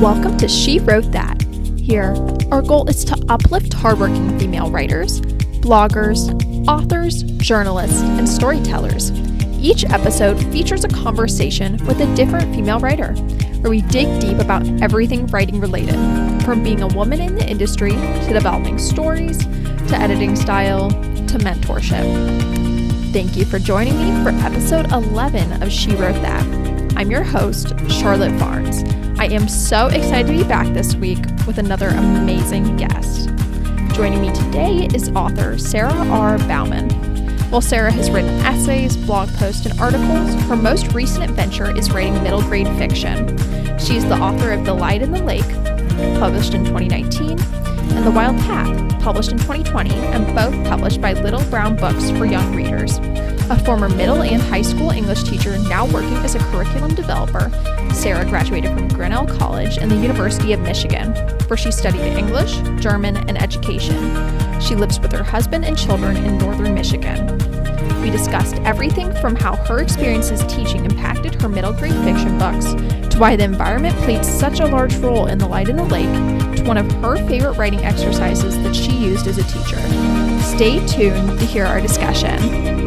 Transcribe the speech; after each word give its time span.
Welcome 0.00 0.38
to 0.38 0.48
She 0.48 0.78
Wrote 0.78 1.12
That. 1.12 1.42
Here, 1.76 2.14
our 2.50 2.62
goal 2.62 2.88
is 2.88 3.04
to 3.04 3.22
uplift 3.28 3.74
hardworking 3.74 4.38
female 4.38 4.70
writers, 4.70 5.20
bloggers, 5.60 6.32
authors, 6.66 7.22
journalists, 7.36 8.00
and 8.00 8.26
storytellers. 8.26 9.10
Each 9.60 9.84
episode 9.84 10.42
features 10.50 10.84
a 10.84 10.88
conversation 10.88 11.72
with 11.84 12.00
a 12.00 12.14
different 12.14 12.54
female 12.54 12.80
writer, 12.80 13.12
where 13.60 13.68
we 13.68 13.82
dig 13.82 14.22
deep 14.22 14.38
about 14.38 14.66
everything 14.80 15.26
writing 15.26 15.60
related, 15.60 15.96
from 16.44 16.62
being 16.62 16.80
a 16.80 16.88
woman 16.88 17.20
in 17.20 17.34
the 17.34 17.46
industry 17.46 17.90
to 17.90 18.30
developing 18.32 18.78
stories, 18.78 19.36
to 19.36 19.96
editing 19.96 20.34
style, 20.34 20.88
to 20.88 21.36
mentorship. 21.40 23.12
Thank 23.12 23.36
you 23.36 23.44
for 23.44 23.58
joining 23.58 23.98
me 23.98 24.24
for 24.24 24.30
episode 24.46 24.90
11 24.92 25.62
of 25.62 25.70
She 25.70 25.94
Wrote 25.96 26.22
That. 26.22 26.46
I'm 26.96 27.10
your 27.10 27.22
host, 27.22 27.74
Charlotte 27.90 28.38
Barnes. 28.38 28.82
I 29.20 29.26
am 29.26 29.48
so 29.48 29.88
excited 29.88 30.28
to 30.28 30.32
be 30.32 30.44
back 30.44 30.66
this 30.72 30.94
week 30.96 31.18
with 31.46 31.58
another 31.58 31.88
amazing 31.88 32.78
guest. 32.78 33.28
Joining 33.94 34.22
me 34.22 34.32
today 34.32 34.88
is 34.94 35.10
author 35.10 35.58
Sarah 35.58 35.92
R. 35.92 36.38
Baughman. 36.38 36.90
While 37.50 37.60
Sarah 37.60 37.92
has 37.92 38.10
written 38.10 38.30
essays, 38.46 38.96
blog 38.96 39.28
posts, 39.34 39.66
and 39.66 39.78
articles, 39.78 40.32
her 40.44 40.56
most 40.56 40.94
recent 40.94 41.22
adventure 41.24 41.76
is 41.76 41.90
writing 41.90 42.14
middle 42.22 42.40
grade 42.40 42.66
fiction. 42.78 43.36
She 43.78 43.98
is 43.98 44.06
the 44.06 44.16
author 44.16 44.52
of 44.52 44.64
The 44.64 44.72
Light 44.72 45.02
in 45.02 45.12
the 45.12 45.22
Lake, 45.22 45.50
published 46.18 46.54
in 46.54 46.64
2019, 46.64 47.38
and 47.38 48.06
The 48.06 48.10
Wild 48.10 48.38
Path, 48.38 49.02
published 49.02 49.32
in 49.32 49.38
2020, 49.38 49.90
and 49.96 50.34
both 50.34 50.54
published 50.66 51.02
by 51.02 51.12
Little 51.12 51.44
Brown 51.50 51.76
Books 51.76 52.10
for 52.12 52.24
young 52.24 52.56
readers 52.56 52.98
a 53.50 53.58
former 53.64 53.88
middle 53.88 54.22
and 54.22 54.40
high 54.40 54.62
school 54.62 54.90
English 54.90 55.24
teacher 55.24 55.58
now 55.68 55.84
working 55.86 56.14
as 56.18 56.36
a 56.36 56.38
curriculum 56.38 56.94
developer, 56.94 57.50
Sarah 57.92 58.24
graduated 58.24 58.72
from 58.72 58.88
Grinnell 58.88 59.26
College 59.26 59.78
and 59.78 59.90
the 59.90 59.96
University 59.96 60.52
of 60.52 60.60
Michigan, 60.60 61.12
where 61.48 61.56
she 61.56 61.70
studied 61.70 62.00
English, 62.00 62.56
German, 62.80 63.16
and 63.28 63.40
education. 63.40 64.60
She 64.60 64.74
lives 64.74 65.00
with 65.00 65.12
her 65.12 65.22
husband 65.22 65.64
and 65.64 65.76
children 65.76 66.16
in 66.16 66.38
northern 66.38 66.74
Michigan. 66.74 67.26
We 68.00 68.10
discussed 68.10 68.56
everything 68.64 69.14
from 69.16 69.36
how 69.36 69.56
her 69.56 69.80
experiences 69.80 70.40
teaching 70.46 70.84
impacted 70.84 71.40
her 71.42 71.48
middle 71.48 71.72
grade 71.72 71.92
fiction 72.04 72.38
books, 72.38 72.72
to 73.12 73.18
why 73.18 73.36
the 73.36 73.44
environment 73.44 73.94
played 73.98 74.24
such 74.24 74.60
a 74.60 74.66
large 74.66 74.94
role 74.96 75.26
in 75.26 75.38
The 75.38 75.46
Light 75.46 75.68
in 75.68 75.76
the 75.76 75.84
Lake, 75.84 76.56
to 76.56 76.64
one 76.64 76.78
of 76.78 76.90
her 77.02 77.16
favorite 77.28 77.58
writing 77.58 77.80
exercises 77.80 78.56
that 78.62 78.74
she 78.74 78.92
used 78.92 79.26
as 79.26 79.36
a 79.36 79.42
teacher. 79.42 79.80
Stay 80.42 80.84
tuned 80.86 81.38
to 81.38 81.44
hear 81.44 81.66
our 81.66 81.80
discussion. 81.80 82.79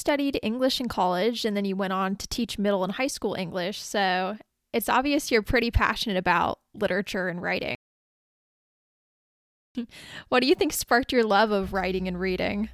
Studied 0.00 0.40
English 0.42 0.80
in 0.80 0.88
college 0.88 1.44
and 1.44 1.56
then 1.56 1.64
you 1.64 1.76
went 1.76 1.92
on 1.92 2.16
to 2.16 2.26
teach 2.26 2.58
middle 2.58 2.82
and 2.82 2.94
high 2.94 3.06
school 3.06 3.34
English. 3.34 3.80
So, 3.80 4.36
it's 4.72 4.88
obvious 4.88 5.30
you're 5.30 5.42
pretty 5.42 5.70
passionate 5.70 6.16
about 6.16 6.58
literature 6.74 7.28
and 7.28 7.42
writing. 7.42 7.76
what 10.28 10.40
do 10.40 10.46
you 10.46 10.54
think 10.54 10.72
sparked 10.72 11.12
your 11.12 11.24
love 11.24 11.50
of 11.50 11.72
writing 11.72 12.08
and 12.08 12.18
reading? 12.18 12.68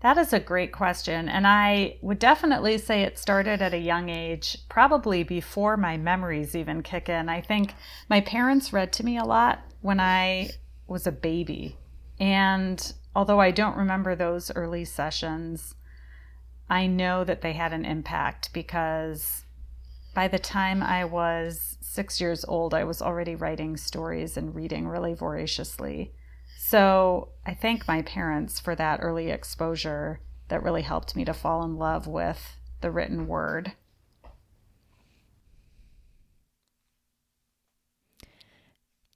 That 0.00 0.16
is 0.16 0.32
a 0.32 0.40
great 0.40 0.72
question. 0.72 1.28
And 1.28 1.46
I 1.46 1.98
would 2.00 2.18
definitely 2.18 2.78
say 2.78 3.02
it 3.02 3.18
started 3.18 3.60
at 3.60 3.74
a 3.74 3.78
young 3.78 4.08
age, 4.08 4.56
probably 4.68 5.22
before 5.24 5.76
my 5.76 5.98
memories 5.98 6.56
even 6.56 6.82
kick 6.82 7.08
in. 7.08 7.28
I 7.28 7.42
think 7.42 7.74
my 8.08 8.22
parents 8.22 8.72
read 8.72 8.92
to 8.94 9.04
me 9.04 9.18
a 9.18 9.24
lot 9.24 9.60
when 9.82 10.00
I 10.00 10.50
was 10.86 11.06
a 11.06 11.12
baby. 11.12 11.76
And 12.18 12.92
although 13.14 13.40
I 13.40 13.50
don't 13.50 13.76
remember 13.76 14.14
those 14.14 14.50
early 14.54 14.86
sessions, 14.86 15.74
I 16.70 16.86
know 16.86 17.24
that 17.24 17.40
they 17.40 17.52
had 17.52 17.72
an 17.72 17.84
impact 17.84 18.52
because 18.52 19.44
by 20.14 20.28
the 20.28 20.38
time 20.38 20.82
I 20.84 21.04
was 21.04 21.76
six 21.80 22.20
years 22.20 22.44
old, 22.46 22.72
I 22.74 22.84
was 22.84 23.02
already 23.02 23.34
writing 23.34 23.76
stories 23.76 24.36
and 24.36 24.54
reading 24.54 24.86
really 24.86 25.12
voraciously. 25.12 26.12
So 26.56 27.30
I 27.44 27.54
thank 27.54 27.88
my 27.88 28.02
parents 28.02 28.60
for 28.60 28.76
that 28.76 29.00
early 29.02 29.30
exposure 29.30 30.20
that 30.48 30.62
really 30.62 30.82
helped 30.82 31.16
me 31.16 31.24
to 31.24 31.34
fall 31.34 31.64
in 31.64 31.76
love 31.76 32.06
with 32.06 32.56
the 32.80 32.92
written 32.92 33.26
word. 33.26 33.72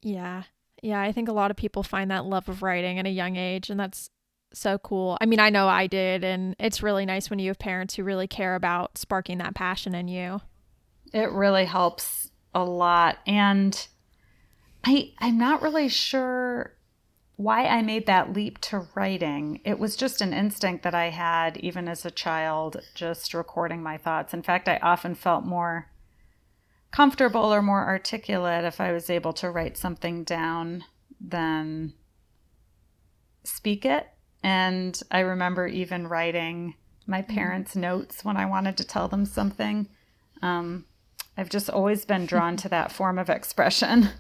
Yeah. 0.03 0.44
Yeah, 0.82 1.00
I 1.00 1.12
think 1.12 1.28
a 1.28 1.32
lot 1.32 1.50
of 1.50 1.56
people 1.56 1.82
find 1.82 2.10
that 2.10 2.26
love 2.26 2.48
of 2.48 2.62
writing 2.62 2.98
at 2.98 3.06
a 3.06 3.10
young 3.10 3.36
age, 3.36 3.71
and 3.71 3.81
that's 3.81 4.10
so 4.54 4.78
cool. 4.78 5.19
I 5.20 5.26
mean, 5.26 5.41
I 5.41 5.50
know 5.50 5.69
I 5.69 5.87
did, 5.87 6.25
and 6.25 6.54
it's 6.59 6.82
really 6.82 7.06
nice 7.06 7.31
when 7.31 7.38
you 7.38 7.48
have 7.48 7.59
parents 7.59 7.94
who 7.94 8.04
really 8.04 8.26
care 8.26 8.54
about 8.54 8.98
sparking 8.98 9.38
that 9.38 9.54
passion 9.54 9.94
in 9.94 10.09
you. 10.09 10.41
It 11.12 11.31
really 11.31 11.65
helps 11.65 12.31
a 12.54 12.65
lot. 12.65 13.19
And 13.26 13.87
I 14.84 15.12
I'm 15.19 15.38
not 15.38 15.62
really 15.62 15.88
sure 15.88 16.72
why 17.37 17.66
I 17.66 17.82
made 17.82 18.06
that 18.06 18.32
leap 18.32 18.60
to 18.60 18.87
writing. 18.94 19.60
It 19.65 19.78
was 19.78 19.97
just 19.97 20.20
an 20.20 20.32
instinct 20.32 20.84
that 20.84 20.94
I 20.94 21.10
had 21.10 21.56
even 21.56 21.88
as 21.88 22.04
a 22.04 22.10
child, 22.10 22.81
just 22.94 23.34
recording 23.34 23.82
my 23.82 23.97
thoughts. 23.97 24.32
In 24.32 24.42
fact, 24.42 24.69
I 24.69 24.78
often 24.78 25.15
felt 25.15 25.44
more 25.44 25.91
comfortable 26.92 27.53
or 27.53 27.60
more 27.60 27.84
articulate 27.84 28.65
if 28.65 28.81
I 28.81 28.92
was 28.92 29.10
able 29.10 29.32
to 29.34 29.50
write 29.50 29.76
something 29.76 30.22
down 30.22 30.84
than 31.21 31.94
speak 33.42 33.84
it. 33.84 34.14
And 34.44 35.03
I 35.10 35.21
remember 35.21 35.66
even 35.66 36.06
writing 36.06 36.75
my 37.06 37.22
mm-hmm. 37.22 37.34
parents' 37.34 37.75
notes 37.75 38.25
when 38.25 38.37
I 38.37 38.44
wanted 38.44 38.77
to 38.77 38.84
tell 38.84 39.09
them 39.09 39.25
something. 39.25 39.88
Um, 40.43 40.84
I've 41.37 41.49
just 41.49 41.71
always 41.71 42.05
been 42.05 42.27
drawn 42.27 42.56
to 42.59 42.69
that 42.69 42.93
form 42.93 43.19
of 43.19 43.28
expression. 43.28 44.10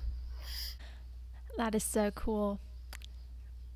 That 1.56 1.76
is 1.76 1.84
so 1.84 2.10
cool. 2.10 2.58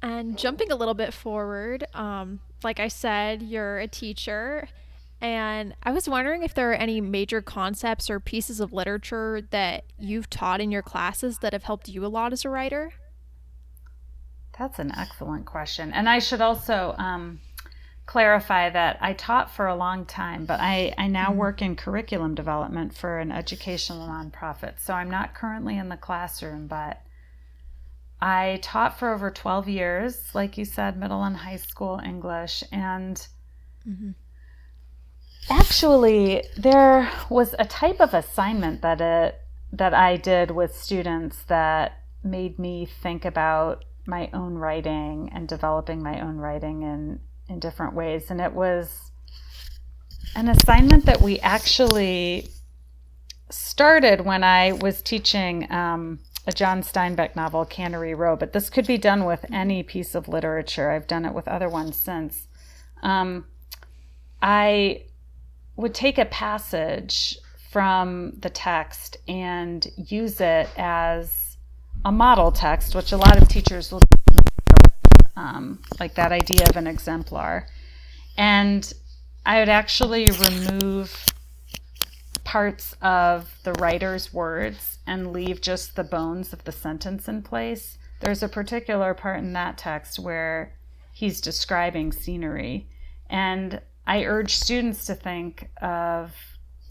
And 0.03 0.37
jumping 0.37 0.73
a 0.73 0.75
little 0.75 0.95
bit 0.95 1.15
forward, 1.15 1.85
um, 1.95 2.41
like 2.65 2.81
I 2.81 2.89
said, 2.89 3.41
you're 3.41 3.79
a 3.79 3.87
teacher 3.87 4.69
and 5.21 5.75
I 5.83 5.93
was 5.93 6.09
wondering 6.09 6.43
if 6.43 6.55
there 6.55 6.73
are 6.73 6.75
any 6.75 7.01
major 7.01 7.41
concepts 7.41 8.11
or 8.11 8.19
pieces 8.19 8.59
of 8.59 8.73
literature 8.73 9.43
that 9.51 9.85
you've 9.97 10.29
taught 10.29 10.61
in 10.61 10.73
your 10.73 10.83
classes 10.83 11.39
that 11.39 11.53
have 11.53 11.63
helped 11.63 11.89
you 11.89 12.05
a 12.05 12.09
lot 12.09 12.33
as 12.33 12.45
a 12.45 12.49
writer. 12.49 12.93
That's 14.59 14.79
an 14.79 14.93
excellent 14.97 15.47
question. 15.47 15.93
And 15.93 16.09
I 16.09 16.19
should 16.19 16.41
also 16.41 16.95
um, 16.99 17.41
clarify 18.07 18.71
that 18.71 18.99
I 19.01 19.13
taught 19.13 19.51
for 19.51 19.67
a 19.67 19.77
long 19.77 20.05
time, 20.05 20.47
but 20.47 20.61
I, 20.61 20.95
I 20.99 21.07
now 21.07 21.29
mm-hmm. 21.29 21.39
work 21.39 21.63
in 21.63 21.77
curriculum 21.77 22.35
development 22.35 22.95
for 22.95 23.19
an 23.19 23.31
educational 23.31 24.09
nonprofit. 24.09 24.81
So 24.81 24.95
I'm 24.95 25.11
not 25.11 25.35
currently 25.35 25.79
in 25.79 25.89
the 25.89 25.97
classroom, 25.97 26.67
but 26.67 27.01
I 28.21 28.59
taught 28.63 28.99
for 28.99 29.13
over 29.13 29.31
12 29.31 29.69
years, 29.69 30.35
like 30.35 30.59
you 30.59 30.65
said, 30.65 30.99
middle 30.99 31.23
and 31.23 31.37
high 31.37 31.57
school 31.57 32.01
English. 32.05 32.65
And 32.73 33.17
mm-hmm 33.89 34.11
Actually, 35.51 36.45
there 36.57 37.11
was 37.31 37.55
a 37.59 37.65
type 37.65 38.01
of 38.01 38.13
assignment 38.13 38.83
that 38.83 39.01
it 39.01 39.41
that 39.73 39.93
I 39.93 40.17
did 40.17 40.51
with 40.51 40.75
students 40.75 41.43
that 41.45 42.01
made 42.25 42.59
me 42.59 42.87
think 42.87 43.25
about 43.25 43.85
my 44.09 44.31
own 44.33 44.55
writing 44.55 45.31
and 45.33 45.47
developing 45.47 46.03
my 46.03 46.21
own 46.21 46.39
writing 46.39 46.83
in 46.83 47.21
in 47.49 47.59
different 47.59 47.95
ways 47.95 48.31
and 48.31 48.41
it 48.41 48.53
was 48.53 49.11
an 50.35 50.49
assignment 50.49 51.07
that 51.07 51.21
we 51.21 51.39
actually 51.41 52.49
started 53.51 54.21
when 54.21 54.45
I 54.45 54.73
was 54.73 55.03
teaching 55.03 55.71
um, 55.73 56.19
a 56.47 56.53
John 56.53 56.83
Steinbeck 56.83 57.37
novel, 57.37 57.65
Cannery 57.65 58.15
Row, 58.15 58.37
but 58.37 58.53
this 58.53 58.71
could 58.71 58.87
be 58.87 58.99
done 58.99 59.25
with 59.25 59.45
any 59.53 59.83
piece 59.83 60.15
of 60.15 60.29
literature. 60.29 60.91
I've 60.91 61.07
done 61.07 61.25
it 61.25 61.35
with 61.35 61.49
other 61.49 61.69
ones 61.69 61.97
since. 61.97 62.49
Um, 63.03 63.47
I 64.41 65.05
would 65.77 65.95
take 65.95 66.19
a 66.19 66.25
passage 66.25 67.39
from 67.71 68.33
the 68.39 68.51
text 68.51 69.19
and 69.29 69.87
use 69.97 70.41
it 70.41 70.69
as 70.77 71.48
a 72.05 72.13
model 72.13 72.53
text, 72.53 72.95
which 72.95 73.13
a 73.13 73.17
lot 73.17 73.41
of 73.41 73.49
teachers 73.49 73.93
will 73.93 74.03
um, 75.37 75.81
like 76.01 76.15
that 76.15 76.33
idea 76.33 76.67
of 76.69 76.77
an 76.77 76.87
exemplar. 76.87 77.67
And 78.37 78.93
I 79.47 79.61
would 79.61 79.69
actually 79.69 80.31
remove 80.31 81.27
parts 82.45 82.95
of 83.03 83.59
the 83.65 83.73
writer's 83.75 84.33
words 84.33 84.99
and 85.07 85.33
leave 85.33 85.61
just 85.61 85.97
the 85.97 86.05
bones 86.05 86.53
of 86.53 86.65
the 86.65 86.73
sentence 86.73 87.29
in 87.29 87.43
place. 87.43 87.99
There's 88.21 88.43
a 88.43 88.49
particular 88.49 89.15
part 89.15 89.39
in 89.39 89.53
that 89.53 89.79
text 89.79 90.19
where 90.19 90.75
he's 91.13 91.41
describing 91.41 92.13
scenery. 92.13 92.89
And 93.29 93.81
I 94.07 94.25
urge 94.25 94.55
students 94.57 95.05
to 95.07 95.15
think 95.15 95.69
of 95.83 96.35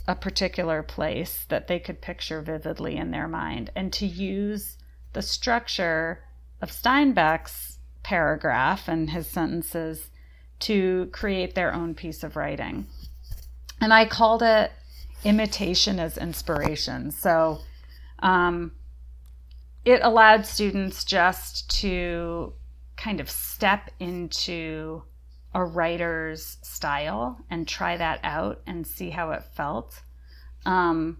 a 0.08 0.16
particular 0.16 0.84
place 0.84 1.46
that 1.50 1.68
they 1.68 1.80
could 1.80 2.02
picture 2.02 2.42
vividly 2.42 2.96
in 2.96 3.12
their 3.12 3.28
mind 3.28 3.72
and 3.76 3.92
to 3.94 4.06
use 4.06 4.78
the 5.14 5.22
structure 5.22 6.24
of 6.62 6.72
Steinbeck's 6.72 7.80
paragraph 8.04 8.88
and 8.88 9.10
his 9.10 9.28
sentences 9.28 10.10
to 10.60 11.10
create 11.12 11.56
their 11.56 11.74
own 11.74 11.94
piece 11.94 12.24
of 12.24 12.36
writing. 12.36 12.88
And 13.80 13.94
I 13.94 14.06
called 14.06 14.42
it 14.42 14.72
imitation 15.24 16.00
as 16.00 16.18
inspiration. 16.18 17.12
So 17.12 17.60
um, 18.20 18.72
it 19.86 20.02
allowed 20.04 20.46
students 20.46 21.04
just 21.04 21.70
to 21.82 22.54
kind 22.96 23.20
of 23.20 23.30
step 23.30 23.92
into 24.00 25.04
a 25.54 25.64
writer's 25.64 26.58
style 26.62 27.38
and 27.50 27.68
try 27.68 27.98
that 27.98 28.20
out 28.24 28.62
and 28.68 28.86
see 28.86 29.10
how 29.10 29.32
it 29.32 29.44
felt. 29.44 30.02
Um, 30.66 31.20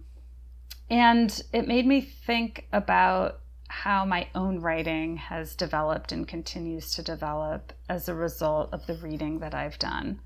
and 0.90 1.40
it 1.52 1.66
made 1.68 1.86
me 1.86 2.00
think 2.00 2.66
about 2.72 3.40
how 3.68 4.04
my 4.04 4.28
own 4.34 4.60
writing 4.60 5.16
has 5.16 5.54
developed 5.54 6.12
and 6.12 6.26
continues 6.26 6.94
to 6.94 7.02
develop 7.02 7.72
as 7.88 8.08
a 8.08 8.14
result 8.14 8.68
of 8.72 8.86
the 8.86 8.94
reading 8.94 9.38
that 9.40 9.54
I've 9.54 9.78
done. 9.78 10.20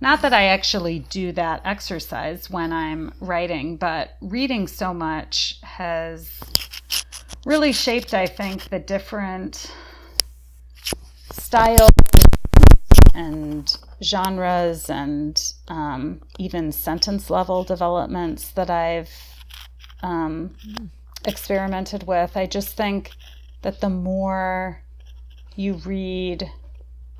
Not 0.00 0.22
that 0.22 0.32
I 0.32 0.46
actually 0.46 0.98
do 0.98 1.32
that 1.32 1.62
exercise 1.64 2.50
when 2.50 2.72
I'm 2.72 3.14
writing, 3.20 3.76
but 3.76 4.16
reading 4.20 4.66
so 4.66 4.92
much 4.92 5.60
has 5.62 6.30
really 7.46 7.72
shaped, 7.72 8.12
I 8.12 8.26
think, 8.26 8.68
the 8.68 8.78
different 8.78 9.72
styles 11.32 11.92
and 13.14 13.76
genres 14.02 14.90
and 14.90 15.40
um, 15.68 16.20
even 16.38 16.72
sentence 16.72 17.30
level 17.30 17.64
developments 17.64 18.50
that 18.50 18.70
I've 18.70 19.10
um, 20.02 20.54
experimented 21.26 22.06
with. 22.06 22.36
I 22.36 22.46
just 22.46 22.76
think 22.76 23.10
that 23.62 23.80
the 23.80 23.90
more 23.90 24.82
you 25.56 25.74
read 25.74 26.50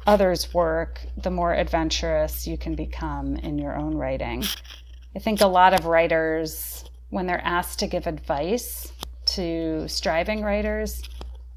others' 0.06 0.52
work, 0.52 1.00
the 1.16 1.30
more 1.30 1.54
adventurous 1.54 2.46
you 2.46 2.58
can 2.58 2.74
become 2.74 3.36
in 3.36 3.58
your 3.58 3.76
own 3.76 3.96
writing. 3.96 4.44
I 5.16 5.18
think 5.18 5.40
a 5.40 5.46
lot 5.46 5.72
of 5.72 5.86
writers, 5.86 6.84
when 7.10 7.26
they're 7.26 7.44
asked 7.44 7.78
to 7.78 7.86
give 7.86 8.06
advice 8.06 8.92
to 9.26 9.88
striving 9.88 10.42
writers, 10.42 11.02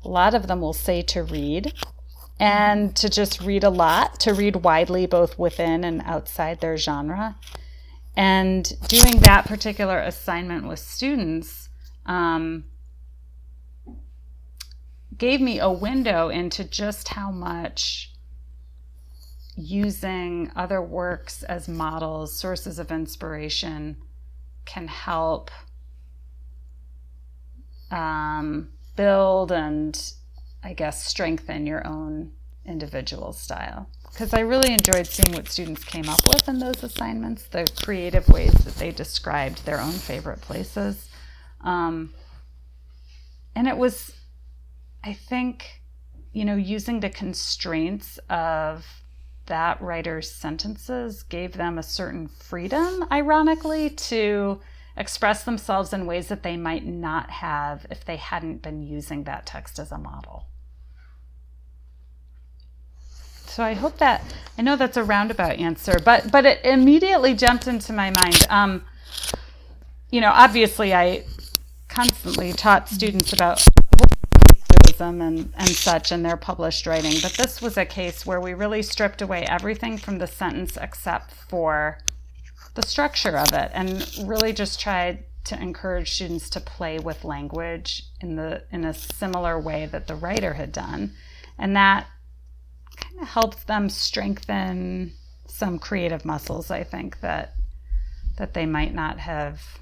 a 0.06 0.08
lot 0.08 0.34
of 0.34 0.48
them 0.48 0.62
will 0.62 0.74
say 0.74 1.02
to 1.02 1.24
read 1.24 1.74
and 2.40 2.96
to 2.96 3.10
just 3.10 3.42
read 3.42 3.64
a 3.64 3.70
lot, 3.70 4.20
to 4.22 4.34
read 4.34 4.58
widely 4.58 5.06
both 5.06 5.38
within 5.40 5.84
and 5.84 6.02
outside 6.06 6.62
their 6.62 6.78
genre. 6.78 7.36
And 8.16 8.72
doing 8.88 9.20
that 9.20 9.46
particular 9.46 10.00
assignment 10.00 10.68
with 10.68 10.80
students 10.80 11.67
um, 12.08 12.66
gave 15.18 15.42
me 15.42 15.60
a 15.60 15.70
window 15.70 16.30
into 16.30 16.64
just 16.64 17.10
how 17.10 17.32
much 17.32 18.14
using 19.56 20.52
other 20.56 20.82
works 20.82 21.44
as 21.44 21.68
models, 21.68 22.38
sources 22.38 22.80
of 22.80 22.92
inspiration, 22.92 23.98
can 24.66 24.88
help 24.88 25.50
um, 27.90 28.70
build 28.96 29.52
and 29.52 30.14
I 30.64 30.74
guess, 30.74 31.06
strengthen 31.06 31.66
your 31.66 31.88
own 31.88 32.34
individual 32.66 33.32
style. 33.32 33.90
Because 34.12 34.34
I 34.34 34.42
really 34.42 34.74
enjoyed 34.74 35.08
seeing 35.08 35.32
what 35.32 35.48
students 35.48 35.84
came 35.84 36.10
up 36.10 36.26
with 36.28 36.50
in 36.50 36.60
those 36.60 36.84
assignments, 36.84 37.44
the 37.44 37.66
creative 37.84 38.28
ways 38.28 38.52
that 38.52 38.76
they 38.76 38.92
described 38.92 39.66
their 39.66 39.80
own 39.80 39.94
favorite 39.94 40.42
places. 40.42 41.07
Um, 41.62 42.14
and 43.56 43.68
it 43.68 43.78
was, 43.78 44.14
I 45.04 45.14
think, 45.14 45.82
you 46.34 46.46
know, 46.46 46.56
using 46.56 47.00
the 47.00 47.10
constraints 47.10 48.20
of 48.30 48.86
that 49.48 49.82
writer's 49.82 50.30
sentences 50.32 51.24
gave 51.24 51.54
them 51.54 51.78
a 51.78 51.84
certain 51.84 52.28
freedom, 52.28 53.06
ironically, 53.12 53.90
to 53.90 54.60
express 54.96 55.44
themselves 55.44 55.94
in 55.94 56.06
ways 56.06 56.28
that 56.28 56.44
they 56.44 56.58
might 56.58 56.86
not 56.86 57.30
have 57.30 57.86
if 57.90 58.04
they 58.04 58.18
hadn't 58.18 58.62
been 58.62 58.82
using 58.82 59.24
that 59.24 59.46
text 59.46 59.80
as 59.80 59.92
a 59.92 59.98
model. 59.98 60.46
So 63.46 63.64
I 63.64 63.74
hope 63.74 63.98
that 63.98 64.22
I 64.58 64.62
know 64.62 64.76
that's 64.76 64.98
a 64.98 65.04
roundabout 65.04 65.58
answer, 65.58 65.98
but 66.04 66.32
but 66.32 66.46
it 66.46 66.64
immediately 66.64 67.34
jumped 67.34 67.68
into 67.68 67.92
my 67.92 68.12
mind. 68.12 68.46
Um, 68.50 68.86
you 70.12 70.22
know, 70.22 70.32
obviously, 70.32 70.94
I 70.94 71.24
constantly 71.98 72.54
taught 72.54 72.88
students 72.88 73.34
about 73.34 73.60
and, 75.00 75.52
and 75.58 75.70
such 75.70 76.12
in 76.12 76.22
their 76.22 76.38
published 76.38 76.86
writing, 76.86 77.14
but 77.24 77.34
this 77.34 77.60
was 77.60 77.76
a 77.76 77.86
case 77.86 78.24
where 78.24 78.40
we 78.40 78.54
really 78.54 78.84
stripped 78.84 79.20
away 79.20 79.44
everything 79.50 79.98
from 79.98 80.20
the 80.20 80.28
sentence 80.28 80.78
except 80.80 81.32
for 81.32 81.98
the 82.76 82.84
structure 82.84 83.36
of 83.36 83.52
it 83.52 83.72
and 83.74 84.12
really 84.24 84.54
just 84.54 84.80
tried 84.80 85.24
to 85.44 85.60
encourage 85.60 86.14
students 86.14 86.52
to 86.52 86.60
play 86.60 87.00
with 87.00 87.24
language 87.24 88.04
in 88.22 88.36
the 88.36 88.62
in 88.72 88.86
a 88.86 88.94
similar 88.94 89.60
way 89.60 89.88
that 89.88 90.06
the 90.06 90.16
writer 90.16 90.54
had 90.54 90.72
done. 90.72 91.14
And 91.58 91.76
that 91.76 92.06
kind 92.96 93.22
of 93.22 93.28
helped 93.28 93.66
them 93.66 93.90
strengthen 93.90 95.14
some 95.48 95.80
creative 95.80 96.26
muscles 96.26 96.70
i 96.70 96.84
think 96.84 97.22
that 97.22 97.54
that 98.38 98.54
they 98.54 98.66
might 98.66 98.94
not 98.94 99.18
have 99.18 99.80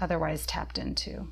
otherwise 0.00 0.44
tapped 0.44 0.78
into 0.78 1.28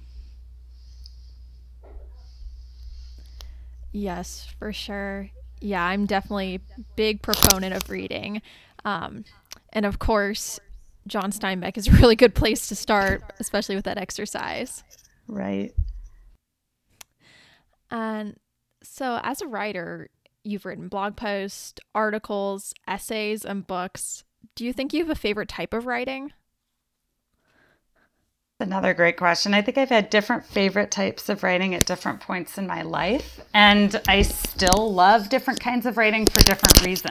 yes 3.95 4.47
for 4.59 4.71
sure 4.73 5.31
yeah 5.61 5.83
i'm 5.85 6.05
definitely 6.05 6.61
big 6.97 7.23
proponent 7.23 7.75
of 7.75 7.89
reading 7.89 8.43
um, 8.85 9.25
and 9.73 9.87
of 9.87 9.99
course 9.99 10.61
John 11.07 11.31
Steinbeck 11.31 11.77
is 11.77 11.89
a 11.89 11.93
really 11.93 12.17
good 12.17 12.35
place 12.35 12.69
to 12.69 12.75
start, 12.75 13.23
especially 13.39 13.75
with 13.75 13.85
that 13.85 13.99
exercise. 13.99 14.83
Right. 15.29 15.73
And 17.91 18.37
so, 18.83 19.21
as 19.23 19.41
a 19.41 19.47
writer, 19.47 20.09
you've 20.43 20.65
written 20.65 20.89
blog 20.89 21.17
posts, 21.17 21.75
articles, 21.95 22.75
essays, 22.87 23.45
and 23.45 23.67
books. 23.67 24.25
Do 24.55 24.65
you 24.65 24.73
think 24.73 24.93
you 24.93 25.01
have 25.01 25.11
a 25.11 25.15
favorite 25.15 25.49
type 25.49 25.73
of 25.73 25.87
writing? 25.87 26.33
Another 28.61 28.95
great 28.95 29.17
question. 29.17 29.53
I 29.53 29.63
think 29.63 29.79
I've 29.79 29.89
had 29.89 30.11
different 30.11 30.45
favorite 30.47 30.93
types 30.93 31.29
of 31.29 31.43
writing 31.43 31.75
at 31.75 31.87
different 31.87 32.21
points 32.21 32.57
in 32.57 32.69
my 32.69 32.83
life, 32.83 33.41
and 33.53 34.01
I 34.07 34.23
still 34.23 34.95
love 34.95 35.29
different 35.29 35.59
kinds 35.59 35.87
of 35.87 35.97
writing 35.97 36.25
for 36.25 36.41
different 36.41 36.87
reasons. 36.87 37.11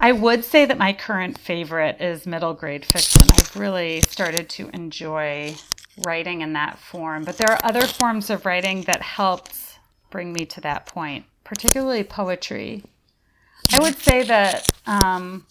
I 0.00 0.12
would 0.12 0.42
say 0.42 0.64
that 0.64 0.78
my 0.78 0.94
current 0.94 1.36
favorite 1.36 2.00
is 2.00 2.26
middle 2.26 2.54
grade 2.54 2.86
fiction. 2.86 3.28
I've 3.30 3.54
really 3.54 4.00
started 4.00 4.48
to 4.50 4.70
enjoy 4.72 5.54
writing 6.06 6.40
in 6.40 6.54
that 6.54 6.78
form, 6.78 7.24
but 7.24 7.36
there 7.36 7.52
are 7.52 7.60
other 7.62 7.86
forms 7.86 8.30
of 8.30 8.46
writing 8.46 8.82
that 8.82 9.02
helped 9.02 9.78
bring 10.08 10.32
me 10.32 10.46
to 10.46 10.62
that 10.62 10.86
point, 10.86 11.26
particularly 11.44 12.04
poetry. 12.04 12.84
I 13.70 13.80
would 13.80 13.98
say 13.98 14.22
that 14.22 14.70
um, 14.86 15.46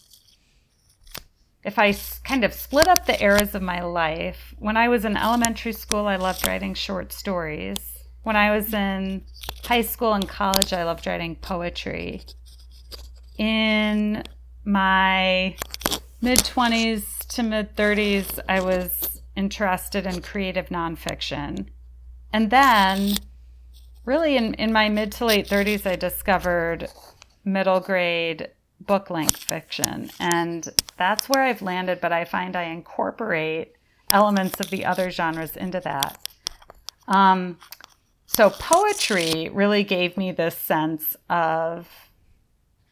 if 1.63 1.77
I 1.77 1.93
kind 2.23 2.43
of 2.43 2.53
split 2.53 2.87
up 2.87 3.05
the 3.05 3.21
eras 3.21 3.53
of 3.53 3.61
my 3.61 3.81
life, 3.81 4.55
when 4.57 4.77
I 4.77 4.87
was 4.89 5.05
in 5.05 5.15
elementary 5.15 5.73
school, 5.73 6.07
I 6.07 6.15
loved 6.15 6.47
writing 6.47 6.73
short 6.73 7.13
stories. 7.13 7.77
When 8.23 8.35
I 8.35 8.55
was 8.55 8.73
in 8.73 9.23
high 9.63 9.81
school 9.81 10.13
and 10.13 10.27
college, 10.27 10.73
I 10.73 10.83
loved 10.83 11.05
writing 11.05 11.35
poetry. 11.35 12.21
In 13.37 14.23
my 14.65 15.55
mid 16.21 16.39
20s 16.39 17.27
to 17.29 17.43
mid 17.43 17.75
30s, 17.75 18.39
I 18.49 18.61
was 18.61 19.21
interested 19.35 20.05
in 20.05 20.21
creative 20.21 20.69
nonfiction. 20.69 21.67
And 22.33 22.49
then, 22.49 23.15
really, 24.05 24.35
in, 24.35 24.53
in 24.55 24.73
my 24.73 24.89
mid 24.89 25.11
to 25.13 25.25
late 25.25 25.47
30s, 25.47 25.85
I 25.85 25.95
discovered 25.95 26.89
middle 27.43 27.79
grade 27.79 28.49
book 28.85 29.09
length 29.09 29.37
fiction. 29.37 30.11
And 30.19 30.67
that's 30.97 31.29
where 31.29 31.43
I've 31.43 31.61
landed, 31.61 32.01
but 32.01 32.11
I 32.11 32.25
find 32.25 32.55
I 32.55 32.63
incorporate 32.63 33.75
elements 34.09 34.59
of 34.59 34.69
the 34.69 34.85
other 34.85 35.09
genres 35.09 35.55
into 35.55 35.79
that. 35.81 36.19
Um, 37.07 37.57
so, 38.25 38.49
poetry 38.49 39.49
really 39.51 39.83
gave 39.83 40.15
me 40.15 40.31
this 40.31 40.57
sense 40.57 41.17
of 41.29 41.87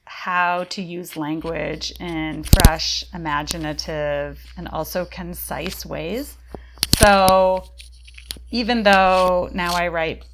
how 0.10 0.66
to 0.66 0.82
use 0.82 1.16
language 1.16 1.94
in 2.00 2.44
fresh, 2.44 3.06
imaginative, 3.14 4.40
and 4.58 4.68
also 4.68 5.06
concise 5.06 5.86
ways. 5.86 6.36
So 6.98 7.64
even 8.52 8.84
though 8.84 9.50
now 9.54 9.74
I 9.74 9.88
write 9.88 10.26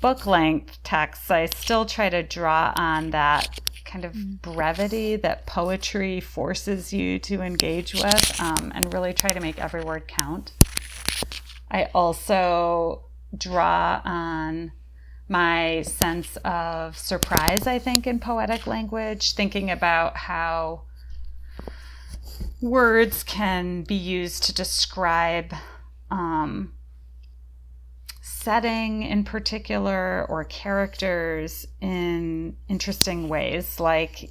book 0.00 0.26
length 0.26 0.78
texts, 0.84 1.30
I 1.30 1.46
still 1.46 1.86
try 1.86 2.08
to 2.08 2.22
draw 2.22 2.72
on 2.76 3.10
that 3.10 3.58
kind 3.92 4.04
of 4.06 4.14
mm. 4.14 4.40
brevity 4.40 5.16
that 5.16 5.44
poetry 5.44 6.18
forces 6.18 6.94
you 6.94 7.18
to 7.18 7.42
engage 7.42 7.92
with 7.92 8.40
um, 8.40 8.72
and 8.74 8.92
really 8.94 9.12
try 9.12 9.32
to 9.32 9.40
make 9.40 9.58
every 9.58 9.84
word 9.84 10.08
count. 10.08 10.52
I 11.70 11.90
also 11.94 13.04
draw 13.36 14.00
on 14.04 14.72
my 15.28 15.82
sense 15.82 16.36
of 16.38 16.96
surprise, 16.96 17.66
I 17.66 17.78
think, 17.78 18.06
in 18.06 18.18
poetic 18.18 18.66
language, 18.66 19.34
thinking 19.34 19.70
about 19.70 20.16
how 20.16 20.82
words 22.62 23.22
can 23.22 23.82
be 23.82 23.94
used 23.94 24.44
to 24.44 24.54
describe 24.54 25.54
um, 26.10 26.72
setting 28.42 29.02
in 29.02 29.24
particular 29.24 30.26
or 30.28 30.44
characters 30.44 31.66
in 31.80 32.56
interesting 32.68 33.28
ways, 33.28 33.78
like 33.78 34.30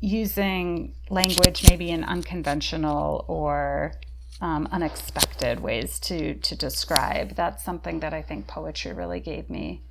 using 0.00 0.94
language 1.10 1.68
maybe 1.68 1.90
in 1.90 2.04
unconventional 2.04 3.24
or 3.28 3.92
um, 4.40 4.68
unexpected 4.70 5.60
ways 5.60 5.98
to 5.98 6.34
to 6.34 6.54
describe. 6.56 7.34
That's 7.34 7.64
something 7.64 8.00
that 8.00 8.12
I 8.12 8.22
think 8.22 8.46
poetry 8.46 8.92
really 8.92 9.20
gave 9.20 9.50
me. 9.50 9.82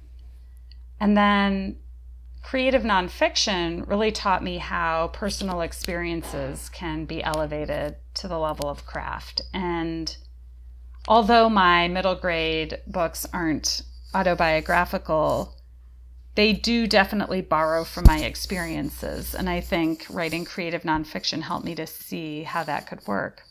And 1.00 1.18
then 1.18 1.78
creative 2.42 2.84
nonfiction 2.84 3.88
really 3.88 4.12
taught 4.12 4.44
me 4.44 4.58
how 4.58 5.10
personal 5.10 5.62
experiences 5.62 6.70
can 6.70 7.06
be 7.06 7.22
elevated 7.22 7.98
to 8.16 8.28
the 8.28 8.40
level 8.40 8.70
of 8.70 8.86
craft. 8.86 9.42
And 9.54 10.16
although 11.08 11.50
my 11.50 11.88
middle 11.88 12.16
grade 12.16 12.80
books 12.88 13.26
aren't 13.34 13.82
autobiographical, 14.14 15.56
they 16.36 16.54
do 16.54 16.86
definitely 16.86 17.42
borrow 17.42 17.84
from 17.84 18.06
my 18.06 18.20
experiences. 18.20 19.34
And 19.34 19.50
I 19.50 19.60
think 19.60 20.06
writing 20.10 20.46
creative 20.46 20.84
nonfiction 20.84 21.42
helped 21.42 21.66
me 21.66 21.76
to 21.76 21.88
see 21.88 22.44
how 22.44 22.64
that 22.64 22.88
could 22.88 23.06
work. 23.08 23.44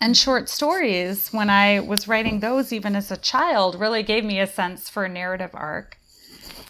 And 0.00 0.16
short 0.16 0.50
stories, 0.50 1.32
when 1.32 1.48
I 1.48 1.80
was 1.80 2.06
writing 2.06 2.40
those 2.40 2.72
even 2.72 2.94
as 2.94 3.10
a 3.10 3.16
child, 3.16 3.80
really 3.80 4.02
gave 4.02 4.24
me 4.24 4.38
a 4.38 4.46
sense 4.46 4.90
for 4.90 5.04
a 5.04 5.08
narrative 5.08 5.50
arc 5.54 5.96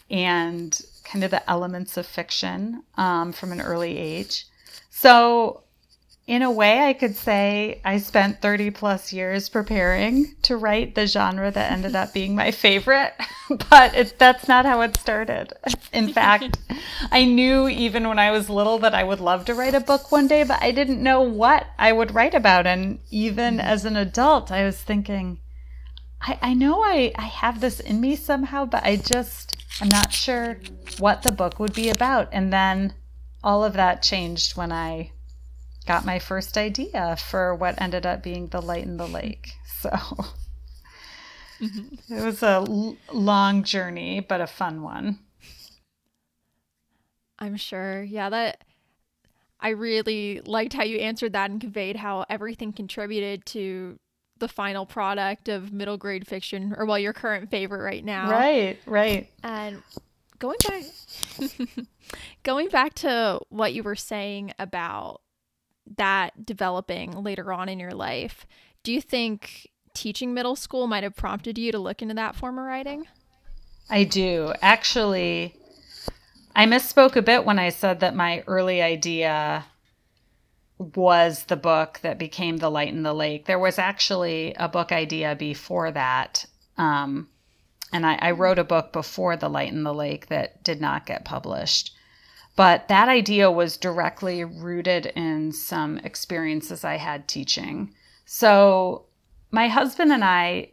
and 0.09 0.81
kind 1.03 1.25
of 1.25 1.33
the 1.33 1.49
elements 1.51 1.97
of 1.97 2.07
fiction 2.07 2.85
um, 2.97 3.33
from 3.33 3.51
an 3.51 3.61
early 3.61 3.99
age. 3.99 4.47
So 4.91 5.65
in 6.27 6.43
a 6.43 6.51
way, 6.51 6.81
I 6.81 6.93
could 6.93 7.15
say 7.15 7.81
I 7.85 7.99
spent 7.99 8.43
30 8.43 8.73
plus 8.73 9.13
years 9.13 9.49
preparing 9.49 10.35
to 10.43 10.57
write 10.57 10.97
the 10.97 11.07
genre 11.07 11.53
that 11.53 11.71
ended 11.71 11.95
up 11.95 12.13
being 12.13 12.35
my 12.35 12.51
favorite, 12.51 13.15
but 13.71 13.95
it, 13.95 14.19
that's 14.19 14.49
not 14.49 14.67
how 14.67 14.81
it 14.81 14.97
started. 14.97 15.53
In 15.93 16.09
fact, 16.13 16.59
I 17.13 17.25
knew 17.25 17.69
even 17.69 18.09
when 18.09 18.19
I 18.19 18.33
was 18.33 18.51
little 18.51 18.79
that 18.81 18.95
I 18.95 19.05
would 19.05 19.21
love 19.21 19.45
to 19.45 19.55
write 19.55 19.77
a 19.77 19.81
book 19.81 20.11
one 20.11 20.27
day, 20.27 20.43
but 20.43 20.61
I 20.61 20.73
didn't 20.73 21.01
know 21.01 21.23
what 21.23 21.69
I 21.79 21.93
would 21.93 22.13
write 22.13 22.35
about. 22.35 22.67
And 22.67 22.99
even 23.09 23.59
mm-hmm. 23.59 23.69
as 23.69 23.85
an 23.85 23.97
adult, 23.97 24.51
I 24.51 24.65
was 24.65 24.83
thinking, 24.83 25.39
I, 26.21 26.39
I 26.43 26.55
know 26.55 26.83
I, 26.83 27.13
I 27.15 27.27
have 27.27 27.61
this 27.61 27.79
in 27.79 28.01
me 28.01 28.17
somehow, 28.17 28.65
but 28.65 28.83
I 28.83 28.97
just, 28.97 29.57
I'm 29.81 29.89
not 29.89 30.13
sure 30.13 30.59
what 30.99 31.23
the 31.23 31.31
book 31.31 31.61
would 31.61 31.73
be 31.73 31.89
about. 31.89 32.31
And 32.33 32.53
then 32.53 32.95
all 33.45 33.63
of 33.63 33.75
that 33.75 34.03
changed 34.03 34.57
when 34.57 34.73
I 34.73 35.13
got 35.87 36.05
my 36.05 36.19
first 36.19 36.59
idea 36.59 37.17
for 37.17 37.55
what 37.55 37.81
ended 37.81 38.05
up 38.05 38.23
being 38.23 38.49
the 38.49 38.61
light 38.61 38.85
in 38.85 38.97
the 38.97 39.09
lake. 39.09 39.53
So 39.79 39.91
mm-hmm. 41.61 42.15
it 42.15 42.25
was 42.25 42.43
a 42.43 42.65
l- 42.67 42.97
long 43.13 43.63
journey, 43.63 44.21
but 44.21 44.41
a 44.41 44.47
fun 44.47 44.83
one. 44.83 45.19
I'm 47.39 47.57
sure. 47.57 48.03
Yeah, 48.03 48.31
that 48.31 48.65
I 49.61 49.71
really 49.71 50.41
liked 50.41 50.73
how 50.73 50.83
you 50.83 50.97
answered 50.99 51.35
that 51.35 51.51
and 51.51 51.61
conveyed 51.61 51.97
how 51.97 52.25
everything 52.31 52.73
contributed 52.73 53.45
to 53.47 53.99
the 54.39 54.49
final 54.49 54.87
product 54.87 55.49
of 55.49 55.73
middle 55.73 55.97
grade 55.97 56.27
fiction, 56.27 56.75
or 56.77 56.87
well, 56.87 56.99
your 56.99 57.13
current 57.13 57.51
favorite 57.51 57.83
right 57.83 58.05
now. 58.05 58.31
Right, 58.31 58.79
right. 58.87 59.31
And 59.43 59.83
going 60.39 60.59
back, 60.67 60.85
going 62.43 62.69
back 62.69 62.95
to 62.95 63.41
what 63.49 63.73
you 63.73 63.83
were 63.83 63.97
saying 63.97 64.53
about 64.59 65.21
that 65.97 66.45
developing 66.45 67.13
later 67.23 67.53
on 67.53 67.69
in 67.69 67.79
your 67.79 67.95
life, 67.95 68.47
do 68.83 68.93
you 68.93 69.01
think 69.01 69.71
teaching 69.95 70.35
middle 70.35 70.57
school 70.57 70.87
might 70.87 71.03
have 71.03 71.17
prompted 71.17 71.59
you 71.59 71.73
to 71.73 71.79
look 71.79 72.03
into 72.03 72.15
that 72.15 72.37
form 72.37 72.59
of 72.59 72.65
writing? 72.65 73.07
I 73.89 74.05
do. 74.05 74.53
Actually, 74.61 75.55
I 76.55 76.67
misspoke 76.67 77.17
a 77.17 77.23
bit 77.23 77.45
when 77.45 77.59
I 77.59 77.69
said 77.71 78.01
that 78.01 78.15
my 78.15 78.43
early 78.47 78.83
idea 78.83 79.65
was 80.79 81.45
the 81.45 81.57
book 81.57 82.01
that 82.03 82.19
became 82.19 82.59
The 82.59 82.71
Light 82.71 82.93
in 82.93 83.03
the 83.03 83.15
Lake. 83.15 83.47
There 83.47 83.59
was 83.59 83.79
actually 83.79 84.55
a 84.59 84.69
book 84.69 84.93
idea 84.93 85.35
before 85.35 85.91
that. 85.93 86.45
Um, 86.77 87.29
and 87.93 88.05
I, 88.05 88.19
I 88.21 88.31
wrote 88.33 88.59
a 88.59 88.65
book 88.65 88.93
before 88.93 89.37
The 89.37 89.49
Light 89.49 89.73
in 89.73 89.85
the 89.85 89.95
Lake 89.95 90.27
that 90.27 90.63
did 90.63 90.81
not 90.81 91.07
get 91.07 91.25
published. 91.25 91.96
But 92.57 92.89
that 92.89 93.11
idea 93.11 93.51
was 93.51 93.77
directly 93.77 94.43
rooted 94.43 95.07
in 95.15 95.53
some 95.53 95.99
experiences 95.99 96.85
I 96.85 96.97
had 96.97 97.29
teaching. 97.29 97.95
So, 98.25 99.05
my 99.51 99.69
husband 99.69 100.11
and 100.11 100.25
I, 100.25 100.71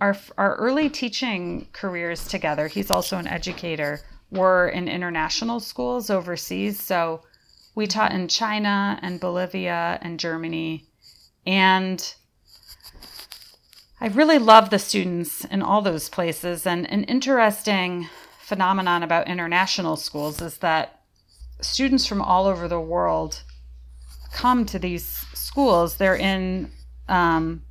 our, 0.00 0.16
our 0.38 0.56
early 0.56 0.88
teaching 0.88 1.68
careers 1.72 2.26
together, 2.26 2.68
he's 2.68 2.90
also 2.90 3.18
an 3.18 3.26
educator, 3.26 4.00
were 4.30 4.68
in 4.68 4.88
international 4.88 5.60
schools 5.60 6.08
overseas. 6.08 6.80
So, 6.80 7.22
we 7.74 7.86
taught 7.86 8.12
in 8.12 8.28
China 8.28 8.98
and 9.02 9.20
Bolivia 9.20 9.98
and 10.00 10.18
Germany. 10.18 10.86
And 11.46 12.14
I 14.00 14.08
really 14.08 14.38
love 14.38 14.70
the 14.70 14.78
students 14.78 15.44
in 15.44 15.60
all 15.60 15.82
those 15.82 16.08
places. 16.08 16.66
And 16.66 16.90
an 16.90 17.04
interesting 17.04 18.08
phenomenon 18.44 19.02
about 19.02 19.26
international 19.26 19.96
schools 19.96 20.42
is 20.42 20.58
that 20.58 21.00
students 21.60 22.06
from 22.06 22.20
all 22.20 22.46
over 22.46 22.68
the 22.68 22.80
world 22.80 23.42
come 24.32 24.66
to 24.66 24.78
these 24.78 25.06
schools. 25.32 25.96
They're 25.96 26.16
in 26.16 26.70
um, 27.08 27.62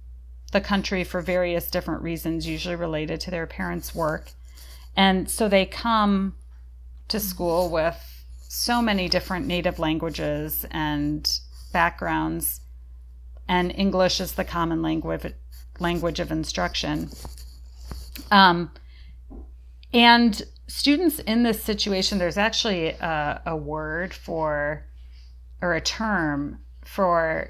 the 0.52 0.62
country 0.62 1.04
for 1.04 1.22
various 1.22 1.70
different 1.70 2.02
reasons, 2.02 2.48
usually 2.48 2.76
related 2.76 3.22
to 3.22 3.32
their 3.32 3.46
parents' 3.46 3.94
work. 3.94 4.32
And 4.96 5.30
so 5.30 5.48
they 5.48 5.66
come 5.66 6.36
to 7.08 7.20
school 7.20 7.70
with 7.70 8.26
so 8.48 8.82
many 8.82 9.08
different 9.10 9.46
native 9.46 9.78
languages 9.78 10.66
and 10.72 11.40
backgrounds, 11.72 12.62
and 13.48 13.74
English 13.76 14.20
is 14.20 14.34
the 14.34 14.44
common 14.44 14.82
language 14.82 15.34
language 15.80 16.20
of 16.20 16.32
instruction. 16.32 17.10
Um, 18.32 18.72
and 19.92 20.42
students 20.68 21.20
in 21.20 21.44
this 21.44 21.62
situation, 21.64 22.18
there's 22.18 22.38
actually 22.38 22.90
a, 22.90 23.42
a 23.46 23.56
word 23.56 24.14
for, 24.14 24.86
or 25.62 25.74
a 25.74 25.82
term 25.82 26.60
for 26.82 27.50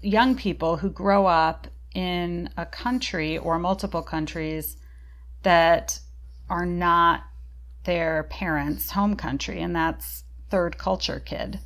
young 0.00 0.36
people 0.36 0.76
who 0.76 0.90
grow 0.90 1.26
up 1.26 1.66
in 1.94 2.50
a 2.56 2.66
country 2.66 3.38
or 3.38 3.58
multiple 3.58 4.02
countries 4.02 4.76
that 5.42 5.98
are 6.50 6.66
not 6.66 7.24
their 7.84 8.24
parents' 8.24 8.90
home 8.90 9.14
country, 9.16 9.60
and 9.60 9.74
that's 9.74 10.24
third 10.50 10.78
culture 10.78 11.20
kid. 11.20 11.58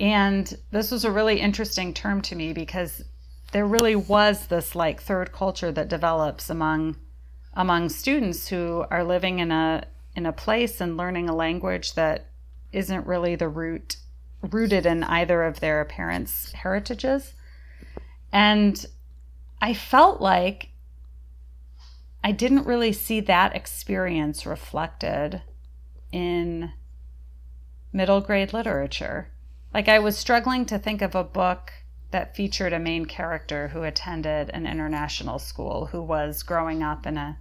And 0.00 0.52
this 0.70 0.90
was 0.90 1.04
a 1.04 1.10
really 1.10 1.40
interesting 1.40 1.94
term 1.94 2.20
to 2.22 2.34
me 2.34 2.52
because 2.52 3.04
there 3.52 3.66
really 3.66 3.94
was 3.94 4.46
this 4.46 4.74
like 4.74 5.00
third 5.00 5.32
culture 5.32 5.70
that 5.70 5.88
develops 5.88 6.50
among 6.50 6.96
among 7.56 7.88
students 7.88 8.48
who 8.48 8.84
are 8.90 9.04
living 9.04 9.38
in 9.38 9.50
a 9.50 9.84
in 10.16 10.26
a 10.26 10.32
place 10.32 10.80
and 10.80 10.96
learning 10.96 11.28
a 11.28 11.34
language 11.34 11.94
that 11.94 12.26
isn't 12.72 13.06
really 13.06 13.34
the 13.34 13.48
root 13.48 13.96
rooted 14.42 14.86
in 14.86 15.02
either 15.04 15.42
of 15.42 15.60
their 15.60 15.84
parents' 15.84 16.52
heritages. 16.52 17.34
And 18.32 18.84
I 19.60 19.74
felt 19.74 20.20
like 20.20 20.70
I 22.22 22.32
didn't 22.32 22.66
really 22.66 22.92
see 22.92 23.20
that 23.20 23.54
experience 23.54 24.46
reflected 24.46 25.42
in 26.12 26.72
middle 27.92 28.20
grade 28.20 28.52
literature. 28.52 29.30
Like 29.72 29.88
I 29.88 29.98
was 29.98 30.16
struggling 30.16 30.66
to 30.66 30.78
think 30.78 31.02
of 31.02 31.14
a 31.14 31.24
book 31.24 31.72
that 32.10 32.36
featured 32.36 32.72
a 32.72 32.78
main 32.78 33.06
character 33.06 33.68
who 33.68 33.82
attended 33.82 34.50
an 34.50 34.66
international 34.66 35.38
school 35.38 35.86
who 35.86 36.00
was 36.00 36.42
growing 36.42 36.82
up 36.82 37.06
in 37.06 37.16
a 37.16 37.38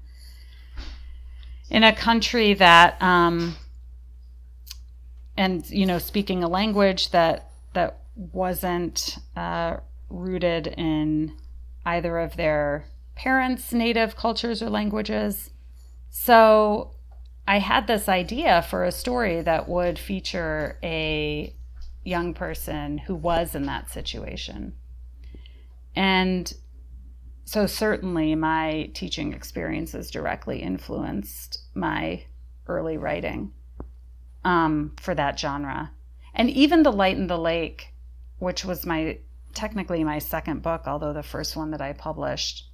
in 1.74 1.84
a 1.84 1.94
country 1.94 2.54
that 2.54 3.02
um, 3.02 3.58
and 5.36 5.68
you 5.70 5.86
know 5.86 5.98
speaking 5.98 6.44
a 6.44 6.48
language 6.48 7.10
that 7.10 7.50
that 7.74 8.00
wasn't 8.16 9.18
uh, 9.36 9.78
rooted 10.10 10.68
in 10.68 11.36
either 11.86 12.20
of 12.20 12.38
their 12.38 12.86
parents' 13.16 13.74
native 13.74 14.16
cultures 14.16 14.62
or 14.62 14.70
languages. 14.70 15.50
So 16.12 16.92
I 17.48 17.58
had 17.58 17.88
this 17.88 18.08
idea 18.08 18.62
for 18.70 18.86
a 18.86 18.92
story 18.92 19.42
that 19.42 19.68
would 19.68 19.98
feature 19.98 20.78
a 20.84 21.54
young 22.06 22.36
person 22.36 23.00
who 23.00 23.16
was 23.16 23.56
in 23.56 23.64
that 23.64 23.90
situation. 23.90 24.74
And 25.96 26.54
so 27.46 27.66
certainly 27.66 28.36
my 28.36 28.92
teaching 28.94 29.34
experiences 29.34 30.12
directly 30.12 30.62
influenced 30.62 31.63
my 31.74 32.24
early 32.68 32.98
writing 32.98 33.52
um, 34.44 34.94
for 35.00 35.16
that 35.16 35.40
genre. 35.40 35.92
And 36.34 36.50
even 36.50 36.84
The 36.84 36.92
Light 36.92 37.18
in 37.18 37.28
the 37.28 37.38
Lake, 37.38 37.94
which 38.40 38.66
was 38.66 38.86
my 38.86 39.20
technically 39.54 40.04
my 40.04 40.20
second 40.20 40.62
book, 40.62 40.84
although 40.88 41.14
the 41.14 41.24
first 41.24 41.56
one 41.56 41.72
that 41.72 41.82
I 41.82 41.94
published, 41.94 42.70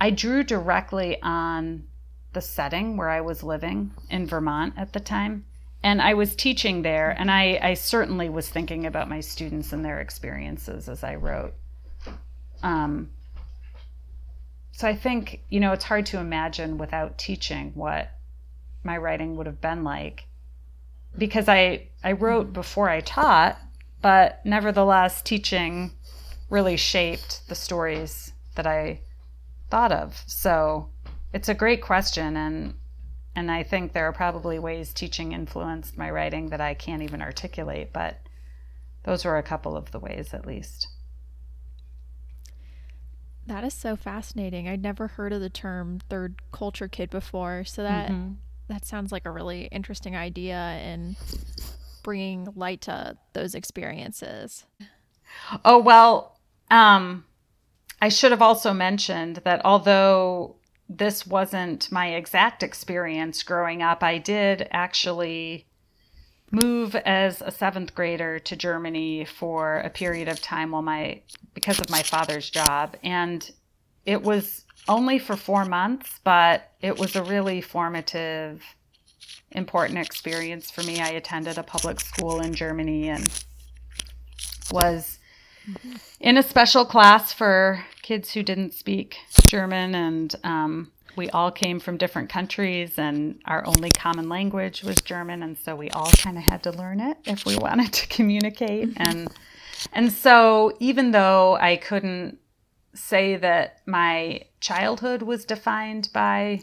I 0.00 0.10
drew 0.10 0.42
directly 0.42 1.22
on 1.22 1.84
the 2.32 2.40
setting 2.40 2.96
where 2.96 3.08
I 3.08 3.20
was 3.20 3.42
living 3.42 3.92
in 4.10 4.26
Vermont 4.26 4.74
at 4.76 4.92
the 4.92 5.00
time. 5.00 5.44
And 5.82 6.00
I 6.00 6.14
was 6.14 6.34
teaching 6.34 6.82
there, 6.82 7.10
and 7.10 7.30
I, 7.30 7.58
I 7.62 7.74
certainly 7.74 8.30
was 8.30 8.48
thinking 8.48 8.86
about 8.86 9.08
my 9.08 9.20
students 9.20 9.72
and 9.72 9.84
their 9.84 10.00
experiences 10.00 10.88
as 10.88 11.04
I 11.04 11.16
wrote. 11.16 11.52
Um, 12.62 13.10
so 14.76 14.88
I 14.88 14.96
think, 14.96 15.40
you 15.48 15.60
know, 15.60 15.72
it's 15.72 15.84
hard 15.84 16.04
to 16.06 16.18
imagine 16.18 16.78
without 16.78 17.16
teaching 17.16 17.70
what 17.74 18.10
my 18.82 18.96
writing 18.96 19.36
would 19.36 19.46
have 19.46 19.60
been 19.60 19.84
like. 19.84 20.26
Because 21.16 21.48
I, 21.48 21.86
I 22.02 22.12
wrote 22.12 22.52
before 22.52 22.90
I 22.90 23.00
taught, 23.00 23.56
but 24.02 24.44
nevertheless, 24.44 25.22
teaching 25.22 25.92
really 26.50 26.76
shaped 26.76 27.48
the 27.48 27.54
stories 27.54 28.32
that 28.56 28.66
I 28.66 28.98
thought 29.70 29.92
of. 29.92 30.24
So 30.26 30.88
it's 31.32 31.48
a 31.48 31.54
great 31.54 31.80
question, 31.80 32.36
and 32.36 32.74
and 33.36 33.50
I 33.52 33.62
think 33.62 33.92
there 33.92 34.06
are 34.06 34.12
probably 34.12 34.58
ways 34.58 34.92
teaching 34.92 35.32
influenced 35.32 35.96
my 35.96 36.10
writing 36.10 36.48
that 36.50 36.60
I 36.60 36.74
can't 36.74 37.02
even 37.02 37.22
articulate, 37.22 37.92
but 37.92 38.18
those 39.04 39.24
were 39.24 39.38
a 39.38 39.42
couple 39.42 39.76
of 39.76 39.92
the 39.92 40.00
ways 40.00 40.34
at 40.34 40.46
least. 40.46 40.88
That 43.46 43.64
is 43.64 43.74
so 43.74 43.96
fascinating. 43.96 44.68
I'd 44.68 44.82
never 44.82 45.08
heard 45.08 45.32
of 45.32 45.40
the 45.40 45.50
term 45.50 46.00
third 46.08 46.36
culture 46.52 46.88
kid 46.88 47.10
before, 47.10 47.64
so 47.64 47.82
that 47.82 48.10
mm-hmm. 48.10 48.34
that 48.68 48.86
sounds 48.86 49.12
like 49.12 49.26
a 49.26 49.30
really 49.30 49.64
interesting 49.66 50.16
idea 50.16 50.80
in 50.82 51.16
bringing 52.02 52.48
light 52.54 52.82
to 52.82 53.16
those 53.32 53.54
experiences. 53.54 54.64
Oh 55.64 55.78
well, 55.78 56.38
um, 56.70 57.24
I 58.00 58.08
should 58.08 58.30
have 58.30 58.42
also 58.42 58.72
mentioned 58.72 59.36
that 59.44 59.62
although 59.64 60.56
this 60.88 61.26
wasn't 61.26 61.90
my 61.90 62.08
exact 62.08 62.62
experience 62.62 63.42
growing 63.42 63.82
up. 63.82 64.02
I 64.02 64.18
did 64.18 64.68
actually 64.70 65.66
move 66.50 66.94
as 66.94 67.42
a 67.42 67.50
seventh 67.50 67.94
grader 67.94 68.38
to 68.38 68.56
Germany 68.56 69.24
for 69.24 69.78
a 69.78 69.90
period 69.90 70.28
of 70.28 70.40
time 70.40 70.70
while 70.70 70.82
my 70.82 71.20
because 71.54 71.80
of 71.80 71.90
my 71.90 72.02
father's 72.02 72.48
job. 72.50 72.96
And 73.02 73.50
it 74.06 74.22
was 74.22 74.64
only 74.88 75.18
for 75.18 75.36
four 75.36 75.64
months, 75.64 76.20
but 76.24 76.70
it 76.80 76.98
was 76.98 77.16
a 77.16 77.22
really 77.22 77.60
formative, 77.60 78.62
important 79.52 79.98
experience 79.98 80.70
for 80.70 80.82
me. 80.82 81.00
I 81.00 81.10
attended 81.10 81.58
a 81.58 81.62
public 81.62 82.00
school 82.00 82.40
in 82.40 82.54
Germany 82.54 83.08
and 83.08 83.44
was 84.70 85.18
in 86.20 86.36
a 86.36 86.42
special 86.42 86.84
class 86.84 87.32
for 87.32 87.84
kids 88.02 88.32
who 88.32 88.42
didn't 88.42 88.74
speak 88.74 89.16
German, 89.46 89.94
and 89.94 90.34
um, 90.44 90.92
we 91.16 91.30
all 91.30 91.50
came 91.50 91.80
from 91.80 91.96
different 91.96 92.28
countries, 92.28 92.98
and 92.98 93.40
our 93.44 93.66
only 93.66 93.90
common 93.90 94.28
language 94.28 94.82
was 94.82 95.00
German, 95.00 95.42
and 95.42 95.56
so 95.56 95.76
we 95.76 95.90
all 95.90 96.10
kind 96.12 96.36
of 96.36 96.44
had 96.44 96.62
to 96.64 96.72
learn 96.72 97.00
it 97.00 97.16
if 97.24 97.44
we 97.44 97.56
wanted 97.66 97.92
to 97.92 98.06
communicate. 98.08 98.92
and 98.96 99.28
and 99.92 100.12
so, 100.12 100.76
even 100.80 101.10
though 101.10 101.56
I 101.56 101.76
couldn't 101.76 102.38
say 102.94 103.36
that 103.36 103.80
my 103.86 104.42
childhood 104.60 105.22
was 105.22 105.44
defined 105.44 106.08
by 106.12 106.62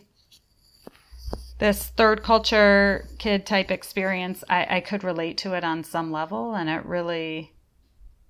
this 1.59 1.87
third 1.89 2.23
culture 2.23 3.07
kid 3.19 3.45
type 3.45 3.69
experience, 3.69 4.43
I, 4.49 4.77
I 4.77 4.79
could 4.79 5.03
relate 5.03 5.37
to 5.39 5.53
it 5.53 5.63
on 5.63 5.83
some 5.83 6.11
level, 6.11 6.55
and 6.55 6.69
it 6.69 6.85
really 6.85 7.53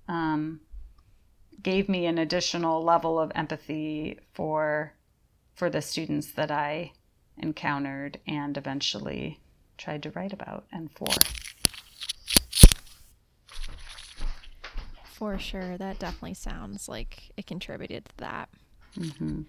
um, 0.08 0.60
gave 1.62 1.88
me 1.88 2.06
an 2.06 2.18
additional 2.18 2.82
level 2.82 3.18
of 3.18 3.32
empathy 3.34 4.18
for 4.34 4.92
for 5.54 5.70
the 5.70 5.82
students 5.82 6.32
that 6.32 6.50
I 6.50 6.92
encountered 7.36 8.18
and 8.26 8.56
eventually 8.56 9.40
tried 9.78 10.02
to 10.02 10.10
write 10.10 10.32
about 10.32 10.64
and 10.72 10.90
for. 10.92 11.06
For 15.04 15.38
sure, 15.38 15.78
that 15.78 15.98
definitely 15.98 16.34
sounds 16.34 16.88
like 16.88 17.30
it 17.36 17.46
contributed 17.46 18.06
to 18.06 18.16
that. 18.18 18.48
Mm-hmm. 18.98 19.42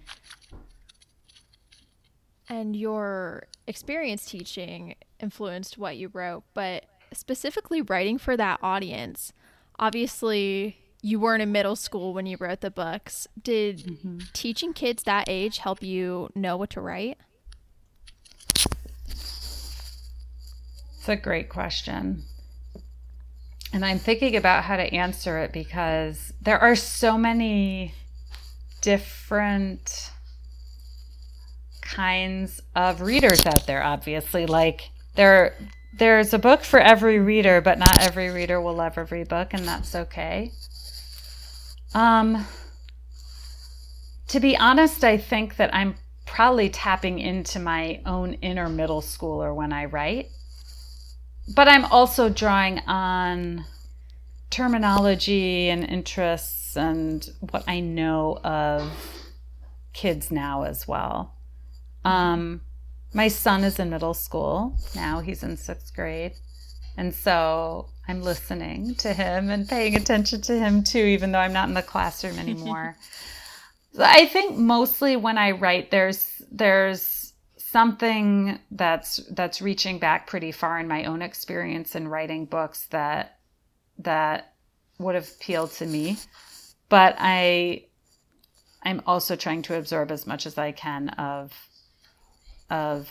And 2.48 2.76
your 2.76 3.46
experience 3.66 4.26
teaching 4.26 4.94
influenced 5.18 5.78
what 5.78 5.96
you 5.96 6.10
wrote, 6.12 6.44
but 6.52 6.84
specifically 7.12 7.82
writing 7.82 8.18
for 8.18 8.36
that 8.36 8.60
audience, 8.62 9.32
obviously 9.78 10.78
you 11.04 11.20
weren't 11.20 11.42
in 11.42 11.52
middle 11.52 11.76
school 11.76 12.14
when 12.14 12.24
you 12.24 12.38
wrote 12.40 12.62
the 12.62 12.70
books. 12.70 13.28
Did 13.40 13.80
mm-hmm. 13.80 14.20
teaching 14.32 14.72
kids 14.72 15.02
that 15.02 15.26
age 15.28 15.58
help 15.58 15.82
you 15.82 16.30
know 16.34 16.56
what 16.56 16.70
to 16.70 16.80
write? 16.80 17.18
It's 20.96 21.08
a 21.08 21.16
great 21.16 21.50
question. 21.50 22.22
And 23.70 23.84
I'm 23.84 23.98
thinking 23.98 24.34
about 24.34 24.64
how 24.64 24.78
to 24.78 24.94
answer 24.94 25.38
it 25.40 25.52
because 25.52 26.32
there 26.40 26.58
are 26.58 26.74
so 26.74 27.18
many 27.18 27.92
different 28.80 30.10
kinds 31.82 32.62
of 32.74 33.02
readers 33.02 33.44
out 33.46 33.66
there 33.66 33.82
obviously 33.82 34.46
like 34.46 34.90
there 35.16 35.54
there's 35.98 36.32
a 36.34 36.38
book 36.38 36.64
for 36.64 36.80
every 36.80 37.18
reader 37.18 37.60
but 37.60 37.78
not 37.78 38.00
every 38.00 38.30
reader 38.30 38.60
will 38.60 38.74
love 38.74 38.96
every 38.96 39.24
book 39.24 39.52
and 39.52 39.66
that's 39.68 39.94
okay 39.94 40.50
um, 41.94 42.46
to 44.28 44.40
be 44.40 44.56
honest, 44.56 45.04
I 45.04 45.16
think 45.16 45.56
that 45.56 45.74
I'm 45.74 45.94
probably 46.26 46.68
tapping 46.68 47.18
into 47.18 47.58
my 47.60 48.00
own 48.04 48.34
inner 48.34 48.68
middle 48.68 49.00
schooler 49.00 49.54
when 49.54 49.72
I 49.72 49.84
write. 49.84 50.30
But 51.54 51.68
I'm 51.68 51.84
also 51.84 52.28
drawing 52.28 52.80
on 52.80 53.64
terminology 54.50 55.68
and 55.68 55.84
interests 55.84 56.76
and 56.76 57.28
what 57.50 57.64
I 57.68 57.80
know 57.80 58.38
of 58.42 58.90
kids 59.92 60.30
now 60.30 60.62
as 60.62 60.88
well. 60.88 61.34
Um, 62.04 62.62
my 63.12 63.28
son 63.28 63.62
is 63.62 63.78
in 63.78 63.90
middle 63.90 64.14
school 64.14 64.76
now, 64.94 65.20
he's 65.20 65.42
in 65.42 65.56
sixth 65.56 65.94
grade. 65.94 66.32
And 66.96 67.14
so 67.14 67.88
I'm 68.06 68.22
listening 68.22 68.94
to 68.96 69.12
him 69.12 69.50
and 69.50 69.68
paying 69.68 69.96
attention 69.96 70.40
to 70.42 70.58
him 70.58 70.82
too, 70.84 70.98
even 70.98 71.32
though 71.32 71.38
I'm 71.38 71.52
not 71.52 71.68
in 71.68 71.74
the 71.74 71.82
classroom 71.82 72.38
anymore. 72.38 72.96
so 73.92 74.02
I 74.02 74.26
think 74.26 74.56
mostly 74.58 75.16
when 75.16 75.38
I 75.38 75.52
write, 75.52 75.90
there's 75.90 76.42
there's 76.50 77.32
something 77.56 78.58
that's 78.70 79.16
that's 79.30 79.62
reaching 79.62 79.98
back 79.98 80.26
pretty 80.26 80.52
far 80.52 80.78
in 80.78 80.86
my 80.86 81.04
own 81.04 81.22
experience 81.22 81.94
in 81.94 82.08
writing 82.08 82.44
books 82.44 82.86
that 82.90 83.38
that 83.98 84.54
would 84.98 85.14
have 85.14 85.28
appealed 85.28 85.72
to 85.72 85.86
me. 85.86 86.18
But 86.88 87.16
I 87.18 87.86
I'm 88.82 89.02
also 89.06 89.34
trying 89.34 89.62
to 89.62 89.76
absorb 89.76 90.10
as 90.10 90.26
much 90.26 90.46
as 90.46 90.58
I 90.58 90.72
can 90.72 91.08
of 91.10 91.52
of 92.70 93.08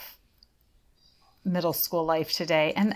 middle 1.43 1.73
school 1.73 2.05
life 2.05 2.31
today. 2.31 2.73
And 2.75 2.95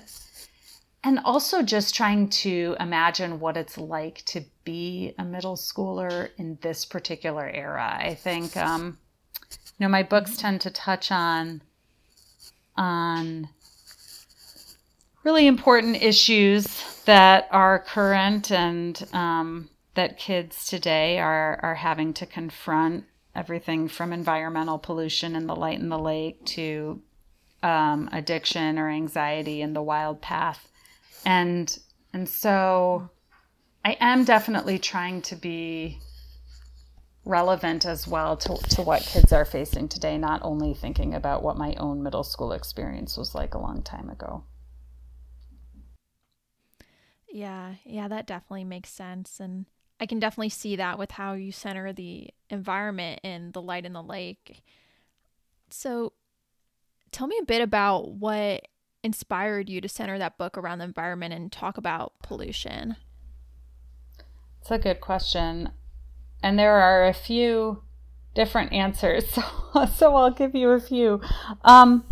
and 1.04 1.20
also 1.24 1.62
just 1.62 1.96
trying 1.96 2.30
to 2.30 2.76
imagine 2.80 3.40
what 3.40 3.58
it's 3.58 3.78
like 3.78 4.24
to 4.26 4.44
be 4.64 5.14
a 5.18 5.24
middle 5.24 5.56
schooler 5.56 6.30
in 6.38 6.58
this 6.62 6.86
particular 6.86 7.48
era. 7.50 7.98
I 8.00 8.16
think, 8.16 8.58
um, 8.58 8.98
you 9.52 9.86
know, 9.86 9.90
my 9.90 10.04
books 10.04 10.38
tend 10.38 10.62
to 10.62 10.72
touch 10.72 11.12
on 11.12 11.62
on 12.76 13.50
really 15.24 15.48
important 15.48 16.02
issues 16.02 16.84
that 17.06 17.48
are 17.52 17.80
current 17.80 18.52
and 18.52 19.08
um, 19.14 19.70
that 19.96 20.18
kids 20.18 20.68
today 20.68 21.20
are 21.20 21.60
are 21.62 21.76
having 21.76 22.14
to 22.14 22.26
confront. 22.26 23.06
Everything 23.36 23.88
from 23.88 24.14
environmental 24.14 24.80
pollution 24.80 25.36
and 25.36 25.48
the 25.48 25.56
light 25.56 25.80
in 25.80 25.90
the 25.90 26.00
lake 26.00 26.44
to 26.46 27.04
um, 27.62 28.10
addiction 28.12 28.80
or 28.80 28.90
anxiety 28.90 29.62
and 29.62 29.76
the 29.76 29.82
wild 29.82 30.22
path 30.22 30.72
and 31.26 31.78
and 32.14 32.28
so 32.28 33.10
I 33.84 33.98
am 34.00 34.24
definitely 34.26 34.80
trying 34.80 35.22
to 35.24 35.36
be 35.36 36.00
relevant 37.28 37.86
as 37.86 38.08
well 38.08 38.38
to, 38.38 38.56
to 38.70 38.82
what 38.82 39.02
kids 39.02 39.32
are 39.32 39.46
facing 39.46 39.88
today, 39.88 40.18
not 40.18 40.42
only 40.44 40.74
thinking 40.74 41.14
about 41.14 41.44
what 41.44 41.58
my 41.58 41.76
own 41.76 42.02
middle 42.02 42.24
school 42.24 42.54
experience 42.54 43.18
was 43.18 43.36
like 43.36 43.54
a 43.54 43.60
long 43.60 43.82
time 43.82 44.10
ago. 44.10 44.44
Yeah, 47.30 47.76
yeah, 47.86 48.08
that 48.08 48.26
definitely 48.26 48.64
makes 48.64 48.90
sense. 48.90 49.40
And 49.40 49.66
I 50.00 50.06
can 50.06 50.20
definitely 50.20 50.50
see 50.50 50.76
that 50.78 50.98
with 50.98 51.12
how 51.12 51.34
you 51.34 51.52
center 51.52 51.92
the 51.92 52.30
environment 52.50 53.20
and 53.24 53.54
The 53.54 53.62
Light 53.62 53.86
in 53.86 53.94
the 53.94 54.04
Lake. 54.04 54.64
So, 55.70 56.14
tell 57.12 57.28
me 57.28 57.38
a 57.42 57.46
bit 57.46 57.62
about 57.62 58.10
what 58.12 58.68
inspired 59.08 59.70
you 59.70 59.80
to 59.80 59.88
center 59.88 60.20
that 60.20 60.38
book 60.38 60.58
around 60.58 60.80
the 60.80 60.86
environment 60.86 61.34
and 61.34 61.50
talk 61.50 61.78
about 61.78 62.12
pollution. 62.22 62.98
It's 64.60 64.70
a 64.70 64.78
good 64.78 65.00
question. 65.00 65.72
And 66.44 66.60
there 66.60 66.76
are 66.76 67.08
a 67.08 67.14
few 67.14 67.84
different 68.36 68.74
answers. 68.74 69.26
So, 69.74 69.86
so 69.86 70.16
I'll 70.16 70.32
give 70.32 70.56
you 70.56 70.72
a 70.72 70.80
few. 70.80 71.22
Um, 71.64 72.04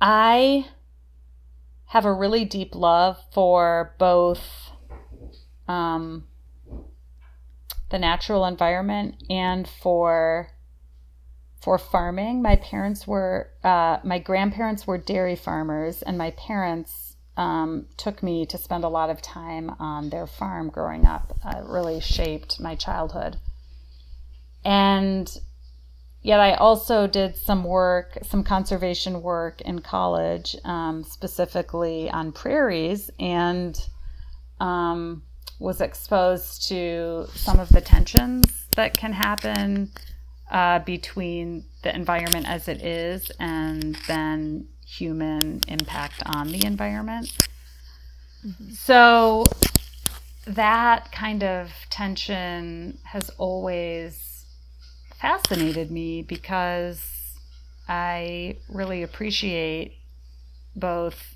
I 0.00 0.66
have 1.86 2.04
a 2.04 2.12
really 2.12 2.44
deep 2.44 2.74
love 2.74 3.18
for 3.32 3.94
both 3.98 4.70
um, 5.68 6.26
the 7.90 7.98
natural 7.98 8.46
environment 8.46 9.22
and 9.28 9.68
for 9.68 10.55
for 11.66 11.78
farming. 11.78 12.40
My 12.42 12.54
parents 12.54 13.08
were 13.08 13.50
uh, 13.64 13.98
my 14.04 14.20
grandparents 14.20 14.86
were 14.86 14.98
dairy 14.98 15.34
farmers, 15.34 16.00
and 16.00 16.16
my 16.16 16.30
parents 16.30 17.16
um, 17.36 17.86
took 17.96 18.22
me 18.22 18.46
to 18.46 18.56
spend 18.56 18.84
a 18.84 18.88
lot 18.88 19.10
of 19.10 19.20
time 19.20 19.74
on 19.80 20.10
their 20.10 20.28
farm 20.28 20.70
growing 20.70 21.04
up. 21.06 21.36
Uh, 21.44 21.58
it 21.58 21.64
really 21.64 21.98
shaped 22.00 22.60
my 22.60 22.76
childhood, 22.76 23.38
and 24.64 25.28
yet 26.22 26.38
I 26.38 26.54
also 26.54 27.08
did 27.08 27.36
some 27.36 27.64
work, 27.64 28.16
some 28.22 28.44
conservation 28.44 29.20
work 29.20 29.60
in 29.60 29.80
college, 29.80 30.54
um, 30.64 31.02
specifically 31.02 32.08
on 32.08 32.30
prairies, 32.30 33.10
and 33.18 33.76
um, 34.60 35.24
was 35.58 35.80
exposed 35.80 36.68
to 36.68 37.26
some 37.34 37.58
of 37.58 37.70
the 37.70 37.80
tensions 37.80 38.68
that 38.76 38.96
can 38.96 39.12
happen 39.12 39.90
uh, 40.50 40.78
between 40.80 41.64
the 41.82 41.94
environment 41.94 42.48
as 42.48 42.68
it 42.68 42.82
is 42.82 43.30
and 43.40 43.96
then 44.06 44.66
human 44.86 45.60
impact 45.68 46.22
on 46.26 46.48
the 46.48 46.64
environment. 46.64 47.32
Mm-hmm. 48.46 48.70
So 48.70 49.44
that 50.46 51.10
kind 51.10 51.42
of 51.42 51.72
tension 51.90 52.98
has 53.04 53.30
always 53.30 54.44
fascinated 55.20 55.90
me 55.90 56.22
because 56.22 57.00
I 57.88 58.58
really 58.68 59.02
appreciate 59.02 59.94
both 60.74 61.34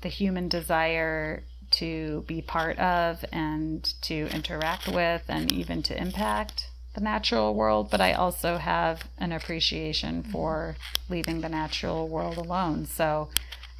the 0.00 0.08
human 0.08 0.48
desire 0.48 1.44
to 1.70 2.24
be 2.26 2.42
part 2.42 2.78
of 2.78 3.24
and 3.32 3.84
to 4.02 4.28
interact 4.32 4.88
with 4.88 5.22
and 5.28 5.52
even 5.52 5.82
to 5.84 6.00
impact 6.00 6.68
the 6.96 7.02
natural 7.02 7.54
world, 7.54 7.90
but 7.90 8.00
I 8.00 8.14
also 8.14 8.56
have 8.56 9.06
an 9.18 9.30
appreciation 9.30 10.22
for 10.22 10.76
leaving 11.10 11.42
the 11.42 11.48
natural 11.48 12.08
world 12.08 12.38
alone. 12.38 12.86
So 12.86 13.28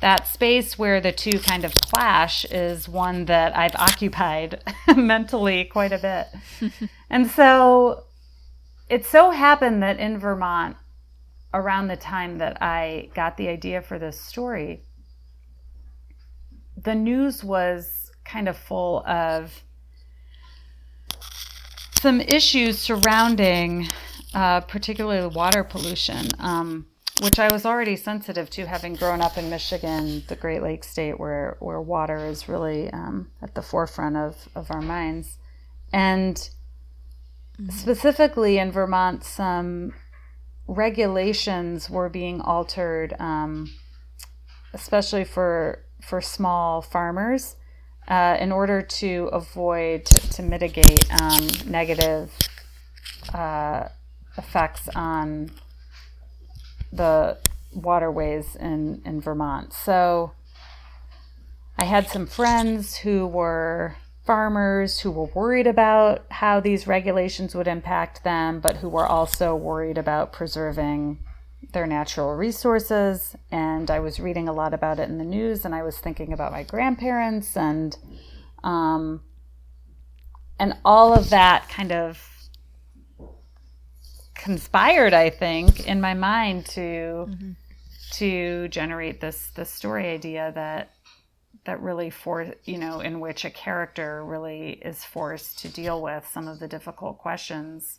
that 0.03 0.29
space 0.29 0.79
where 0.79 1.01
the 1.01 1.13
two 1.13 1.39
kind 1.41 1.65
of 1.65 1.73
clash 1.73 2.45
is 2.45 2.89
one 2.89 3.25
that 3.25 3.57
I've 3.57 3.75
occupied 3.77 4.63
mentally 4.97 5.65
quite 5.65 5.93
a 5.93 5.99
bit. 5.99 6.71
and 7.11 7.29
so 7.29 8.05
it 8.91 9.07
so 9.07 9.31
happened 9.31 9.83
that 9.83 9.99
in 9.99 10.19
Vermont, 10.19 10.77
around 11.55 11.89
the 11.89 11.97
time 11.97 12.37
that 12.39 12.61
I 12.61 13.09
got 13.15 13.39
the 13.39 13.49
idea 13.49 13.81
for 13.81 13.99
this 13.99 14.21
story, 14.21 14.83
the 16.77 16.95
news 16.95 17.43
was 17.43 18.13
kind 18.27 18.47
of 18.47 18.59
full 18.59 19.03
of 19.07 19.63
some 22.07 22.21
issues 22.21 22.79
surrounding, 22.79 23.89
uh, 24.33 24.61
particularly 24.61 25.27
water 25.35 25.65
pollution, 25.65 26.29
um, 26.39 26.87
which 27.21 27.39
I 27.39 27.51
was 27.51 27.67
already 27.67 27.97
sensitive 27.97 28.49
to, 28.51 28.67
having 28.67 28.95
grown 28.95 29.21
up 29.21 29.37
in 29.37 29.51
Michigan, 29.51 30.23
the 30.29 30.37
Great 30.37 30.63
Lakes 30.63 30.89
state, 30.89 31.19
where 31.19 31.57
where 31.61 31.81
water 31.81 32.19
is 32.27 32.49
really 32.49 32.91
um, 32.93 33.31
at 33.43 33.55
the 33.55 33.63
forefront 33.63 34.17
of 34.17 34.49
of 34.55 34.71
our 34.71 34.83
minds, 34.83 35.39
and 35.93 36.51
Mm-hmm. 37.61 37.71
Specifically 37.71 38.59
in 38.59 38.71
Vermont, 38.71 39.25
some 39.25 39.95
regulations 40.67 41.89
were 41.89 42.11
being 42.11 42.41
altered, 42.43 43.15
um, 43.19 43.73
especially 44.75 45.25
for 45.25 45.83
for 46.03 46.21
small 46.21 46.83
farmers, 46.83 47.57
uh, 48.09 48.37
in 48.41 48.53
order 48.53 48.83
to 48.83 49.29
avoid 49.33 50.05
to, 50.05 50.31
to 50.31 50.43
mitigate 50.43 51.11
um, 51.21 51.49
negative 51.67 52.33
uh, 53.35 53.89
effects 54.39 54.89
on 54.95 55.51
the 56.93 57.39
waterways 57.75 58.57
in, 58.57 59.03
in 59.05 59.21
Vermont. 59.21 59.73
So 59.73 60.33
I 61.79 61.85
had 61.85 62.09
some 62.09 62.27
friends 62.27 62.97
who 62.97 63.27
were 63.27 63.97
farmers 64.27 65.01
who 65.01 65.11
were 65.11 65.31
worried 65.35 65.69
about 65.69 66.25
how 66.31 66.59
these 66.59 66.87
regulations 66.87 67.55
would 67.55 67.69
impact 67.69 68.25
them, 68.25 68.59
but 68.61 68.79
who 68.79 68.89
were 68.89 69.07
also 69.07 69.55
worried 69.55 69.97
about 69.97 70.33
preserving 70.33 71.19
their 71.77 71.87
natural 71.87 72.35
resources. 72.35 73.37
And 73.51 73.91
I 73.91 74.01
was 74.01 74.19
reading 74.19 74.49
a 74.49 74.53
lot 74.55 74.73
about 74.73 74.99
it 74.99 75.11
in 75.11 75.19
the 75.19 75.25
news, 75.25 75.67
and 75.67 75.75
I 75.75 75.83
was 75.83 75.99
thinking 75.99 76.33
about 76.33 76.51
my 76.51 76.63
grandparents 76.63 77.55
and 77.55 77.95
um, 78.65 79.21
and 80.59 80.73
all 80.87 81.13
of 81.13 81.29
that 81.29 81.69
kind 81.69 81.93
of 81.93 82.49
conspired, 84.35 85.13
I 85.13 85.29
think, 85.29 85.87
in 85.87 86.01
my 86.01 86.15
mind 86.15 86.65
to 86.77 87.27
mm-hmm. 87.29 87.51
to 88.13 88.69
generate 88.69 89.21
this 89.21 89.51
this 89.55 89.71
story 89.71 90.09
idea 90.09 90.53
that 90.55 90.93
that 91.67 91.83
really 91.83 92.09
for 92.09 92.55
you 92.65 92.79
know 92.79 93.01
in 93.01 93.21
which 93.21 93.45
a 93.45 93.51
character 93.51 94.25
really 94.25 94.81
is 94.83 95.05
forced 95.05 95.59
to 95.59 95.69
deal 95.69 96.01
with 96.01 96.27
some 96.33 96.49
of 96.49 96.59
the 96.59 96.69
difficult 96.69 97.19
questions 97.19 97.99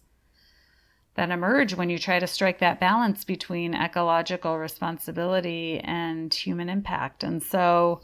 that 1.17 1.31
emerge 1.31 1.73
when 1.73 1.89
you 1.89 1.97
try 1.97 2.19
to 2.19 2.27
strike 2.27 2.59
that 2.59 2.79
balance 2.79 3.23
between 3.23 3.73
ecological 3.73 4.59
responsibility 4.59 5.79
and 5.79 6.31
human 6.31 6.69
impact. 6.69 7.23
And 7.23 7.41
so 7.41 8.01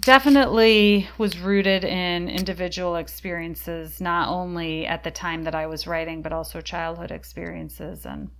definitely 0.00 1.06
was 1.18 1.38
rooted 1.38 1.84
in 1.84 2.30
individual 2.30 2.96
experiences 2.96 4.00
not 4.00 4.30
only 4.30 4.86
at 4.86 5.04
the 5.04 5.10
time 5.10 5.42
that 5.42 5.54
i 5.54 5.66
was 5.66 5.86
writing 5.86 6.22
but 6.22 6.32
also 6.32 6.62
childhood 6.62 7.10
experiences. 7.10 8.06
And 8.06 8.30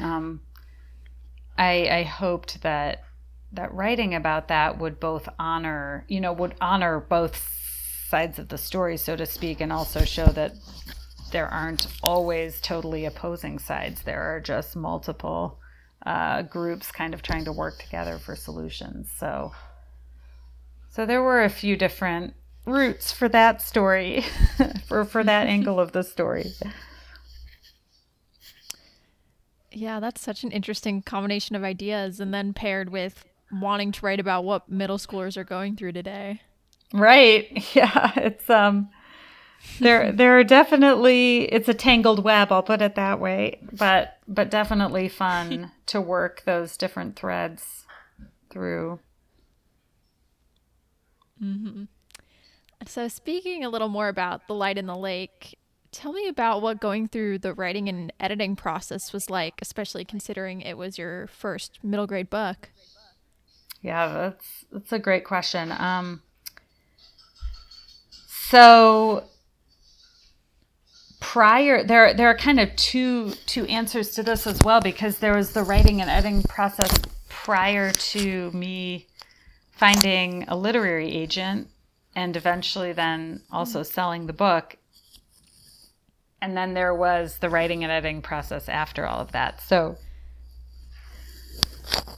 um, 0.00 0.40
I, 1.58 1.88
I 1.88 2.02
hoped 2.04 2.62
that 2.62 3.02
that 3.54 3.74
writing 3.74 4.14
about 4.14 4.48
that 4.48 4.78
would 4.78 5.00
both 5.00 5.28
honor, 5.38 6.06
you 6.08 6.20
know, 6.20 6.32
would 6.32 6.54
honor 6.60 7.00
both 7.00 7.36
sides 8.08 8.38
of 8.38 8.48
the 8.48 8.56
story, 8.56 8.96
so 8.96 9.16
to 9.16 9.26
speak, 9.26 9.60
and 9.60 9.72
also 9.72 10.04
show 10.04 10.26
that 10.26 10.52
there 11.32 11.48
aren't 11.48 11.86
always 12.02 12.60
totally 12.60 13.04
opposing 13.04 13.58
sides. 13.58 14.02
There 14.02 14.22
are 14.22 14.40
just 14.40 14.76
multiple 14.76 15.58
uh, 16.06 16.42
groups 16.42 16.92
kind 16.92 17.14
of 17.14 17.22
trying 17.22 17.44
to 17.46 17.52
work 17.52 17.78
together 17.78 18.18
for 18.18 18.36
solutions. 18.36 19.10
So, 19.18 19.52
so 20.88 21.06
there 21.06 21.22
were 21.22 21.42
a 21.42 21.50
few 21.50 21.76
different 21.76 22.34
routes 22.66 23.10
for 23.12 23.28
that 23.30 23.60
story, 23.60 24.24
for 24.86 25.04
for 25.04 25.24
that 25.24 25.46
angle 25.56 25.80
of 25.80 25.92
the 25.92 26.02
story. 26.02 26.52
Yeah, 29.70 30.00
that's 30.00 30.20
such 30.20 30.44
an 30.44 30.50
interesting 30.50 31.02
combination 31.02 31.56
of 31.56 31.64
ideas, 31.64 32.20
and 32.20 32.32
then 32.32 32.52
paired 32.52 32.90
with 32.90 33.24
wanting 33.50 33.92
to 33.92 34.06
write 34.06 34.20
about 34.20 34.44
what 34.44 34.68
middle 34.68 34.98
schoolers 34.98 35.36
are 35.36 35.44
going 35.44 35.76
through 35.76 35.92
today. 35.92 36.40
Right. 36.92 37.48
Yeah. 37.74 38.12
It's 38.16 38.50
um 38.50 38.90
there 39.80 40.12
there 40.12 40.38
are 40.38 40.44
definitely 40.44 41.44
it's 41.44 41.68
a 41.68 41.74
tangled 41.74 42.22
web, 42.24 42.52
I'll 42.52 42.62
put 42.62 42.82
it 42.82 42.94
that 42.94 43.20
way. 43.20 43.60
But 43.72 44.18
but 44.28 44.50
definitely 44.50 45.08
fun 45.08 45.72
to 45.86 46.00
work 46.00 46.42
those 46.44 46.76
different 46.76 47.16
threads 47.16 47.86
through. 48.50 49.00
Mm-hmm. 51.42 51.84
So 52.86 53.08
speaking 53.08 53.64
a 53.64 53.68
little 53.68 53.88
more 53.88 54.08
about 54.08 54.48
the 54.48 54.54
light 54.54 54.76
in 54.76 54.86
the 54.86 54.96
lake, 54.96 55.56
Tell 55.92 56.14
me 56.14 56.26
about 56.26 56.62
what 56.62 56.80
going 56.80 57.06
through 57.06 57.40
the 57.40 57.52
writing 57.52 57.86
and 57.86 58.10
editing 58.18 58.56
process 58.56 59.12
was 59.12 59.28
like, 59.28 59.60
especially 59.60 60.06
considering 60.06 60.62
it 60.62 60.78
was 60.78 60.96
your 60.96 61.26
first 61.26 61.78
middle 61.82 62.06
grade 62.06 62.30
book. 62.30 62.70
Yeah, 63.82 64.08
that's 64.08 64.64
that's 64.72 64.92
a 64.92 64.98
great 64.98 65.26
question. 65.26 65.70
Um, 65.70 66.22
so 68.48 69.24
prior 71.22 71.82
there 71.84 72.12
there 72.12 72.28
are 72.28 72.36
kind 72.36 72.60
of 72.60 72.74
two 72.76 73.30
two 73.46 73.64
answers 73.66 74.10
to 74.10 74.22
this 74.22 74.46
as 74.46 74.60
well 74.62 74.80
because 74.80 75.18
there 75.18 75.34
was 75.34 75.52
the 75.52 75.62
writing 75.62 76.00
and 76.00 76.10
editing 76.10 76.42
process 76.42 76.92
prior 77.28 77.90
to 77.92 78.50
me 78.50 79.06
finding 79.70 80.44
a 80.48 80.56
literary 80.56 81.10
agent 81.10 81.68
and 82.14 82.36
eventually 82.36 82.92
then 82.92 83.40
also 83.50 83.82
selling 83.82 84.26
the 84.26 84.32
book 84.32 84.76
and 86.42 86.56
then 86.56 86.74
there 86.74 86.92
was 86.92 87.38
the 87.38 87.48
writing 87.48 87.84
and 87.84 87.92
editing 87.92 88.20
process 88.20 88.68
after 88.68 89.06
all 89.06 89.20
of 89.20 89.30
that. 89.30 89.62
So 89.62 89.96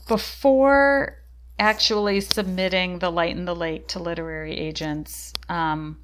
before 0.07 1.19
actually 1.59 2.21
submitting 2.21 2.99
The 2.99 3.11
Light 3.11 3.37
in 3.37 3.45
the 3.45 3.55
Lake 3.55 3.87
to 3.89 3.99
literary 3.99 4.57
agents, 4.57 5.31
um, 5.47 5.99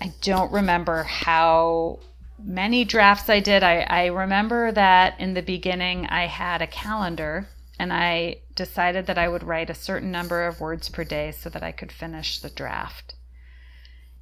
I 0.00 0.12
don't 0.20 0.52
remember 0.52 1.02
how 1.02 1.98
many 2.38 2.84
drafts 2.84 3.28
I 3.28 3.40
did. 3.40 3.62
I, 3.62 3.80
I 3.80 4.06
remember 4.06 4.70
that 4.72 5.18
in 5.18 5.34
the 5.34 5.42
beginning 5.42 6.06
I 6.06 6.26
had 6.26 6.62
a 6.62 6.66
calendar 6.66 7.48
and 7.78 7.92
I 7.92 8.38
decided 8.54 9.06
that 9.06 9.18
I 9.18 9.28
would 9.28 9.42
write 9.42 9.70
a 9.70 9.74
certain 9.74 10.10
number 10.10 10.46
of 10.46 10.60
words 10.60 10.88
per 10.88 11.04
day 11.04 11.32
so 11.32 11.48
that 11.50 11.62
I 11.62 11.72
could 11.72 11.92
finish 11.92 12.38
the 12.38 12.50
draft. 12.50 13.14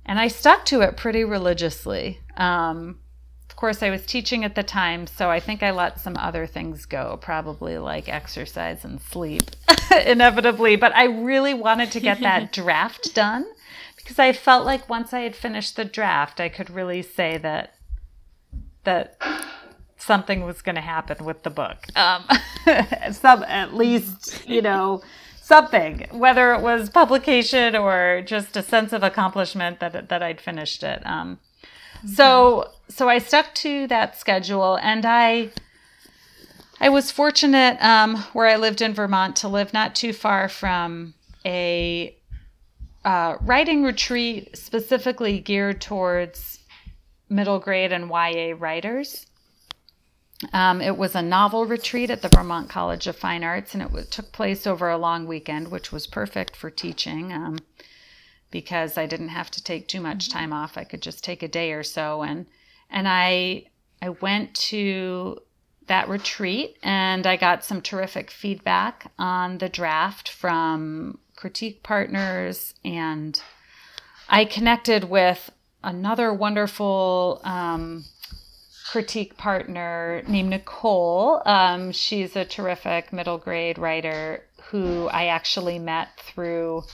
And 0.05 0.19
I 0.19 0.29
stuck 0.29 0.65
to 0.67 0.83
it 0.83 0.97
pretty 0.97 1.25
religiously. 1.25 2.21
Um, 2.37 3.01
of 3.49 3.57
course, 3.57 3.83
I 3.83 3.91
was 3.91 4.05
teaching 4.05 4.45
at 4.45 4.55
the 4.55 4.63
time, 4.63 5.07
so 5.07 5.31
I 5.31 5.41
think 5.41 5.63
I 5.63 5.71
let 5.71 5.99
some 5.99 6.17
other 6.17 6.47
things 6.47 6.85
go, 6.85 7.19
probably 7.21 7.79
like 7.79 8.09
exercise 8.09 8.85
and 8.85 9.01
sleep, 9.01 9.51
inevitably. 10.07 10.77
But 10.77 10.95
I 10.95 11.05
really 11.05 11.55
wanted 11.55 11.91
to 11.93 12.01
get 12.01 12.21
that 12.21 12.53
draft 12.53 13.15
done 13.15 13.47
because 14.07 14.21
I 14.21 14.33
felt 14.33 14.65
like 14.65 14.89
once 14.89 15.13
I 15.13 15.23
had 15.23 15.35
finished 15.35 15.75
the 15.75 15.85
draft, 15.85 16.39
I 16.39 16.49
could 16.49 16.71
really 16.71 17.03
say 17.03 17.39
that 17.39 17.75
that 18.85 19.21
something 19.97 20.45
was 20.45 20.63
going 20.63 20.77
to 20.77 20.81
happen 20.81 21.25
with 21.25 21.43
the 21.43 21.51
book. 21.51 21.79
Um, 21.97 22.25
some, 23.11 23.43
at 23.43 23.75
least, 23.75 24.49
you 24.49 24.63
know, 24.63 25.03
something, 25.43 26.07
whether 26.13 26.55
it 26.55 26.61
was 26.61 26.89
publication 26.89 27.75
or 27.75 28.23
just 28.25 28.57
a 28.57 28.63
sense 28.63 28.93
of 28.93 29.03
accomplishment 29.03 29.81
that 29.81 30.09
that 30.09 30.23
I'd 30.23 30.41
finished 30.41 30.85
it. 30.85 31.05
Um. 31.05 31.41
So 32.07 32.71
so 32.89 33.09
I 33.09 33.19
stuck 33.19 33.57
to 33.57 33.89
that 33.89 34.17
schedule, 34.17 34.79
and 34.81 35.05
I 35.05 35.51
I 36.81 36.91
was 36.91 37.11
fortunate 37.11 37.77
um, 37.83 38.19
where 38.35 38.47
I 38.47 38.55
lived 38.55 38.83
in 38.83 38.95
Vermont 38.95 39.35
to 39.37 39.49
live 39.49 39.73
not 39.73 39.97
too 39.97 40.13
far 40.13 40.49
from 40.49 41.15
a 41.45 42.16
uh, 43.07 43.39
writing 43.41 43.85
retreat 43.85 44.57
specifically 44.59 45.39
geared 45.39 45.81
towards 45.81 46.59
middle 47.29 47.61
grade 47.61 47.93
and 47.93 48.11
YA 48.11 48.53
writers. 48.59 49.27
Um, 50.53 50.83
it 50.83 50.99
was 50.99 51.15
a 51.15 51.23
novel 51.23 51.67
retreat 51.67 52.11
at 52.11 52.21
the 52.21 52.29
Vermont 52.29 52.69
College 52.69 53.07
of 53.07 53.15
Fine 53.15 53.45
Arts, 53.45 53.75
and 53.75 53.83
it 53.83 53.91
w- 53.91 54.05
took 54.05 54.33
place 54.33 54.67
over 54.67 54.91
a 54.91 54.99
long 54.99 55.27
weekend, 55.27 55.71
which 55.71 55.93
was 55.93 56.09
perfect 56.09 56.57
for 56.57 56.69
teaching 56.69 57.33
um, 57.33 57.59
because 58.51 58.99
I 58.99 59.07
didn't 59.07 59.29
have 59.29 59.53
to 59.53 59.63
take 59.63 59.87
too 59.87 60.01
much 60.01 60.29
time 60.29 60.53
off. 60.53 60.77
I 60.77 60.83
could 60.83 61.01
just 61.01 61.23
take 61.23 61.45
a 61.45 61.49
day 61.49 61.73
or 61.73 61.85
so, 61.85 62.23
and 62.23 62.47
and 62.91 63.07
I 63.07 63.67
I 64.03 64.11
went 64.11 64.53
to 64.73 65.39
that 65.87 66.09
retreat, 66.09 66.77
and 66.83 67.25
I 67.25 67.37
got 67.37 67.65
some 67.65 67.81
terrific 67.81 68.33
feedback 68.33 69.13
on 69.17 69.59
the 69.59 69.69
draft 69.69 70.29
from 70.29 71.21
critique 71.47 71.85
partners, 71.85 72.75
and 72.85 73.41
I 74.29 74.45
connected 74.45 75.05
with 75.05 75.49
another 75.85 76.35
wonderful. 76.35 77.41
Um, 77.45 78.05
critique 78.91 79.37
partner 79.37 80.23
named 80.29 80.51
Nicole. 80.51 81.43
Um, 81.45 81.91
she's 81.91 82.37
a 82.37 82.45
terrific 82.45 83.13
middle 83.13 83.37
grade 83.37 83.79
writer 83.79 84.45
who 84.71 85.09
I 85.09 85.27
actually 85.27 85.81
met 85.81 86.09
through 86.19 86.85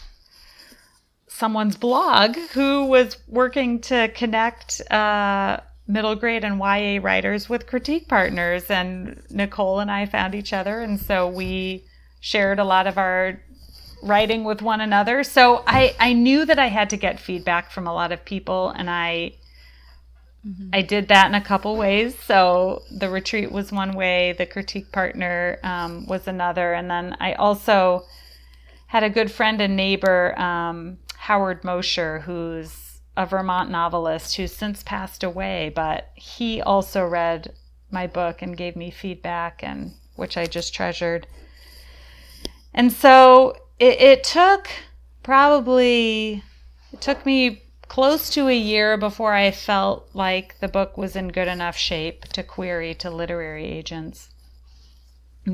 someone's 1.29 1.77
blog 1.77 2.35
who 2.53 2.87
was 2.87 3.19
working 3.29 3.79
to 3.83 4.09
connect 4.15 4.81
uh, 4.91 5.61
middle 5.87 6.17
grade 6.17 6.45
and 6.45 6.59
YA 6.59 6.99
writers 7.03 7.49
with 7.49 7.67
critique 7.67 8.09
partners. 8.09 8.71
And 8.71 9.23
Nicole 9.31 9.79
and 9.79 9.91
I 9.91 10.07
found 10.07 10.35
each 10.35 10.55
other. 10.55 10.81
And 10.81 10.99
so 10.99 11.29
we 11.29 11.85
shared 12.21 12.59
a 12.59 12.65
lot 12.65 12.87
of 12.87 12.97
our 12.97 13.41
writing 14.03 14.45
with 14.45 14.61
one 14.61 14.81
another. 14.81 15.25
So 15.25 15.63
I, 15.67 15.95
I 15.99 16.13
knew 16.13 16.45
that 16.45 16.59
I 16.59 16.67
had 16.67 16.91
to 16.91 16.97
get 16.97 17.21
feedback 17.21 17.71
from 17.71 17.87
a 17.87 17.95
lot 17.95 18.13
of 18.13 18.25
people. 18.25 18.69
And 18.71 18.91
I 18.91 19.35
Mm-hmm. 20.47 20.71
I 20.73 20.83
did 20.83 21.09
that 21.09 21.29
in 21.29 21.35
a 21.35 21.41
couple 21.41 21.77
ways. 21.77 22.19
So 22.19 22.83
the 22.91 23.09
retreat 23.09 23.53
was 23.53 23.71
one 23.71 23.93
way, 23.93 24.35
the 24.37 24.47
critique 24.47 24.91
partner 24.91 25.59
um, 25.63 26.07
was 26.07 26.27
another. 26.27 26.73
And 26.73 26.91
then 26.91 27.17
I 27.21 27.35
also 27.35 28.05
had 28.89 29.05
a 29.05 29.11
good 29.11 29.31
friend 29.31 29.61
and 29.61 29.77
neighbor, 29.77 30.39
um, 30.39 30.99
Howard 31.17 31.63
Mosher, 31.63 32.21
who's 32.21 33.01
a 33.17 33.25
Vermont 33.25 33.71
novelist 33.71 34.37
who's 34.37 34.53
since 34.53 34.83
passed 34.83 35.23
away, 35.23 35.71
but 35.75 36.11
he 36.15 36.61
also 36.61 37.07
read 37.07 37.55
my 37.91 38.07
book 38.07 38.43
and 38.43 38.57
gave 38.57 38.75
me 38.75 38.91
feedback, 38.91 39.63
and 39.63 39.93
which 40.17 40.37
I 40.37 40.47
just 40.47 40.75
treasured. 40.75 41.27
And 42.75 42.91
so 42.91 43.55
it, 43.83 44.01
it 44.01 44.25
took 44.25 44.69
probably 45.25 46.45
it 46.93 47.01
took 47.01 47.27
me 47.27 47.63
close 47.89 48.31
to 48.31 48.49
a 48.49 48.57
year 48.57 48.97
before 48.97 49.35
I 49.35 49.51
felt 49.51 50.09
like 50.15 50.59
the 50.61 50.69
book 50.69 50.97
was 50.97 51.17
in 51.17 51.29
good 51.29 51.49
enough 51.49 51.77
shape 51.77 52.27
to 52.29 52.45
query 52.45 52.95
to 52.95 53.11
literary 53.11 53.67
agents. 53.67 54.31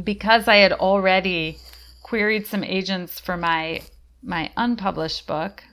Because 0.04 0.46
I 0.46 0.56
had 0.56 0.72
already 0.74 1.58
queried 2.02 2.46
some 2.46 2.62
agents 2.62 3.18
for 3.18 3.36
my 3.38 3.80
my 4.22 4.50
unpublished 4.56 5.26
book, 5.26 5.64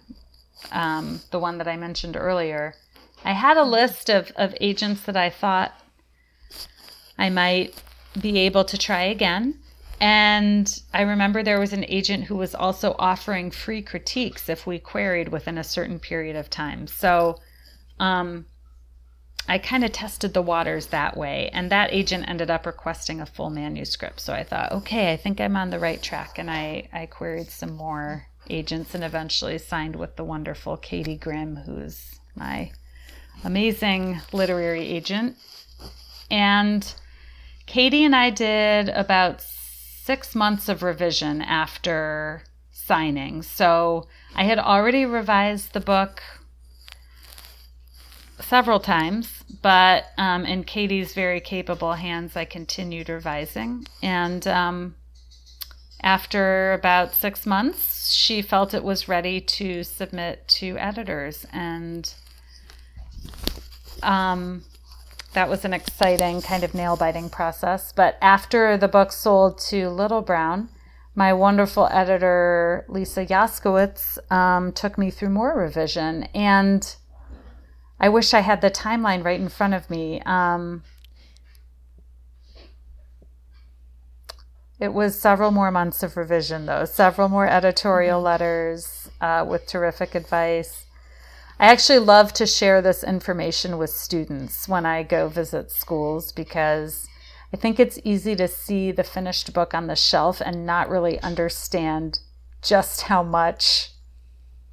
um, 0.72 1.20
the 1.32 1.40
one 1.40 1.58
that 1.58 1.68
I 1.68 1.76
mentioned 1.76 2.16
earlier, 2.16 2.76
I 3.26 3.34
had 3.34 3.58
a 3.58 3.64
list 3.64 4.10
of, 4.10 4.32
of 4.38 4.56
agents 4.62 5.02
that 5.02 5.18
I 5.18 5.30
thought 5.30 5.74
I 7.18 7.30
might 7.30 7.74
be 8.22 8.40
able 8.40 8.64
to 8.66 8.78
try 8.78 9.04
again. 9.04 9.60
And 10.00 10.82
I 10.94 11.02
remember 11.04 11.42
there 11.42 11.60
was 11.60 11.74
an 11.74 11.86
agent 11.88 12.26
who 12.26 12.36
was 12.36 12.54
also 12.54 12.96
offering 13.00 13.52
free 13.52 13.82
critiques 13.82 14.50
if 14.50 14.68
we 14.68 14.78
queried 14.80 15.30
within 15.30 15.58
a 15.58 15.64
certain 15.64 16.00
period 16.00 16.36
of 16.36 16.50
time. 16.50 16.88
So 16.88 17.40
um, 18.00 18.46
I 19.48 19.58
kind 19.58 19.86
of 19.86 19.92
tested 19.92 20.34
the 20.34 20.42
waters 20.42 20.88
that 20.88 21.16
way. 21.16 21.50
And 21.54 21.72
that 21.72 21.94
agent 21.94 22.28
ended 22.28 22.52
up 22.52 22.66
requesting 22.66 23.22
a 23.22 23.26
full 23.26 23.50
manuscript. 23.50 24.20
So 24.20 24.34
I 24.34 24.44
thought, 24.44 24.72
okay, 24.74 25.14
I 25.14 25.18
think 25.18 25.40
I'm 25.40 25.56
on 25.56 25.70
the 25.70 25.80
right 25.80 26.02
track. 26.02 26.38
And 26.38 26.52
I, 26.52 26.90
I 26.92 27.06
queried 27.06 27.50
some 27.50 27.74
more 27.74 28.28
agents 28.50 28.94
and 28.96 29.04
eventually 29.04 29.58
signed 29.58 29.96
with 29.96 30.18
the 30.18 30.24
wonderful 30.24 30.78
Katie 30.78 31.18
Grimm, 31.18 31.56
who's 31.56 32.20
my 32.36 32.72
amazing 33.44 34.20
literary 34.34 34.86
agent. 34.86 35.38
And 36.30 36.94
Katie 37.66 38.04
and 38.04 38.16
I 38.16 38.30
did 38.30 38.90
about 38.90 39.42
six 40.06 40.36
months 40.36 40.70
of 40.70 40.84
revision 40.84 41.42
after 41.42 42.44
signing. 42.72 43.42
So 43.42 44.08
I 44.36 44.44
had 44.44 44.60
already 44.60 45.04
revised 45.04 45.74
the 45.74 45.80
book 45.80 46.22
several 48.40 48.80
times, 48.80 49.44
but 49.64 50.06
um, 50.20 50.46
in 50.46 50.64
Katie's 50.64 51.16
very 51.16 51.42
capable 51.42 51.94
hands, 51.94 52.36
I 52.36 52.46
continued 52.46 53.10
revising. 53.10 53.88
And 54.04 54.46
um, 54.46 54.96
after 56.04 56.74
about 56.74 57.16
six 57.16 57.48
months, 57.48 58.14
she 58.14 58.44
felt 58.44 58.76
it 58.76 58.84
was 58.84 59.08
ready 59.08 59.42
to 59.42 59.84
submit 59.84 60.48
to 60.60 60.78
editors. 60.78 61.48
And 61.52 62.14
um, 64.04 64.66
that 65.36 65.50
was 65.50 65.66
an 65.66 65.74
exciting 65.74 66.42
kind 66.42 66.64
of 66.64 66.74
nail 66.74 66.96
biting 66.96 67.30
process. 67.30 67.92
But 67.92 68.18
after 68.22 68.78
the 68.78 68.88
book 68.88 69.12
sold 69.12 69.60
to 69.70 69.90
Little 69.90 70.22
Brown, 70.22 70.70
my 71.14 71.34
wonderful 71.34 71.88
editor, 71.92 72.86
Lisa 72.88 73.26
Yoskowitz, 73.26 74.18
um, 74.32 74.72
took 74.72 74.98
me 74.98 75.12
through 75.12 75.30
more 75.30 75.54
revision. 75.54 76.24
And 76.34 76.96
I 78.00 78.08
wish 78.08 78.34
I 78.34 78.40
had 78.40 78.62
the 78.62 78.72
timeline 78.72 79.26
right 79.26 79.40
in 79.40 79.50
front 79.50 79.74
of 79.74 79.90
me. 79.90 80.22
Um, 80.26 80.84
it 84.80 84.94
was 84.94 85.20
several 85.20 85.52
more 85.52 85.70
months 85.70 86.02
of 86.02 86.16
revision, 86.16 86.66
though, 86.66 86.86
several 86.86 87.28
more 87.28 87.48
editorial 87.48 88.20
mm-hmm. 88.20 88.26
letters 88.26 89.10
uh, 89.20 89.46
with 89.48 89.68
terrific 89.68 90.16
advice. 90.16 90.85
I 91.60 91.68
actually 91.68 92.00
love 92.00 92.34
to 92.34 92.46
share 92.46 92.82
this 92.82 93.04
information 93.04 93.78
with 93.78 93.90
students 93.90 94.68
when 94.68 94.86
I 94.86 95.04
go 95.04 95.30
visit 95.30 95.72
schools 95.72 96.32
because 96.32 97.08
I 97.54 97.58
think 97.58 97.80
it's 97.80 98.00
easy 98.04 98.36
to 98.36 98.48
see 98.48 98.92
the 98.92 99.04
finished 99.04 99.54
book 99.54 99.74
on 99.74 99.88
the 99.88 99.96
shelf 99.96 100.42
and 100.42 100.66
not 100.66 100.90
really 100.90 101.20
understand 101.22 102.20
just 102.62 103.04
how 103.04 103.24
much 103.24 103.92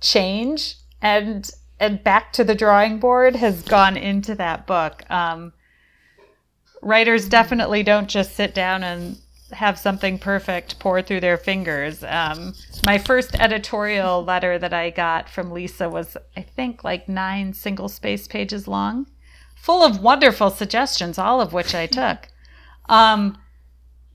change 0.00 0.76
and 1.00 1.48
and 1.78 2.02
back 2.02 2.32
to 2.32 2.44
the 2.44 2.54
drawing 2.54 2.98
board 2.98 3.36
has 3.36 3.62
gone 3.62 3.96
into 3.96 4.34
that 4.36 4.66
book. 4.66 5.08
Um, 5.10 5.52
writers 6.80 7.28
definitely 7.28 7.82
don't 7.82 8.08
just 8.08 8.34
sit 8.36 8.54
down 8.54 8.82
and 8.84 9.18
have 9.52 9.78
something 9.78 10.18
perfect 10.18 10.78
pour 10.78 11.02
through 11.02 11.20
their 11.20 11.36
fingers. 11.36 12.02
Um, 12.04 12.54
my 12.82 12.98
first 12.98 13.34
editorial 13.34 14.24
letter 14.24 14.58
that 14.58 14.72
I 14.72 14.90
got 14.90 15.28
from 15.28 15.50
Lisa 15.50 15.88
was, 15.88 16.16
I 16.36 16.42
think, 16.42 16.84
like 16.84 17.08
nine 17.08 17.52
single 17.52 17.88
space 17.88 18.26
pages 18.26 18.66
long, 18.66 19.06
full 19.54 19.82
of 19.82 20.02
wonderful 20.02 20.50
suggestions, 20.50 21.18
all 21.18 21.40
of 21.40 21.52
which 21.52 21.74
I 21.74 21.86
took. 21.86 22.28
Um, 22.88 23.38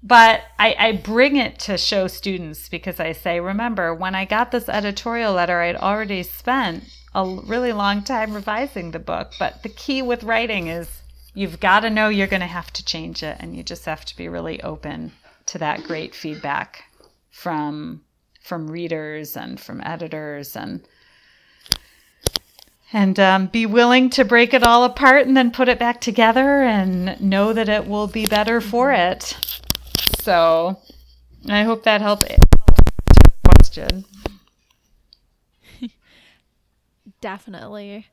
but 0.03 0.41
I, 0.59 0.75
I, 0.77 0.91
bring 0.91 1.37
it 1.37 1.57
to 1.59 1.77
show 1.77 2.07
students 2.07 2.69
because 2.69 2.99
I 2.99 3.13
say, 3.13 3.39
remember, 3.39 3.93
when 3.93 4.13
I 4.13 4.25
got 4.25 4.51
this 4.51 4.69
editorial 4.69 5.33
letter, 5.33 5.61
I'd 5.61 5.75
already 5.75 6.21
spent 6.21 6.83
a 7.15 7.25
really 7.25 7.73
long 7.73 8.03
time 8.03 8.33
revising 8.33 8.91
the 8.91 8.99
book. 8.99 9.33
But 9.39 9.63
the 9.63 9.69
key 9.69 10.01
with 10.01 10.23
writing 10.23 10.67
is 10.67 11.01
you've 11.33 11.59
got 11.59 11.79
to 11.79 11.89
know 11.89 12.09
you're 12.09 12.27
going 12.27 12.41
to 12.41 12.47
have 12.47 12.71
to 12.73 12.85
change 12.85 13.23
it, 13.23 13.37
and 13.39 13.55
you 13.55 13.63
just 13.63 13.85
have 13.85 14.05
to 14.05 14.15
be 14.15 14.27
really 14.27 14.61
open 14.61 15.13
to 15.47 15.57
that 15.57 15.83
great 15.83 16.13
feedback 16.13 16.85
from 17.31 18.01
from 18.41 18.67
readers 18.69 19.35
and 19.35 19.59
from 19.59 19.81
editors 19.81 20.55
and 20.55 20.87
and 22.93 23.19
um, 23.19 23.47
be 23.47 23.65
willing 23.65 24.09
to 24.09 24.23
break 24.23 24.53
it 24.53 24.63
all 24.65 24.85
apart 24.85 25.27
and 25.27 25.35
then 25.35 25.51
put 25.51 25.67
it 25.67 25.77
back 25.77 25.99
together 25.99 26.63
and 26.63 27.19
know 27.19 27.51
that 27.51 27.67
it 27.67 27.85
will 27.85 28.07
be 28.07 28.25
better 28.25 28.61
for 28.61 28.93
it. 28.93 29.35
So 30.21 30.79
I 31.49 31.63
hope 31.63 31.83
that 31.83 31.99
helped 31.99 32.31
question. 33.43 34.05
Definitely. 37.21 38.07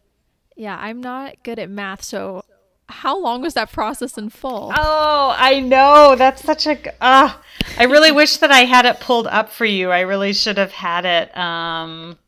Yeah, 0.56 0.76
I'm 0.76 1.00
not 1.00 1.42
good 1.44 1.60
at 1.60 1.70
math, 1.70 2.02
so 2.02 2.44
how 2.88 3.18
long 3.18 3.40
was 3.40 3.54
that 3.54 3.72
process 3.72 4.18
in 4.18 4.28
full? 4.28 4.72
Oh, 4.76 5.34
I 5.36 5.60
know. 5.60 6.16
That's 6.16 6.42
such 6.42 6.66
a. 6.66 6.78
Uh, 7.02 7.34
I 7.78 7.84
really 7.84 8.12
wish 8.20 8.36
that 8.38 8.50
I 8.50 8.60
had 8.60 8.84
it 8.84 9.00
pulled 9.00 9.26
up 9.26 9.50
for 9.50 9.64
you. 9.64 9.90
I 9.90 10.00
really 10.00 10.32
should 10.32 10.58
have 10.58 10.72
had 10.72 11.04
it 11.04 11.36
um, 11.36 12.18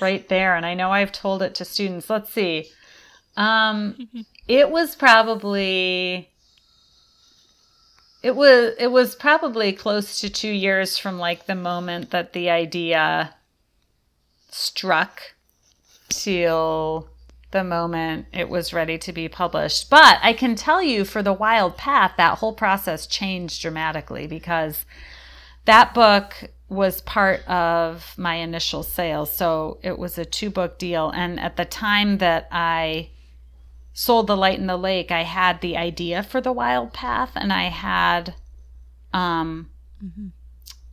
right 0.00 0.28
there. 0.28 0.54
And 0.54 0.66
I 0.66 0.74
know 0.74 0.90
I've 0.90 1.12
told 1.12 1.42
it 1.42 1.54
to 1.56 1.64
students. 1.64 2.10
Let's 2.10 2.32
see. 2.32 2.70
Um, 3.36 4.08
it 4.48 4.70
was 4.70 4.94
probably. 4.94 6.30
It 8.20 8.34
was 8.34 8.74
it 8.78 8.88
was 8.88 9.14
probably 9.14 9.72
close 9.72 10.20
to 10.20 10.28
two 10.28 10.50
years 10.50 10.98
from 10.98 11.18
like 11.18 11.46
the 11.46 11.54
moment 11.54 12.10
that 12.10 12.32
the 12.32 12.50
idea 12.50 13.34
struck 14.50 15.34
till 16.08 17.08
the 17.50 17.64
moment 17.64 18.26
it 18.32 18.48
was 18.48 18.72
ready 18.72 18.98
to 18.98 19.12
be 19.12 19.28
published. 19.28 19.88
But 19.88 20.18
I 20.22 20.32
can 20.32 20.54
tell 20.54 20.82
you 20.82 21.04
for 21.04 21.22
The 21.22 21.32
Wild 21.32 21.76
Path, 21.76 22.12
that 22.16 22.38
whole 22.38 22.52
process 22.52 23.06
changed 23.06 23.62
dramatically 23.62 24.26
because 24.26 24.84
that 25.64 25.94
book 25.94 26.50
was 26.68 27.00
part 27.00 27.46
of 27.48 28.14
my 28.18 28.34
initial 28.34 28.82
sales. 28.82 29.32
So 29.32 29.78
it 29.82 29.98
was 29.98 30.18
a 30.18 30.24
two 30.24 30.50
book 30.50 30.78
deal. 30.78 31.10
And 31.10 31.40
at 31.40 31.56
the 31.56 31.64
time 31.64 32.18
that 32.18 32.48
I 32.52 33.10
sold 33.94 34.26
The 34.26 34.36
Light 34.36 34.58
in 34.58 34.66
the 34.66 34.76
Lake, 34.76 35.10
I 35.10 35.22
had 35.22 35.60
the 35.60 35.76
idea 35.76 36.22
for 36.22 36.40
The 36.40 36.52
Wild 36.52 36.92
Path 36.92 37.32
and 37.34 37.52
I 37.52 37.64
had 37.64 38.34
um, 39.14 39.70
mm-hmm. 40.04 40.28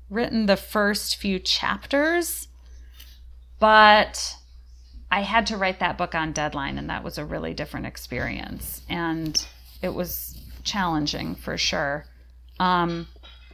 written 0.09 0.45
the 0.45 0.57
first 0.57 1.17
few 1.17 1.39
chapters. 1.39 2.47
But 3.59 4.37
I 5.11 5.21
had 5.21 5.47
to 5.47 5.57
write 5.57 5.79
that 5.79 5.97
book 5.97 6.15
on 6.15 6.31
deadline, 6.31 6.77
and 6.77 6.89
that 6.89 7.03
was 7.03 7.17
a 7.17 7.25
really 7.25 7.53
different 7.53 7.85
experience. 7.85 8.81
And 8.89 9.45
it 9.81 9.93
was 9.93 10.37
challenging 10.63 11.35
for 11.35 11.57
sure 11.57 12.05
um, 12.59 13.07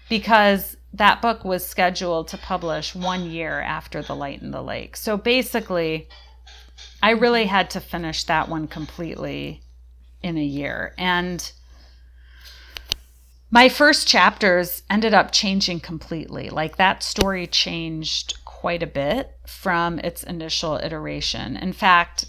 because 0.09 0.77
that 0.93 1.21
book 1.21 1.43
was 1.43 1.65
scheduled 1.65 2.27
to 2.29 2.37
publish 2.37 2.95
one 2.95 3.29
year 3.29 3.61
after 3.61 4.01
The 4.01 4.15
Light 4.15 4.41
in 4.41 4.51
the 4.51 4.61
Lake. 4.61 4.97
So 4.97 5.17
basically, 5.17 6.09
I 7.01 7.11
really 7.11 7.45
had 7.45 7.69
to 7.71 7.79
finish 7.79 8.23
that 8.25 8.49
one 8.49 8.67
completely 8.67 9.61
in 10.21 10.37
a 10.37 10.43
year. 10.43 10.93
And 10.97 11.51
my 13.49 13.69
first 13.69 14.07
chapters 14.07 14.83
ended 14.89 15.13
up 15.13 15.31
changing 15.31 15.81
completely. 15.81 16.49
Like 16.49 16.77
that 16.77 17.03
story 17.03 17.47
changed 17.47 18.33
quite 18.61 18.83
a 18.83 18.87
bit 18.87 19.31
from 19.47 19.97
its 19.99 20.21
initial 20.21 20.75
iteration. 20.83 21.57
In 21.57 21.73
fact, 21.73 22.25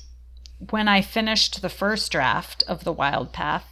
when 0.71 0.88
I 0.88 1.03
finished 1.03 1.61
the 1.61 1.68
first 1.68 2.11
draft 2.11 2.64
of 2.66 2.85
The 2.85 2.92
Wild 2.92 3.35
Path, 3.35 3.66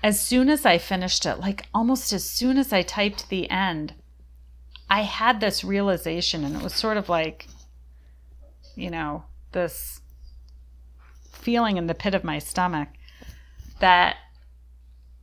as 0.00 0.20
soon 0.20 0.48
as 0.48 0.64
I 0.64 0.78
finished 0.78 1.26
it, 1.26 1.40
like 1.40 1.66
almost 1.74 2.12
as 2.12 2.30
soon 2.30 2.58
as 2.58 2.72
I 2.72 2.82
typed 2.82 3.28
the 3.28 3.50
end, 3.50 3.94
I 4.88 5.02
had 5.02 5.40
this 5.40 5.64
realization, 5.64 6.44
and 6.44 6.54
it 6.54 6.62
was 6.62 6.74
sort 6.74 6.96
of 6.96 7.08
like, 7.08 7.48
you 8.76 8.88
know, 8.88 9.24
this 9.50 10.00
feeling 11.32 11.76
in 11.76 11.88
the 11.88 11.94
pit 11.94 12.14
of 12.14 12.22
my 12.22 12.38
stomach 12.38 12.90
that 13.80 14.14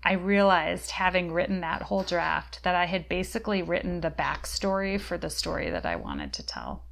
I 0.04 0.14
realized, 0.14 0.92
having 0.92 1.32
written 1.32 1.62
that 1.62 1.84
whole 1.84 2.04
draft, 2.04 2.64
that 2.64 2.76
I 2.76 2.86
had 2.86 3.08
basically 3.08 3.62
written 3.62 4.02
the 4.02 4.10
backstory 4.10 5.00
for 5.00 5.18
the 5.18 5.30
story 5.30 5.70
that 5.70 5.86
I 5.86 5.96
wanted 5.96 6.34
to 6.34 6.46
tell. 6.46 6.86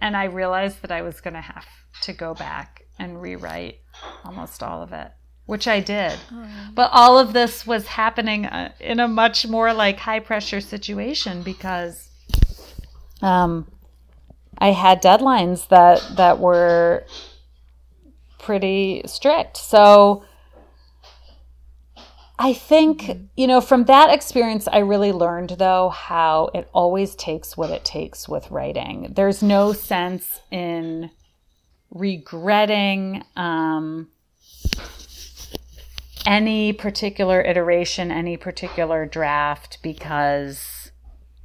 And 0.00 0.16
I 0.16 0.24
realized 0.24 0.82
that 0.82 0.92
I 0.92 1.02
was 1.02 1.20
going 1.20 1.34
to 1.34 1.40
have 1.40 1.66
to 2.02 2.12
go 2.12 2.34
back 2.34 2.82
and 2.98 3.20
rewrite 3.20 3.80
almost 4.24 4.62
all 4.62 4.82
of 4.82 4.92
it, 4.92 5.10
which 5.46 5.66
I 5.66 5.80
did. 5.80 6.18
Oh. 6.30 6.48
But 6.74 6.90
all 6.92 7.18
of 7.18 7.32
this 7.32 7.66
was 7.66 7.86
happening 7.86 8.44
uh, 8.46 8.72
in 8.78 9.00
a 9.00 9.08
much 9.08 9.46
more 9.46 9.72
like 9.72 9.98
high 9.98 10.20
pressure 10.20 10.60
situation 10.60 11.42
because 11.42 12.10
um, 13.22 13.70
I 14.58 14.72
had 14.72 15.02
deadlines 15.02 15.68
that 15.68 16.16
that 16.16 16.38
were 16.38 17.06
pretty 18.38 19.02
strict. 19.06 19.56
So 19.56 20.24
I 22.40 22.52
think, 22.52 23.18
you 23.36 23.48
know, 23.48 23.60
from 23.60 23.84
that 23.86 24.10
experience, 24.10 24.68
I 24.68 24.78
really 24.78 25.10
learned, 25.10 25.56
though, 25.58 25.88
how 25.88 26.50
it 26.54 26.68
always 26.72 27.16
takes 27.16 27.56
what 27.56 27.70
it 27.70 27.84
takes 27.84 28.28
with 28.28 28.50
writing. 28.50 29.12
There's 29.16 29.42
no 29.42 29.72
sense 29.72 30.40
in 30.52 31.10
regretting 31.90 33.24
um, 33.34 34.08
any 36.24 36.72
particular 36.72 37.40
iteration, 37.40 38.12
any 38.12 38.36
particular 38.36 39.04
draft, 39.04 39.78
because 39.82 40.92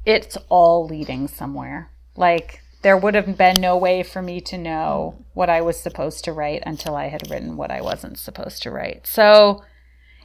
it's 0.05 0.37
all 0.49 0.85
leading 0.85 1.27
somewhere. 1.27 1.89
Like, 2.15 2.61
there 2.83 2.97
would 2.97 3.15
have 3.15 3.35
been 3.35 3.59
no 3.59 3.77
way 3.77 4.03
for 4.03 4.21
me 4.21 4.41
to 4.41 4.57
know 4.59 5.25
what 5.33 5.49
I 5.49 5.61
was 5.61 5.79
supposed 5.79 6.23
to 6.25 6.33
write 6.33 6.61
until 6.67 6.95
I 6.95 7.07
had 7.07 7.31
written 7.31 7.57
what 7.57 7.71
I 7.71 7.81
wasn't 7.81 8.19
supposed 8.19 8.61
to 8.63 8.71
write. 8.71 9.07
So, 9.07 9.63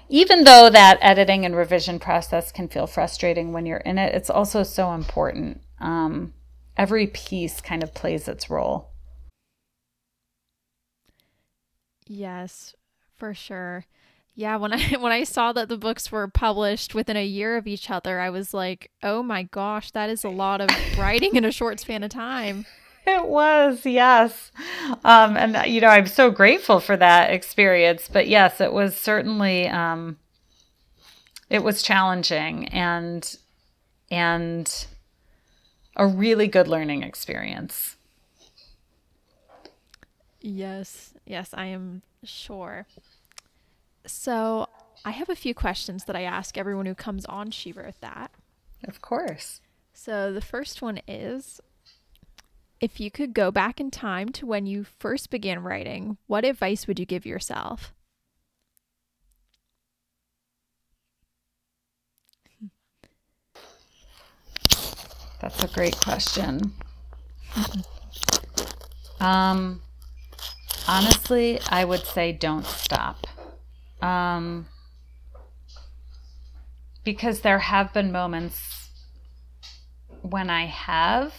even 0.09 0.44
though 0.44 0.71
that 0.71 0.99
editing 1.01 1.44
and 1.44 1.55
revision 1.55 1.99
process 1.99 2.51
can 2.51 2.68
feel 2.68 2.87
frustrating 2.87 3.53
when 3.53 3.66
you're 3.66 3.79
in 3.79 3.99
it, 3.99 4.14
it's 4.14 4.31
also 4.31 4.62
so 4.62 4.92
important. 4.92 5.61
Um, 5.81 6.33
every 6.77 7.07
piece 7.07 7.61
kind 7.61 7.83
of 7.83 7.94
plays 7.94 8.29
its 8.29 8.49
role. 8.49 8.90
Yes, 12.07 12.75
for 13.17 13.35
sure. 13.35 13.85
Yeah, 14.35 14.56
when 14.56 14.73
I 14.75 14.96
when 14.98 15.13
I 15.13 15.25
saw 15.25 15.52
that 15.52 15.69
the 15.69 15.77
books 15.77 16.11
were 16.11 16.29
published 16.29 16.94
within 16.94 17.17
a 17.17 17.27
year 17.27 17.56
of 17.56 17.67
each 17.67 17.90
other, 17.90 18.21
I 18.21 18.31
was 18.31 18.54
like, 18.54 18.90
"Oh 19.02 19.23
my 19.23 19.42
gosh, 19.42 19.90
that 19.90 20.09
is 20.09 20.25
a 20.25 20.29
lot 20.31 20.61
of 20.61 20.71
writing 20.98 21.37
in 21.37 21.44
a 21.44 21.52
short 21.52 21.81
span 21.81 22.02
of 22.02 22.11
time." 22.11 22.65
It 23.11 23.27
was, 23.27 23.87
yes. 23.87 24.52
Um, 25.02 25.38
and, 25.38 25.73
you 25.73 25.81
know, 25.81 25.88
I'm 25.88 26.06
so 26.06 26.31
grateful 26.31 26.79
for 26.79 26.94
that 26.98 27.31
experience. 27.33 28.06
But 28.13 28.29
yes, 28.29 28.61
it 28.61 28.71
was 28.71 28.98
certainly, 28.98 29.67
um, 29.67 30.19
it 31.48 31.65
was 31.65 31.81
challenging 31.83 32.69
and, 32.69 33.35
and 34.11 34.87
a 35.96 36.06
really 36.06 36.48
good 36.48 36.69
learning 36.69 37.02
experience. 37.02 37.96
Yes, 40.42 41.15
yes, 41.25 41.54
I 41.54 41.65
am 41.65 42.02
sure. 42.23 42.87
So 44.04 44.69
I 45.02 45.13
have 45.13 45.31
a 45.31 45.35
few 45.35 45.54
questions 45.54 46.04
that 46.04 46.15
I 46.15 46.25
ask 46.25 46.59
everyone 46.59 46.85
who 46.85 46.94
comes 46.94 47.25
on 47.25 47.52
She 47.52 47.73
Wrote 47.73 48.00
That. 48.02 48.33
Of 48.85 49.00
course. 49.00 49.63
So 49.94 50.31
the 50.31 50.42
first 50.42 50.83
one 50.83 51.00
is 51.09 51.61
If 52.81 53.00
you 53.00 53.10
could 53.10 53.35
go 53.35 53.50
back 53.50 53.81
in 53.81 53.90
time 53.90 54.29
to 54.31 54.46
when 54.46 54.66
you 54.66 54.85
first 54.85 55.31
began 55.31 55.62
writing, 55.62 56.16
what 56.29 56.44
advice 56.44 56.87
would 56.87 57.00
you 57.00 57.06
give 57.06 57.26
yourself? 57.26 57.92
That's 65.40 65.62
a 65.64 65.68
great 65.68 65.96
question. 65.96 66.72
Um, 69.20 69.83
honestly, 70.87 71.60
I 71.70 71.85
would 71.85 72.04
say 72.04 72.33
don't 72.33 72.66
stop. 72.66 73.26
Um, 74.00 74.66
because 77.04 77.40
there 77.40 77.58
have 77.58 77.92
been 77.92 78.12
moments 78.12 78.90
when 80.22 80.50
I 80.50 80.66
have, 80.66 81.35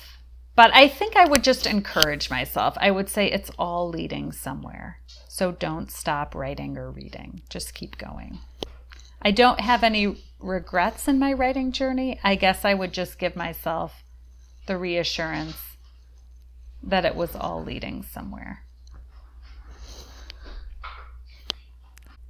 but 0.60 0.76
I 0.76 0.89
think 0.89 1.16
I 1.16 1.24
would 1.24 1.41
just 1.41 1.66
encourage 1.66 2.30
myself. 2.30 2.78
I 2.82 2.91
would 2.91 3.07
say 3.07 3.32
it's 3.32 3.49
all 3.57 3.88
leading 3.88 4.34
somewhere. 4.34 4.99
So 5.30 5.53
don't 5.53 5.89
stop 5.89 6.36
writing 6.36 6.78
or 6.78 6.91
reading, 6.91 7.43
just 7.49 7.74
keep 7.74 7.97
going. 7.97 8.39
I 9.22 9.32
don't 9.32 9.62
have 9.62 9.86
any 9.86 10.22
regrets 10.38 11.07
in 11.07 11.18
my 11.18 11.32
writing 11.32 11.72
journey. 11.72 12.20
I 12.26 12.36
guess 12.36 12.66
I 12.66 12.74
would 12.74 12.91
just 12.91 13.18
give 13.18 13.38
myself 13.38 14.03
the 14.68 14.78
reassurance 14.78 15.78
that 16.84 17.05
it 17.05 17.16
was 17.16 17.38
all 17.38 17.64
leading 17.64 18.03
somewhere. 18.03 18.66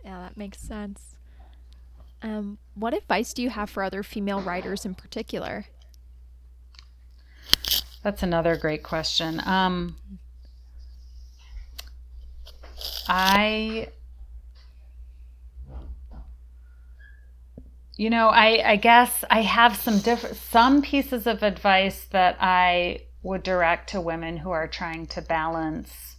Yeah, 0.06 0.20
that 0.20 0.38
makes 0.38 0.60
sense. 0.60 1.16
Um, 2.22 2.60
what 2.76 2.94
advice 2.94 3.34
do 3.34 3.42
you 3.42 3.50
have 3.50 3.72
for 3.72 3.82
other 3.82 4.04
female 4.04 4.40
writers 4.40 4.86
in 4.86 4.94
particular? 4.94 5.66
That's 8.02 8.24
another 8.24 8.56
great 8.56 8.82
question. 8.84 9.42
Um, 9.46 9.98
I, 13.08 13.90
you 17.98 18.10
know, 18.10 18.30
I, 18.30 18.72
I 18.72 18.76
guess 18.78 19.26
I 19.30 19.42
have 19.42 19.76
some 19.76 20.00
different, 20.00 20.38
some 20.38 20.82
pieces 20.82 21.28
of 21.28 21.44
advice 21.44 22.06
that 22.12 22.38
I 22.40 23.02
would 23.22 23.44
direct 23.44 23.90
to 23.90 24.00
women 24.00 24.38
who 24.38 24.52
are 24.52 24.68
trying 24.68 25.06
to 25.08 25.22
balance, 25.22 26.16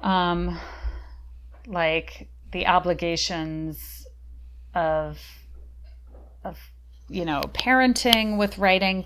um, 0.00 0.58
like 1.66 2.28
the 2.52 2.66
obligations 2.66 4.06
of, 4.74 5.20
of, 6.42 6.58
you 7.10 7.26
know, 7.26 7.42
parenting 7.52 8.38
with 8.38 8.56
writing 8.56 9.04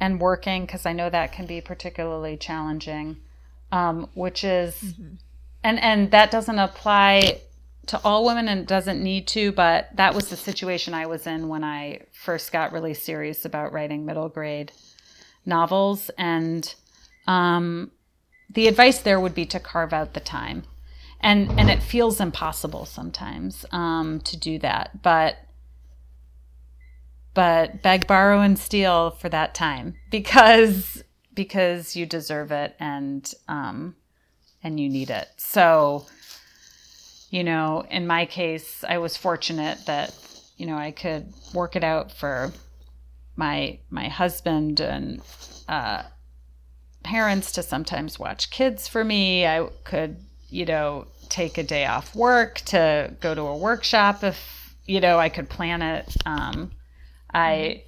and 0.00 0.20
working, 0.20 0.62
because 0.66 0.86
I 0.86 0.92
know 0.92 1.10
that 1.10 1.32
can 1.32 1.46
be 1.46 1.60
particularly 1.60 2.36
challenging 2.36 3.18
um, 3.72 4.08
which 4.14 4.44
is, 4.44 4.74
mm-hmm. 4.74 5.14
and 5.62 5.78
and 5.80 6.10
that 6.10 6.30
doesn't 6.30 6.58
apply 6.58 7.40
to 7.86 8.00
all 8.04 8.24
women 8.24 8.48
and 8.48 8.66
doesn't 8.66 9.02
need 9.02 9.26
to, 9.28 9.52
but 9.52 9.88
that 9.96 10.14
was 10.14 10.28
the 10.28 10.36
situation 10.36 10.94
I 10.94 11.06
was 11.06 11.26
in 11.26 11.48
when 11.48 11.64
I 11.64 12.02
first 12.12 12.52
got 12.52 12.72
really 12.72 12.94
serious 12.94 13.44
about 13.44 13.72
writing 13.72 14.04
middle 14.04 14.28
grade 14.28 14.72
novels, 15.46 16.10
and 16.18 16.74
um, 17.26 17.90
the 18.48 18.68
advice 18.68 19.00
there 19.00 19.20
would 19.20 19.34
be 19.34 19.46
to 19.46 19.60
carve 19.60 19.92
out 19.92 20.14
the 20.14 20.20
time, 20.20 20.64
and 21.20 21.50
and 21.58 21.70
it 21.70 21.82
feels 21.82 22.20
impossible 22.20 22.86
sometimes 22.86 23.64
um, 23.72 24.20
to 24.20 24.36
do 24.36 24.58
that, 24.58 25.02
but 25.02 25.36
but 27.34 27.82
beg, 27.82 28.06
borrow, 28.06 28.40
and 28.40 28.58
steal 28.58 29.10
for 29.10 29.28
that 29.28 29.54
time 29.54 29.94
because 30.10 31.02
because 31.34 31.96
you 31.96 32.06
deserve 32.06 32.50
it 32.50 32.74
and 32.78 33.32
um, 33.48 33.94
and 34.62 34.78
you 34.80 34.88
need 34.88 35.10
it. 35.10 35.28
So, 35.36 36.06
you 37.30 37.44
know, 37.44 37.86
in 37.90 38.06
my 38.06 38.26
case, 38.26 38.84
I 38.86 38.98
was 38.98 39.16
fortunate 39.16 39.86
that 39.86 40.14
you 40.56 40.66
know 40.66 40.76
I 40.76 40.90
could 40.90 41.32
work 41.54 41.76
it 41.76 41.84
out 41.84 42.12
for 42.12 42.52
my 43.36 43.78
my 43.90 44.08
husband 44.08 44.80
and 44.80 45.22
uh, 45.68 46.02
parents 47.02 47.52
to 47.52 47.62
sometimes 47.62 48.18
watch 48.18 48.50
kids 48.50 48.88
for 48.88 49.04
me. 49.04 49.46
I 49.46 49.68
could 49.84 50.16
you 50.48 50.66
know 50.66 51.06
take 51.28 51.58
a 51.58 51.62
day 51.62 51.86
off 51.86 52.14
work 52.16 52.56
to 52.66 53.14
go 53.20 53.34
to 53.36 53.42
a 53.42 53.56
workshop 53.56 54.24
if 54.24 54.74
you 54.84 55.00
know 55.00 55.18
I 55.18 55.28
could 55.28 55.48
plan 55.48 55.80
it. 55.80 56.16
Um, 56.26 56.72
I 57.32 57.84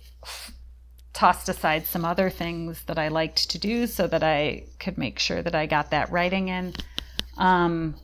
tossed 1.13 1.49
aside 1.49 1.87
some 1.87 2.05
other 2.05 2.31
things 2.31 2.85
that 2.85 2.99
I 2.99 3.09
liked 3.09 3.51
to 3.51 3.59
do 3.59 3.87
so 3.87 4.07
that 4.07 4.23
I 4.23 4.65
could 4.79 4.97
make 4.97 5.19
sure 5.19 5.43
that 5.43 5.55
I 5.55 5.67
got 5.67 5.91
that 5.91 6.11
writing 6.11 6.49
in. 6.49 6.75
Um, 7.37 7.97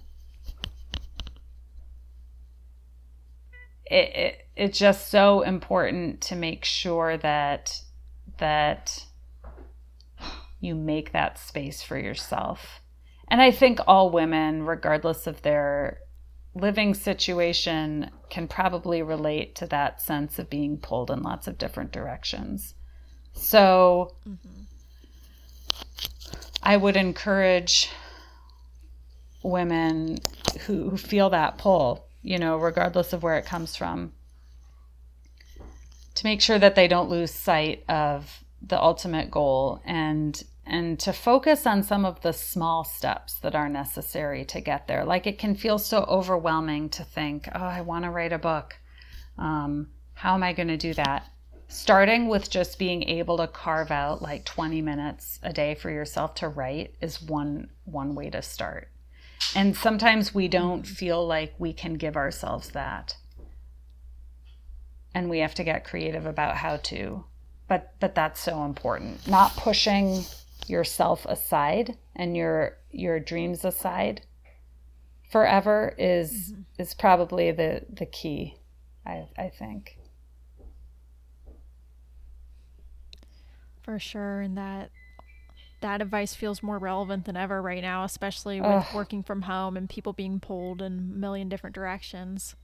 it, 3.87 4.17
it, 4.17 4.49
it's 4.57 4.79
just 4.79 5.09
so 5.09 5.43
important 5.43 6.21
to 6.23 6.37
make 6.37 6.65
sure 6.65 7.17
that 7.17 7.81
that 8.39 9.05
you 10.61 10.75
make 10.75 11.13
that 11.13 11.39
space 11.39 11.83
for 11.83 11.99
yourself. 11.99 12.81
And 13.29 13.41
I 13.41 13.51
think 13.51 13.81
all 13.87 14.11
women, 14.11 14.65
regardless 14.65 15.27
of 15.27 15.43
their 15.43 16.01
living 16.61 16.95
situation, 16.95 18.11
can 18.31 18.49
probably 18.49 19.03
relate 19.03 19.55
to 19.57 19.67
that 19.67 20.01
sense 20.01 20.39
of 20.39 20.51
being 20.51 20.79
pulled 20.79 21.11
in 21.11 21.23
lots 21.23 21.47
of 21.47 21.59
different 21.59 21.93
directions. 21.93 22.75
So 23.33 24.15
mm-hmm. 24.29 24.63
I 26.63 26.77
would 26.77 26.97
encourage 26.97 27.91
women 29.43 30.19
who, 30.67 30.91
who 30.91 30.97
feel 30.97 31.31
that 31.31 31.59
pull, 31.59 32.07
you 32.23 32.39
know, 32.39 32.57
regardless 32.57 33.13
of 33.13 33.23
where 33.23 33.39
it 33.39 33.47
comes 33.47 33.77
from, 33.77 34.13
to 36.15 36.27
make 36.27 36.41
sure 36.41 36.59
that 36.59 36.75
they 36.75 36.89
don't 36.89 37.09
lose 37.09 37.31
sight 37.31 37.85
of 37.89 38.43
the 38.61 38.81
ultimate 38.81 39.31
goal 39.31 39.81
and 39.85 40.43
and 40.69 41.01
to 41.01 41.13
focus 41.13 41.67
on 41.67 41.83
some 41.83 42.05
of 42.05 42.21
the 42.21 42.33
small 42.33 42.85
steps 42.85 43.35
that 43.41 43.55
are 43.55 43.69
necessary 43.69 44.45
to 44.45 44.61
get 44.61 44.87
there. 44.87 45.05
Like 45.05 45.27
it 45.27 45.39
can 45.39 45.55
feel 45.55 45.79
so 45.79 46.05
overwhelming 46.05 46.91
to 46.91 47.05
think, 47.05 47.49
oh, 47.55 47.65
I 47.65 47.81
want 47.81 48.05
to 48.05 48.11
write 48.11 48.33
a 48.33 48.39
book. 48.39 48.77
Um, 49.39 49.89
how 50.15 50.35
am 50.35 50.43
I 50.43 50.53
going 50.53 50.69
to 50.69 50.77
do 50.77 50.95
that? 50.95 51.27
starting 51.69 52.29
with 52.29 52.49
just 52.51 52.79
being 52.79 53.03
able 53.03 53.37
to 53.37 53.47
carve 53.47 53.91
out 53.91 54.23
like 54.23 54.45
20 54.47 54.81
minutes 54.81 55.39
a 55.43 55.53
day 55.53 55.75
for 55.75 55.91
yourself 55.91 56.35
to 56.35 56.49
write 56.49 56.95
is 57.03 57.23
one 57.23 57.69
one 57.85 58.15
way 58.15 58.31
to 58.31 58.41
start 58.41 58.89
and 59.55 59.77
sometimes 59.77 60.35
we 60.35 60.49
don't 60.49 60.87
feel 60.87 61.27
like 61.27 61.55
we 61.59 61.73
can 61.73 61.95
give 61.95 62.17
ourselves 62.17 62.71
that 62.71 63.17
and 65.15 65.29
we 65.29 65.41
have 65.41 65.55
to 65.55 65.63
get 65.63 65.85
creative 65.85 66.25
about 66.25 66.57
how 66.57 66.79
to 66.79 67.23
but 67.69 67.93
but 68.01 68.15
that's 68.15 68.41
so 68.41 68.65
important 68.65 69.29
not 69.29 69.55
pushing 69.55 70.25
yourself 70.67 71.25
aside 71.27 71.97
and 72.17 72.37
your 72.37 72.77
your 72.91 73.21
dreams 73.21 73.65
aside 73.65 74.23
forever 75.31 75.95
is 75.99 76.53
mm-hmm. 76.53 76.63
is 76.79 76.95
probably 76.95 77.51
the 77.51 77.83
the 77.93 78.07
key 78.07 78.57
i 79.07 79.27
i 79.37 79.49
think 79.49 79.99
For 83.89 83.99
sure, 83.99 84.43
and 84.43 84.59
that 84.59 84.91
that 85.81 86.03
advice 86.03 86.35
feels 86.35 86.63
more 86.63 86.77
relevant 86.77 87.25
than 87.25 87.39
ever 87.39 87.63
right 87.63 87.81
now, 87.81 88.05
especially 88.05 88.61
with 88.61 88.71
Ugh. 88.71 88.95
working 88.95 89.23
from 89.23 89.41
home 89.41 89.79
and 89.79 89.89
people 89.89 90.13
being 90.13 90.41
pulled 90.41 90.83
in 90.83 90.93
a 90.93 91.19
million 91.19 91.49
different 91.49 91.75
directions. 91.75 92.55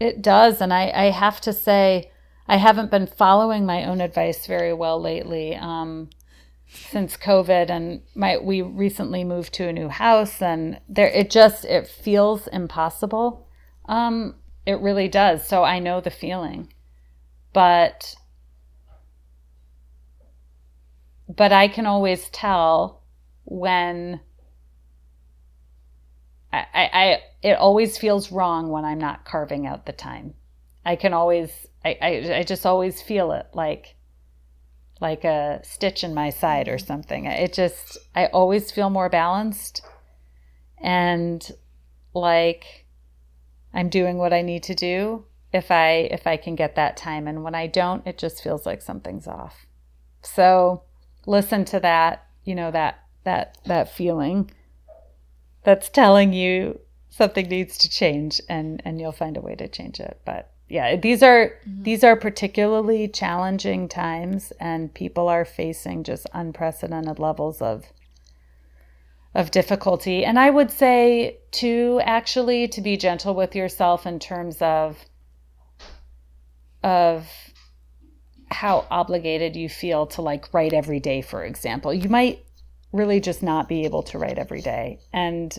It 0.00 0.22
does, 0.22 0.60
and 0.60 0.74
I, 0.74 0.90
I 0.90 1.10
have 1.12 1.40
to 1.42 1.52
say, 1.52 2.10
I 2.48 2.56
haven't 2.56 2.90
been 2.90 3.06
following 3.06 3.64
my 3.64 3.84
own 3.84 4.00
advice 4.00 4.44
very 4.48 4.72
well 4.72 5.00
lately. 5.00 5.54
Um, 5.54 6.10
since 6.68 7.16
COVID, 7.16 7.70
and 7.70 8.02
my 8.14 8.38
we 8.38 8.62
recently 8.62 9.24
moved 9.24 9.54
to 9.54 9.68
a 9.68 9.72
new 9.72 9.88
house, 9.88 10.42
and 10.42 10.80
there 10.88 11.08
it 11.08 11.30
just 11.30 11.64
it 11.64 11.86
feels 11.86 12.46
impossible. 12.48 13.48
Um, 13.86 14.36
it 14.64 14.80
really 14.80 15.08
does. 15.08 15.46
So 15.46 15.62
I 15.62 15.78
know 15.78 16.00
the 16.00 16.10
feeling, 16.10 16.72
but 17.52 18.16
but 21.28 21.52
I 21.52 21.68
can 21.68 21.86
always 21.86 22.28
tell 22.30 23.02
when 23.44 24.20
I, 26.52 26.64
I, 26.74 27.22
it 27.42 27.54
always 27.54 27.98
feels 27.98 28.32
wrong 28.32 28.68
when 28.68 28.84
I'm 28.84 28.98
not 28.98 29.24
carving 29.24 29.66
out 29.66 29.86
the 29.86 29.92
time. 29.92 30.34
I 30.84 30.96
can 30.96 31.12
always 31.12 31.50
I, 31.84 31.98
I, 32.00 32.34
I 32.38 32.42
just 32.42 32.64
always 32.64 33.02
feel 33.02 33.32
it 33.32 33.46
like 33.52 33.95
like 35.00 35.24
a 35.24 35.60
stitch 35.62 36.02
in 36.02 36.14
my 36.14 36.30
side 36.30 36.68
or 36.68 36.78
something. 36.78 37.26
It 37.26 37.52
just 37.52 37.98
I 38.14 38.26
always 38.26 38.70
feel 38.70 38.90
more 38.90 39.08
balanced 39.08 39.82
and 40.78 41.50
like 42.14 42.86
I'm 43.74 43.88
doing 43.88 44.16
what 44.16 44.32
I 44.32 44.42
need 44.42 44.62
to 44.64 44.74
do 44.74 45.26
if 45.52 45.70
I 45.70 46.08
if 46.10 46.26
I 46.26 46.36
can 46.36 46.54
get 46.54 46.76
that 46.76 46.96
time 46.96 47.26
and 47.26 47.44
when 47.44 47.54
I 47.54 47.66
don't 47.66 48.06
it 48.06 48.18
just 48.18 48.42
feels 48.42 48.64
like 48.64 48.82
something's 48.82 49.26
off. 49.26 49.66
So 50.22 50.82
listen 51.26 51.64
to 51.66 51.80
that, 51.80 52.26
you 52.44 52.54
know, 52.54 52.70
that 52.70 53.02
that 53.24 53.58
that 53.66 53.92
feeling 53.92 54.50
that's 55.62 55.88
telling 55.88 56.32
you 56.32 56.80
something 57.10 57.48
needs 57.48 57.76
to 57.78 57.88
change 57.88 58.40
and 58.48 58.80
and 58.84 59.00
you'll 59.00 59.12
find 59.12 59.36
a 59.36 59.42
way 59.42 59.54
to 59.56 59.68
change 59.68 60.00
it. 60.00 60.20
But 60.24 60.52
yeah, 60.68 60.96
these 60.96 61.22
are 61.22 61.48
mm-hmm. 61.48 61.82
these 61.82 62.02
are 62.02 62.16
particularly 62.16 63.08
challenging 63.08 63.88
times 63.88 64.52
and 64.58 64.92
people 64.92 65.28
are 65.28 65.44
facing 65.44 66.02
just 66.02 66.26
unprecedented 66.32 67.18
levels 67.18 67.62
of 67.62 67.84
of 69.34 69.50
difficulty. 69.50 70.24
And 70.24 70.38
I 70.38 70.50
would 70.50 70.70
say 70.70 71.38
to 71.52 72.00
actually 72.04 72.68
to 72.68 72.80
be 72.80 72.96
gentle 72.96 73.34
with 73.34 73.54
yourself 73.54 74.06
in 74.06 74.18
terms 74.18 74.60
of 74.60 74.98
of 76.82 77.28
how 78.50 78.86
obligated 78.90 79.56
you 79.56 79.68
feel 79.68 80.06
to 80.06 80.22
like 80.22 80.52
write 80.54 80.72
every 80.72 81.00
day, 81.00 81.20
for 81.20 81.44
example. 81.44 81.92
You 81.92 82.08
might 82.08 82.44
really 82.92 83.20
just 83.20 83.42
not 83.42 83.68
be 83.68 83.84
able 83.84 84.02
to 84.04 84.18
write 84.18 84.38
every 84.38 84.62
day. 84.62 85.00
And 85.12 85.56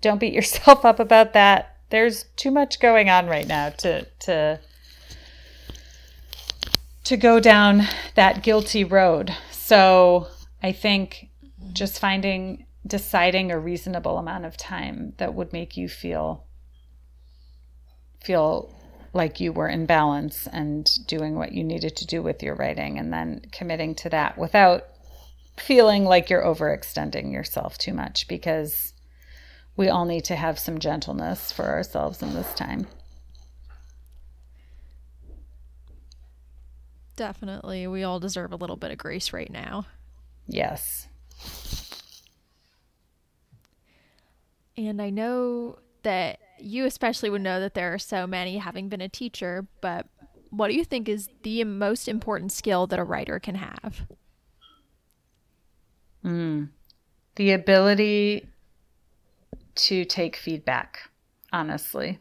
don't 0.00 0.18
beat 0.18 0.32
yourself 0.40 0.84
up 0.84 1.00
about 1.00 1.32
that. 1.32 1.73
There's 1.94 2.24
too 2.34 2.50
much 2.50 2.80
going 2.80 3.08
on 3.08 3.28
right 3.28 3.46
now 3.46 3.70
to 3.70 4.04
to 4.26 4.58
to 7.04 7.16
go 7.16 7.38
down 7.38 7.82
that 8.16 8.42
guilty 8.42 8.82
road. 8.82 9.32
So 9.52 10.26
I 10.60 10.72
think 10.72 11.28
just 11.72 12.00
finding 12.00 12.66
deciding 12.84 13.52
a 13.52 13.60
reasonable 13.60 14.18
amount 14.18 14.44
of 14.44 14.56
time 14.56 15.12
that 15.18 15.34
would 15.34 15.52
make 15.52 15.76
you 15.76 15.88
feel 15.88 16.44
feel 18.20 18.74
like 19.12 19.38
you 19.38 19.52
were 19.52 19.68
in 19.68 19.86
balance 19.86 20.48
and 20.48 20.90
doing 21.06 21.36
what 21.36 21.52
you 21.52 21.62
needed 21.62 21.94
to 21.98 22.06
do 22.08 22.20
with 22.24 22.42
your 22.42 22.56
writing 22.56 22.98
and 22.98 23.12
then 23.12 23.40
committing 23.52 23.94
to 23.94 24.08
that 24.08 24.36
without 24.36 24.82
feeling 25.56 26.02
like 26.02 26.28
you're 26.28 26.42
overextending 26.42 27.32
yourself 27.32 27.78
too 27.78 27.94
much 27.94 28.26
because 28.26 28.93
we 29.76 29.88
all 29.88 30.04
need 30.04 30.24
to 30.24 30.36
have 30.36 30.58
some 30.58 30.78
gentleness 30.78 31.50
for 31.50 31.64
ourselves 31.64 32.22
in 32.22 32.34
this 32.34 32.52
time. 32.54 32.86
Definitely. 37.16 37.86
We 37.86 38.02
all 38.02 38.20
deserve 38.20 38.52
a 38.52 38.56
little 38.56 38.76
bit 38.76 38.90
of 38.90 38.98
grace 38.98 39.32
right 39.32 39.50
now. 39.50 39.86
Yes. 40.46 41.08
And 44.76 45.00
I 45.00 45.10
know 45.10 45.78
that 46.02 46.40
you 46.58 46.84
especially 46.86 47.30
would 47.30 47.42
know 47.42 47.60
that 47.60 47.74
there 47.74 47.94
are 47.94 47.98
so 47.98 48.26
many 48.26 48.58
having 48.58 48.88
been 48.88 49.00
a 49.00 49.08
teacher, 49.08 49.66
but 49.80 50.06
what 50.50 50.68
do 50.68 50.74
you 50.74 50.84
think 50.84 51.08
is 51.08 51.28
the 51.42 51.64
most 51.64 52.08
important 52.08 52.52
skill 52.52 52.86
that 52.88 52.98
a 52.98 53.04
writer 53.04 53.38
can 53.38 53.56
have? 53.56 54.06
Mm. 56.24 56.68
The 57.36 57.52
ability 57.52 58.48
to 59.74 60.04
take 60.04 60.36
feedback, 60.36 61.00
honestly. 61.52 62.18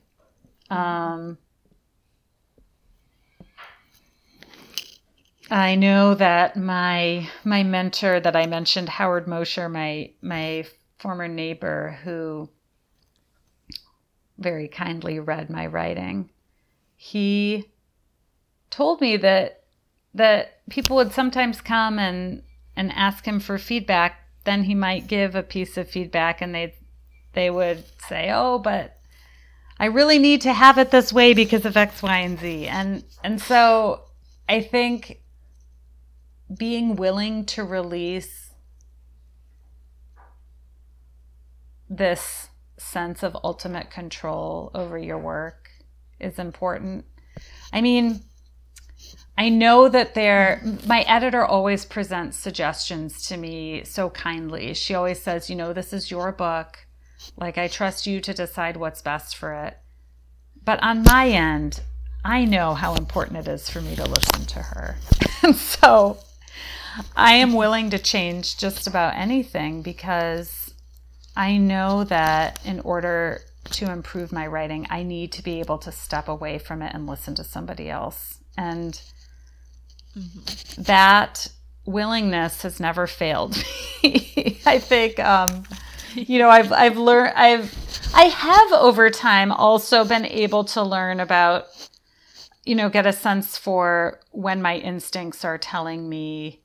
Um, 0.69 1.37
I 5.51 5.75
know 5.75 6.15
that 6.15 6.55
my 6.55 7.29
my 7.43 7.63
mentor 7.63 8.19
that 8.19 8.35
I 8.35 8.45
mentioned, 8.47 8.89
Howard 8.89 9.27
Mosher, 9.27 9.69
my 9.69 10.11
my 10.21 10.65
former 10.97 11.27
neighbor 11.27 11.99
who 12.03 12.49
very 14.37 14.67
kindly 14.67 15.19
read 15.19 15.49
my 15.49 15.67
writing, 15.67 16.29
he 16.95 17.69
told 18.69 19.01
me 19.01 19.17
that 19.17 19.63
that 20.15 20.67
people 20.69 20.95
would 20.95 21.11
sometimes 21.11 21.61
come 21.61 21.99
and 21.99 22.43
and 22.75 22.91
ask 22.93 23.25
him 23.25 23.39
for 23.39 23.57
feedback. 23.57 24.19
Then 24.45 24.63
he 24.63 24.75
might 24.75 25.07
give 25.07 25.35
a 25.35 25.43
piece 25.43 25.77
of 25.77 25.89
feedback, 25.89 26.41
and 26.41 26.55
they 26.55 26.75
they 27.33 27.49
would 27.49 27.83
say, 28.07 28.29
"Oh, 28.31 28.59
but 28.59 28.97
I 29.79 29.85
really 29.85 30.19
need 30.19 30.41
to 30.41 30.53
have 30.53 30.77
it 30.77 30.91
this 30.91 31.11
way 31.11 31.33
because 31.33 31.65
of 31.65 31.77
X, 31.77 32.01
Y, 32.01 32.17
and 32.19 32.39
Z." 32.39 32.67
And 32.67 33.03
and 33.23 33.41
so 33.41 34.01
I 34.47 34.61
think 34.61 35.21
being 36.57 36.95
willing 36.95 37.45
to 37.45 37.63
release 37.63 38.51
this 41.89 42.49
sense 42.77 43.23
of 43.23 43.37
ultimate 43.43 43.89
control 43.89 44.71
over 44.73 44.97
your 44.97 45.17
work 45.17 45.69
is 46.19 46.39
important. 46.39 47.05
I 47.71 47.81
mean, 47.81 48.21
I 49.37 49.49
know 49.49 49.89
that 49.89 50.13
there, 50.13 50.61
my 50.85 51.01
editor 51.01 51.43
always 51.43 51.85
presents 51.85 52.37
suggestions 52.37 53.27
to 53.27 53.37
me 53.37 53.83
so 53.83 54.09
kindly. 54.09 54.73
She 54.73 54.93
always 54.93 55.21
says, 55.21 55.49
you 55.49 55.55
know, 55.55 55.73
this 55.73 55.91
is 55.91 56.11
your 56.11 56.31
book. 56.31 56.85
Like, 57.37 57.57
I 57.57 57.67
trust 57.67 58.07
you 58.07 58.21
to 58.21 58.33
decide 58.33 58.77
what's 58.77 59.01
best 59.01 59.35
for 59.35 59.53
it. 59.53 59.77
But 60.63 60.81
on 60.81 61.03
my 61.03 61.27
end, 61.29 61.81
I 62.23 62.45
know 62.45 62.73
how 62.73 62.95
important 62.95 63.39
it 63.39 63.51
is 63.51 63.69
for 63.69 63.81
me 63.81 63.95
to 63.95 64.05
listen 64.05 64.45
to 64.45 64.59
her. 64.59 64.95
and 65.43 65.55
so 65.55 66.19
I 67.15 67.33
am 67.33 67.53
willing 67.53 67.89
to 67.89 67.99
change 67.99 68.57
just 68.57 68.87
about 68.87 69.15
anything 69.15 69.81
because 69.81 70.73
I 71.35 71.57
know 71.57 72.03
that 72.05 72.59
in 72.65 72.79
order 72.81 73.41
to 73.71 73.91
improve 73.91 74.31
my 74.31 74.47
writing, 74.47 74.87
I 74.89 75.03
need 75.03 75.31
to 75.33 75.43
be 75.43 75.59
able 75.59 75.77
to 75.79 75.91
step 75.91 76.27
away 76.27 76.59
from 76.59 76.81
it 76.81 76.93
and 76.93 77.07
listen 77.07 77.35
to 77.35 77.43
somebody 77.43 77.89
else. 77.89 78.39
And 78.57 79.01
mm-hmm. 80.17 80.81
that 80.83 81.47
willingness 81.85 82.61
has 82.61 82.79
never 82.79 83.07
failed 83.07 83.57
me. 84.03 84.59
I 84.65 84.79
think, 84.79 85.19
um, 85.19 85.63
you 86.15 86.39
know, 86.39 86.49
I've, 86.49 86.71
I've 86.71 86.97
learned, 86.97 87.33
I've, 87.35 87.73
I 88.13 88.23
have 88.23 88.71
over 88.73 89.09
time 89.09 89.51
also 89.51 90.05
been 90.05 90.25
able 90.25 90.63
to 90.65 90.83
learn 90.83 91.19
about, 91.19 91.65
you 92.65 92.75
know, 92.75 92.89
get 92.89 93.05
a 93.05 93.13
sense 93.13 93.57
for 93.57 94.19
when 94.31 94.61
my 94.61 94.77
instincts 94.77 95.43
are 95.43 95.57
telling 95.57 96.07
me 96.07 96.61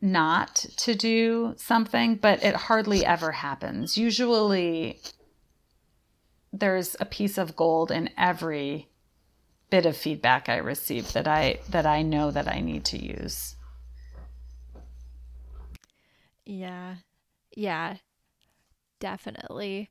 not 0.00 0.56
to 0.76 0.94
do 0.94 1.54
something, 1.56 2.16
but 2.16 2.42
it 2.42 2.54
hardly 2.54 3.06
ever 3.06 3.32
happens. 3.32 3.96
Usually, 3.96 5.00
there's 6.52 6.96
a 7.00 7.04
piece 7.04 7.38
of 7.38 7.56
gold 7.56 7.90
in 7.90 8.10
every 8.18 8.88
bit 9.70 9.86
of 9.86 9.96
feedback 9.96 10.48
I 10.48 10.56
receive 10.56 11.12
that 11.14 11.26
I 11.26 11.60
that 11.70 11.86
I 11.86 12.02
know 12.02 12.30
that 12.30 12.46
I 12.46 12.60
need 12.60 12.84
to 12.86 13.02
use. 13.02 13.56
Yeah. 16.44 16.96
Yeah. 17.56 17.96
Definitely. 19.00 19.90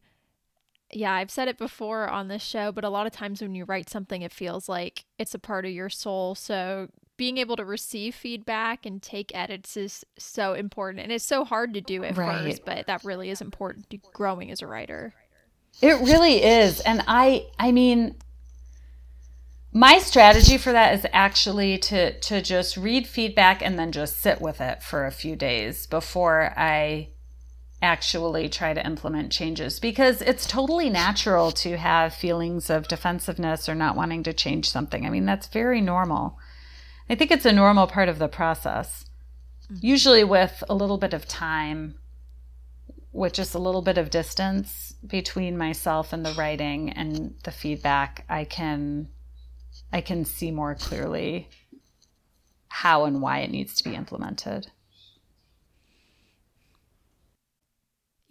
Yeah, 0.93 1.13
I've 1.13 1.31
said 1.31 1.47
it 1.47 1.57
before 1.57 2.09
on 2.09 2.27
this 2.27 2.43
show, 2.43 2.71
but 2.71 2.83
a 2.83 2.89
lot 2.89 3.07
of 3.07 3.13
times 3.13 3.41
when 3.41 3.55
you 3.55 3.65
write 3.65 3.89
something, 3.89 4.21
it 4.21 4.33
feels 4.33 4.67
like 4.67 5.05
it's 5.17 5.33
a 5.33 5.39
part 5.39 5.65
of 5.65 5.71
your 5.71 5.89
soul. 5.89 6.35
So 6.35 6.89
being 7.17 7.37
able 7.37 7.55
to 7.55 7.65
receive 7.65 8.15
feedback 8.15 8.85
and 8.85 9.01
take 9.01 9.31
edits 9.35 9.77
is 9.77 10.03
so 10.17 10.53
important. 10.53 11.03
And 11.03 11.11
it's 11.11 11.25
so 11.25 11.45
hard 11.45 11.73
to 11.75 11.81
do 11.81 12.03
at 12.03 12.17
right. 12.17 12.43
first, 12.43 12.65
but 12.65 12.87
that 12.87 13.03
really 13.03 13.29
is 13.29 13.41
important 13.41 13.89
to 13.91 13.97
growing 14.13 14.51
as 14.51 14.61
a 14.61 14.67
writer. 14.67 15.13
It 15.81 16.01
really 16.01 16.43
is. 16.43 16.79
And 16.81 17.03
I 17.07 17.47
I 17.59 17.71
mean 17.71 18.15
my 19.71 19.99
strategy 19.99 20.57
for 20.57 20.71
that 20.71 20.95
is 20.95 21.05
actually 21.13 21.77
to 21.77 22.19
to 22.19 22.41
just 22.41 22.75
read 22.75 23.07
feedback 23.07 23.61
and 23.61 23.79
then 23.79 23.91
just 23.91 24.19
sit 24.19 24.41
with 24.41 24.59
it 24.59 24.83
for 24.83 25.05
a 25.05 25.11
few 25.11 25.35
days 25.35 25.85
before 25.85 26.53
I 26.57 27.09
actually 27.81 28.47
try 28.47 28.73
to 28.73 28.85
implement 28.85 29.31
changes 29.31 29.79
because 29.79 30.21
it's 30.21 30.45
totally 30.45 30.89
natural 30.89 31.51
to 31.51 31.77
have 31.77 32.13
feelings 32.13 32.69
of 32.69 32.87
defensiveness 32.87 33.67
or 33.67 33.75
not 33.75 33.95
wanting 33.95 34.23
to 34.23 34.33
change 34.33 34.69
something. 34.69 35.05
I 35.05 35.09
mean, 35.09 35.25
that's 35.25 35.47
very 35.47 35.81
normal. 35.81 36.37
I 37.09 37.15
think 37.15 37.31
it's 37.31 37.45
a 37.45 37.51
normal 37.51 37.87
part 37.87 38.07
of 38.07 38.19
the 38.19 38.27
process. 38.27 39.05
Mm-hmm. 39.65 39.85
Usually, 39.85 40.23
with 40.23 40.63
a 40.69 40.75
little 40.75 40.97
bit 40.97 41.13
of 41.13 41.27
time, 41.27 41.95
with 43.11 43.33
just 43.33 43.55
a 43.55 43.59
little 43.59 43.81
bit 43.81 43.97
of 43.97 44.09
distance 44.09 44.93
between 45.05 45.57
myself 45.57 46.13
and 46.13 46.25
the 46.25 46.33
writing 46.33 46.91
and 46.91 47.35
the 47.43 47.51
feedback, 47.51 48.25
I 48.29 48.45
can 48.45 49.09
I 49.91 50.01
can 50.01 50.23
see 50.23 50.51
more 50.51 50.75
clearly 50.75 51.49
how 52.67 53.05
and 53.05 53.21
why 53.21 53.39
it 53.39 53.51
needs 53.51 53.75
to 53.75 53.83
be 53.83 53.95
implemented. 53.95 54.71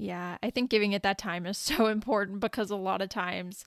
Yeah, 0.01 0.38
I 0.42 0.48
think 0.48 0.70
giving 0.70 0.92
it 0.92 1.03
that 1.03 1.18
time 1.18 1.44
is 1.44 1.59
so 1.59 1.86
important 1.86 2.40
because 2.40 2.70
a 2.70 2.76
lot 2.76 3.03
of 3.03 3.11
times 3.11 3.66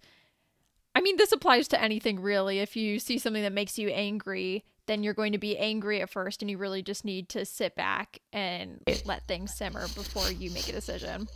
I 0.95 1.01
mean, 1.01 1.17
this 1.17 1.31
applies 1.31 1.67
to 1.69 1.81
anything 1.81 2.19
really. 2.19 2.59
If 2.59 2.75
you 2.75 2.99
see 2.99 3.17
something 3.17 3.41
that 3.41 3.51
makes 3.51 3.79
you 3.79 3.89
angry, 3.89 4.63
then 4.85 5.03
you're 5.03 5.13
going 5.13 5.31
to 5.31 5.37
be 5.39 5.57
angry 5.57 6.01
at 6.01 6.09
first 6.09 6.41
and 6.41 6.51
you 6.51 6.57
really 6.57 6.83
just 6.83 7.03
need 7.03 7.29
to 7.29 7.45
sit 7.45 7.75
back 7.75 8.19
and 8.31 8.79
let 9.05 9.27
things 9.27 9.55
simmer 9.55 9.87
before 9.95 10.31
you 10.31 10.51
make 10.51 10.69
a 10.69 10.71
decision. 10.71 11.27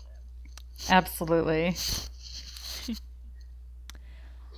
Absolutely. 0.90 1.76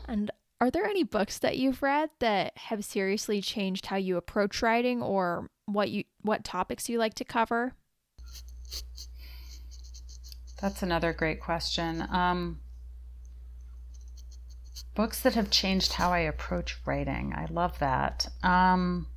and 0.07 0.31
are 0.59 0.69
there 0.69 0.85
any 0.85 1.03
books 1.03 1.39
that 1.39 1.57
you've 1.57 1.81
read 1.81 2.09
that 2.19 2.57
have 2.57 2.83
seriously 2.83 3.41
changed 3.41 3.85
how 3.85 3.95
you 3.95 4.17
approach 4.17 4.61
writing 4.61 5.01
or 5.01 5.49
what 5.65 5.89
you 5.91 6.03
what 6.23 6.43
topics 6.43 6.89
you 6.89 6.97
like 6.97 7.13
to 7.13 7.23
cover? 7.23 7.73
That's 10.61 10.83
another 10.83 11.13
great 11.13 11.39
question. 11.39 12.05
Um, 12.11 12.59
books 14.93 15.21
that 15.21 15.35
have 15.35 15.49
changed 15.49 15.93
how 15.93 16.11
I 16.11 16.19
approach 16.19 16.77
writing. 16.85 17.33
I 17.33 17.45
love 17.49 17.79
that. 17.79 18.27
Um, 18.43 19.07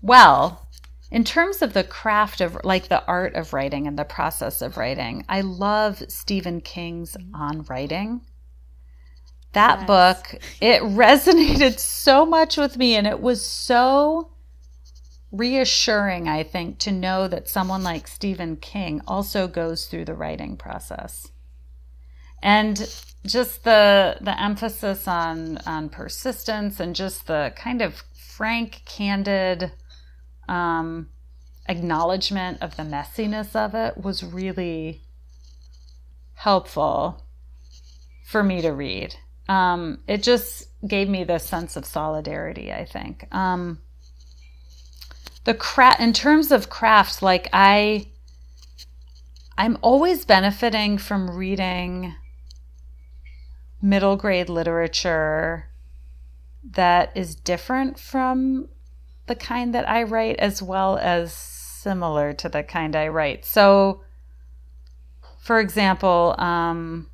well, 0.00 0.66
in 1.12 1.22
terms 1.22 1.62
of 1.62 1.74
the 1.74 1.84
craft 1.84 2.40
of 2.40 2.58
like 2.64 2.88
the 2.88 3.04
art 3.06 3.36
of 3.36 3.52
writing 3.52 3.86
and 3.86 3.96
the 3.96 4.04
process 4.04 4.60
of 4.60 4.76
writing, 4.76 5.24
I 5.28 5.42
love 5.42 6.02
Stephen 6.08 6.60
King's 6.60 7.16
On 7.32 7.62
Writing. 7.62 8.22
That 9.52 9.80
yes. 9.80 9.86
book, 9.86 10.42
it 10.60 10.82
resonated 10.82 11.78
so 11.78 12.26
much 12.26 12.56
with 12.56 12.76
me 12.76 12.96
and 12.96 13.06
it 13.06 13.20
was 13.20 13.44
so 13.44 14.31
reassuring, 15.32 16.28
I 16.28 16.42
think, 16.42 16.78
to 16.80 16.92
know 16.92 17.26
that 17.26 17.48
someone 17.48 17.82
like 17.82 18.06
Stephen 18.06 18.56
King 18.56 19.00
also 19.08 19.48
goes 19.48 19.86
through 19.86 20.04
the 20.04 20.14
writing 20.14 20.56
process. 20.56 21.32
And 22.42 22.76
just 23.24 23.64
the 23.64 24.16
the 24.20 24.40
emphasis 24.40 25.06
on 25.06 25.58
on 25.58 25.88
persistence 25.88 26.80
and 26.80 26.94
just 26.94 27.26
the 27.26 27.52
kind 27.56 27.80
of 27.80 28.02
frank, 28.14 28.82
candid 28.84 29.72
um, 30.48 31.08
acknowledgement 31.68 32.60
of 32.60 32.76
the 32.76 32.82
messiness 32.82 33.54
of 33.54 33.74
it 33.74 33.96
was 33.96 34.24
really 34.24 35.02
helpful 36.34 37.24
for 38.26 38.42
me 38.42 38.60
to 38.60 38.70
read. 38.70 39.14
Um, 39.48 40.00
it 40.08 40.22
just 40.22 40.68
gave 40.86 41.08
me 41.08 41.24
this 41.24 41.44
sense 41.44 41.76
of 41.76 41.84
solidarity, 41.84 42.72
I 42.72 42.84
think. 42.84 43.32
Um, 43.32 43.78
the 45.44 45.54
craft 45.54 46.00
in 46.00 46.12
terms 46.12 46.52
of 46.52 46.70
craft 46.70 47.22
like 47.22 47.48
i 47.52 48.06
i'm 49.58 49.76
always 49.82 50.24
benefiting 50.24 50.98
from 50.98 51.30
reading 51.30 52.14
middle 53.80 54.16
grade 54.16 54.48
literature 54.48 55.68
that 56.64 57.10
is 57.16 57.34
different 57.34 57.98
from 57.98 58.68
the 59.26 59.34
kind 59.34 59.74
that 59.74 59.88
i 59.88 60.02
write 60.02 60.36
as 60.38 60.62
well 60.62 60.96
as 60.98 61.32
similar 61.82 62.32
to 62.32 62.48
the 62.48 62.62
kind 62.62 62.94
i 62.94 63.08
write. 63.08 63.44
So 63.44 64.02
for 65.40 65.58
example 65.58 66.36
um, 66.38 67.08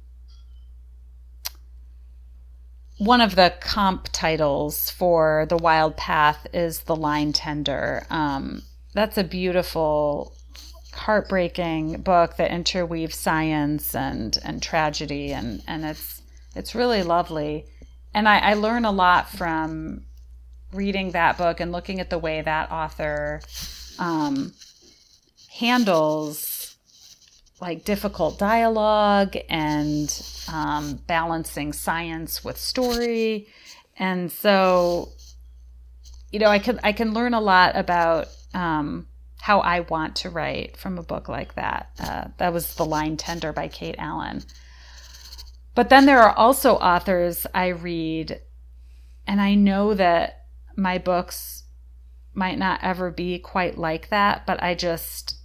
one 2.99 3.21
of 3.21 3.37
the 3.37 3.55
comp 3.61 4.09
titles 4.13 4.91
for 4.91 5.47
The 5.49 5.57
Wild 5.57 5.97
Path 5.97 6.47
is 6.53 6.81
The 6.81 6.97
Line 6.97 7.33
Tender. 7.33 8.05
Um, 8.11 8.63
that's 8.93 9.17
a 9.17 9.25
beautiful, 9.25 10.35
heartbreaking 10.93 12.03
book 12.03 12.37
that 12.37 12.51
interweaves 12.51 13.17
science 13.17 13.95
and, 13.95 14.37
and 14.45 14.61
tragedy, 14.61 15.33
and, 15.33 15.63
and 15.69 15.85
it's, 15.85 16.23
it's 16.57 16.75
really 16.75 17.05
lovely. 17.05 17.67
And 18.15 18.29
I, 18.29 18.39
I 18.39 18.55
learn 18.55 18.85
a 18.85 18.91
lot 18.91 19.29
from 19.29 20.03
reading 20.73 21.13
that 21.13 21.39
book 21.39 21.61
and 21.61 21.71
looking 21.71 22.01
at 22.01 22.11
the 22.11 22.19
way 22.19 22.43
that 22.43 22.73
author 22.73 23.41
um, 24.01 24.53
handles 25.53 26.58
like 27.61 27.85
difficult 27.85 28.39
dialogue 28.39 29.37
and 29.49 30.23
um, 30.53 31.01
balancing 31.07 31.73
science 31.73 32.45
with 32.45 32.57
story. 32.57 33.49
And 33.97 34.31
so 34.31 35.11
you 36.31 36.39
know 36.39 36.49
i 36.49 36.59
can 36.59 36.79
i 36.83 36.93
can 36.93 37.13
learn 37.13 37.35
a 37.35 37.41
lot 37.41 37.77
about 37.77 38.29
um, 38.55 39.07
how 39.41 39.61
i 39.61 39.81
want 39.81 40.17
to 40.17 40.31
write 40.31 40.77
from 40.77 40.99
a 40.99 41.03
book 41.03 41.29
like 41.29 41.55
that. 41.55 41.91
Uh, 41.99 42.29
that 42.39 42.53
was 42.53 42.75
the 42.75 42.85
line 42.85 43.17
tender 43.17 43.53
by 43.53 43.69
kate 43.69 43.97
allen. 43.99 44.43
But 45.75 45.91
then 45.91 46.07
there 46.07 46.21
are 46.21 46.35
also 46.35 46.75
authors 46.75 47.47
i 47.55 47.69
read 47.69 48.41
and 49.27 49.41
i 49.41 49.55
know 49.55 49.95
that 49.95 50.47
my 50.77 50.99
books 50.99 51.65
might 52.35 52.59
not 52.59 52.81
ever 52.83 53.11
be 53.11 53.39
quite 53.39 53.79
like 53.79 54.11
that 54.11 54.47
but 54.47 54.63
i 54.63 54.75
just 54.75 55.38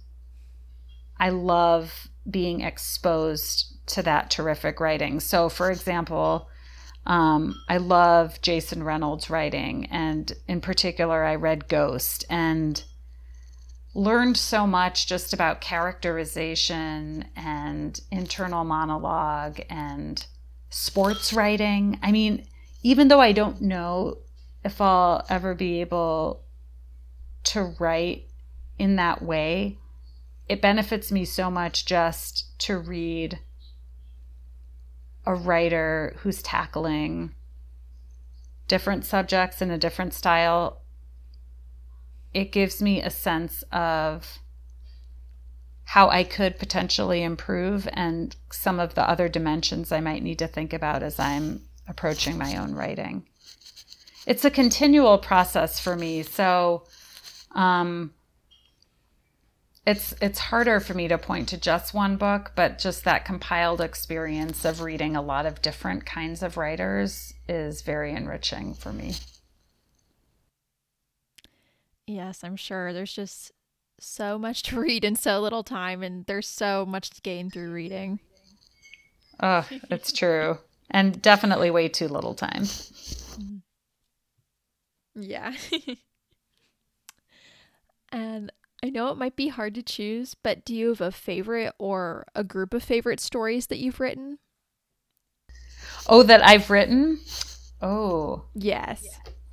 I 1.18 1.30
love 1.30 2.08
being 2.28 2.62
exposed 2.62 3.86
to 3.86 4.02
that 4.02 4.30
terrific 4.30 4.80
writing. 4.80 5.20
So, 5.20 5.48
for 5.48 5.70
example, 5.70 6.48
um, 7.06 7.60
I 7.68 7.76
love 7.76 8.40
Jason 8.40 8.82
Reynolds' 8.82 9.28
writing, 9.28 9.86
and 9.86 10.32
in 10.48 10.60
particular, 10.60 11.24
I 11.24 11.34
read 11.34 11.68
Ghost 11.68 12.24
and 12.30 12.82
learned 13.94 14.36
so 14.36 14.66
much 14.66 15.06
just 15.06 15.32
about 15.32 15.60
characterization 15.60 17.26
and 17.36 18.00
internal 18.10 18.64
monologue 18.64 19.60
and 19.70 20.26
sports 20.70 21.32
writing. 21.32 21.98
I 22.02 22.10
mean, 22.10 22.46
even 22.82 23.08
though 23.08 23.20
I 23.20 23.32
don't 23.32 23.60
know 23.60 24.18
if 24.64 24.80
I'll 24.80 25.24
ever 25.28 25.54
be 25.54 25.80
able 25.80 26.42
to 27.44 27.74
write 27.78 28.28
in 28.78 28.96
that 28.96 29.22
way, 29.22 29.78
it 30.48 30.60
benefits 30.60 31.10
me 31.10 31.24
so 31.24 31.50
much 31.50 31.86
just 31.86 32.58
to 32.60 32.78
read 32.78 33.38
a 35.26 35.34
writer 35.34 36.14
who's 36.18 36.42
tackling 36.42 37.34
different 38.68 39.04
subjects 39.04 39.62
in 39.62 39.70
a 39.70 39.78
different 39.78 40.12
style. 40.12 40.82
It 42.32 42.52
gives 42.52 42.82
me 42.82 43.00
a 43.00 43.10
sense 43.10 43.62
of 43.72 44.38
how 45.84 46.08
I 46.08 46.24
could 46.24 46.58
potentially 46.58 47.22
improve 47.22 47.88
and 47.92 48.34
some 48.50 48.80
of 48.80 48.94
the 48.94 49.08
other 49.08 49.28
dimensions 49.28 49.92
I 49.92 50.00
might 50.00 50.22
need 50.22 50.38
to 50.40 50.46
think 50.46 50.72
about 50.72 51.02
as 51.02 51.18
I'm 51.18 51.62
approaching 51.88 52.38
my 52.38 52.56
own 52.56 52.74
writing. 52.74 53.26
It's 54.26 54.44
a 54.44 54.50
continual 54.50 55.18
process 55.18 55.78
for 55.78 55.96
me. 55.96 56.22
So, 56.22 56.84
um, 57.52 58.12
it's 59.86 60.14
it's 60.20 60.38
harder 60.38 60.80
for 60.80 60.94
me 60.94 61.08
to 61.08 61.18
point 61.18 61.48
to 61.50 61.58
just 61.58 61.94
one 61.94 62.16
book, 62.16 62.52
but 62.54 62.78
just 62.78 63.04
that 63.04 63.24
compiled 63.24 63.80
experience 63.80 64.64
of 64.64 64.80
reading 64.80 65.16
a 65.16 65.22
lot 65.22 65.46
of 65.46 65.62
different 65.62 66.06
kinds 66.06 66.42
of 66.42 66.56
writers 66.56 67.34
is 67.48 67.82
very 67.82 68.12
enriching 68.12 68.74
for 68.74 68.92
me. 68.92 69.14
Yes, 72.06 72.44
I'm 72.44 72.56
sure. 72.56 72.92
There's 72.92 73.12
just 73.12 73.52
so 73.98 74.38
much 74.38 74.62
to 74.64 74.80
read 74.80 75.04
in 75.04 75.16
so 75.16 75.40
little 75.40 75.64
time, 75.64 76.02
and 76.02 76.24
there's 76.26 76.48
so 76.48 76.84
much 76.86 77.10
to 77.10 77.20
gain 77.22 77.50
through 77.50 77.72
reading. 77.72 78.20
Oh, 79.40 79.66
it's 79.90 80.12
true. 80.12 80.58
and 80.90 81.20
definitely 81.20 81.70
way 81.70 81.88
too 81.88 82.08
little 82.08 82.34
time. 82.34 82.64
Yeah. 85.16 85.54
and 88.12 88.50
I 88.84 88.90
know 88.90 89.08
it 89.08 89.16
might 89.16 89.34
be 89.34 89.48
hard 89.48 89.74
to 89.76 89.82
choose, 89.82 90.34
but 90.34 90.62
do 90.62 90.74
you 90.74 90.90
have 90.90 91.00
a 91.00 91.10
favorite 91.10 91.72
or 91.78 92.26
a 92.34 92.44
group 92.44 92.74
of 92.74 92.82
favorite 92.82 93.18
stories 93.18 93.68
that 93.68 93.78
you've 93.78 93.98
written? 93.98 94.36
Oh, 96.06 96.22
that 96.22 96.46
I've 96.46 96.68
written? 96.68 97.20
Oh. 97.80 98.44
Yes. 98.54 99.02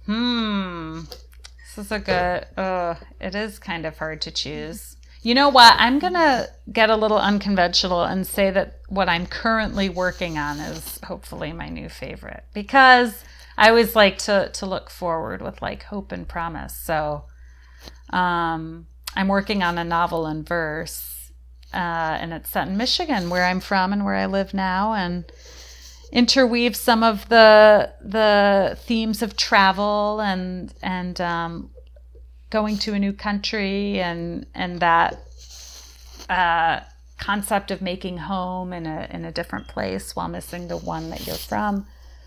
Hmm. 0.06 1.04
This 1.06 1.86
is 1.86 1.92
a 1.94 2.00
good, 2.00 2.46
uh, 2.58 2.96
it 3.22 3.34
is 3.34 3.58
kind 3.58 3.86
of 3.86 3.98
hard 3.98 4.20
to 4.24 4.32
choose. 4.32 4.98
You 5.22 5.34
know 5.34 5.48
what? 5.48 5.76
I'm 5.78 6.00
going 6.00 6.16
to 6.16 6.50
get 6.70 6.90
a 6.90 6.98
little 6.98 7.18
unconventional 7.18 8.04
and 8.04 8.28
say 8.28 8.52
that 8.52 8.82
what 8.90 9.08
I'm 9.08 9.28
currently 9.28 9.88
working 9.88 10.38
on 10.38 10.60
is 10.60 11.00
hopefully 11.06 11.54
my 11.54 11.70
new 11.70 11.88
favorite 11.88 12.44
because 12.54 13.24
I 13.58 13.70
always 13.70 13.96
like 13.96 14.18
to, 14.24 14.50
to 14.56 14.66
look 14.66 14.90
forward 14.90 15.42
with 15.42 15.62
like 15.62 15.84
hope 15.84 16.12
and 16.12 16.28
promise. 16.28 16.76
So, 16.76 17.24
um, 18.10 18.88
I'm 19.16 19.28
working 19.28 19.64
on 19.64 19.78
a 19.78 19.84
novel 19.84 20.26
in 20.28 20.44
verse, 20.44 21.32
uh, 21.74 21.78
and 22.20 22.34
it's 22.34 22.50
set 22.50 22.68
in 22.68 22.78
Michigan, 22.78 23.30
where 23.30 23.46
I'm 23.46 23.60
from 23.60 23.94
and 23.94 24.06
where 24.06 24.16
I 24.16 24.26
live 24.26 24.54
now, 24.54 24.94
and 24.94 25.26
interweave 26.12 26.76
some 26.76 27.04
of 27.04 27.30
the 27.30 27.92
the 28.02 28.78
themes 28.82 29.22
of 29.22 29.38
travel 29.38 30.20
and 30.22 30.74
and 30.82 31.20
um, 31.22 31.72
going 32.50 32.78
to 32.78 32.94
a 32.94 33.00
new 33.00 33.14
country 33.14 34.00
and 34.00 34.46
and 34.54 34.80
that 34.80 35.18
uh, 36.30 36.82
concept 37.18 37.72
of 37.72 37.82
making 37.82 38.18
home 38.18 38.74
in 38.74 38.86
a 38.86 39.08
in 39.12 39.26
a 39.26 39.32
different 39.32 39.68
place 39.68 40.16
while 40.16 40.28
missing 40.28 40.68
the 40.68 40.78
one 40.78 41.10
that 41.10 41.26
you're 41.26 41.36
from. 41.36 41.86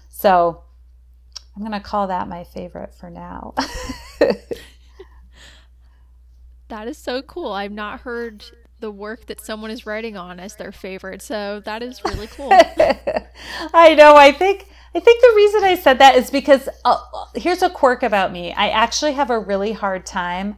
So 0.09 0.63
I'm 1.57 1.63
gonna 1.63 1.81
call 1.81 2.09
that 2.09 2.29
my 2.29 2.45
favorite 2.45 2.95
for 2.95 3.11
now. 3.11 3.55
That 6.69 6.89
is 6.89 6.99
so 6.99 7.23
cool. 7.23 7.53
I've 7.53 7.73
not 7.73 8.01
heard 8.01 8.45
the 8.81 8.91
work 8.91 9.27
that 9.27 9.41
someone 9.41 9.71
is 9.71 9.87
writing 9.87 10.17
on 10.17 10.41
as 10.41 10.57
their 10.57 10.73
favorite. 10.73 11.23
So 11.23 11.61
that 11.65 11.83
is 11.83 12.05
really 12.05 12.27
cool. 12.27 12.51
I 13.73 13.95
know. 13.95 14.17
I 14.17 14.33
think 14.33 14.69
I 14.95 15.01
think 15.01 15.21
the 15.21 15.33
reason 15.37 15.65
I 15.65 15.75
said 15.75 15.99
that 15.99 16.17
is 16.17 16.31
because 16.31 16.69
uh, 16.85 16.99
here's 17.35 17.63
a 17.63 17.71
quirk 17.71 18.03
about 18.03 18.33
me. 18.33 18.53
I 18.53 18.69
actually 18.69 19.13
have 19.13 19.31
a 19.31 19.39
really 19.39 19.73
hard 19.73 20.07
time 20.07 20.57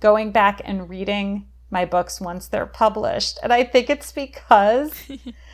going 0.00 0.30
back 0.30 0.60
and 0.64 0.88
reading 0.88 1.46
my 1.70 1.84
books 1.84 2.20
once 2.20 2.48
they're 2.48 2.66
published. 2.66 3.38
And 3.42 3.52
I 3.52 3.64
think 3.64 3.88
it's 3.88 4.12
because 4.12 5.10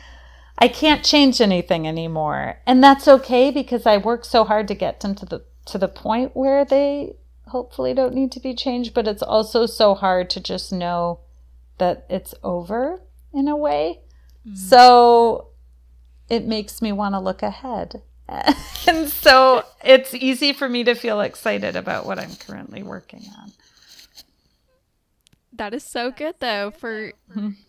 I 0.57 0.67
can't 0.67 1.03
change 1.03 1.41
anything 1.41 1.87
anymore. 1.87 2.59
And 2.65 2.83
that's 2.83 3.07
okay 3.07 3.51
because 3.51 3.85
I 3.85 3.97
work 3.97 4.25
so 4.25 4.43
hard 4.43 4.67
to 4.69 4.75
get 4.75 4.99
them 4.99 5.15
to 5.15 5.25
the 5.25 5.45
to 5.65 5.77
the 5.77 5.87
point 5.87 6.35
where 6.35 6.63
they 6.63 7.15
hopefully 7.47 7.93
don't 7.93 8.13
need 8.13 8.31
to 8.33 8.39
be 8.39 8.53
changed, 8.53 8.93
but 8.93 9.07
it's 9.07 9.23
also 9.23 9.65
so 9.65 9.93
hard 9.95 10.29
to 10.31 10.39
just 10.39 10.71
know 10.71 11.19
that 11.77 12.05
it's 12.09 12.33
over 12.43 13.01
in 13.33 13.47
a 13.47 13.55
way. 13.55 13.99
Mm. 14.47 14.57
So 14.57 15.49
it 16.29 16.45
makes 16.45 16.81
me 16.81 16.91
want 16.91 17.13
to 17.13 17.19
look 17.19 17.43
ahead. 17.43 18.01
and 18.87 19.07
so 19.09 19.63
it's 19.83 20.13
easy 20.13 20.51
for 20.51 20.67
me 20.67 20.83
to 20.83 20.95
feel 20.95 21.21
excited 21.21 21.75
about 21.75 22.05
what 22.05 22.17
I'm 22.17 22.35
currently 22.35 22.81
working 22.81 23.23
on. 23.37 23.51
That 25.57 25.73
is 25.73 25.83
so 25.83 26.11
good 26.11 26.35
though 26.39 26.71
for 26.71 27.13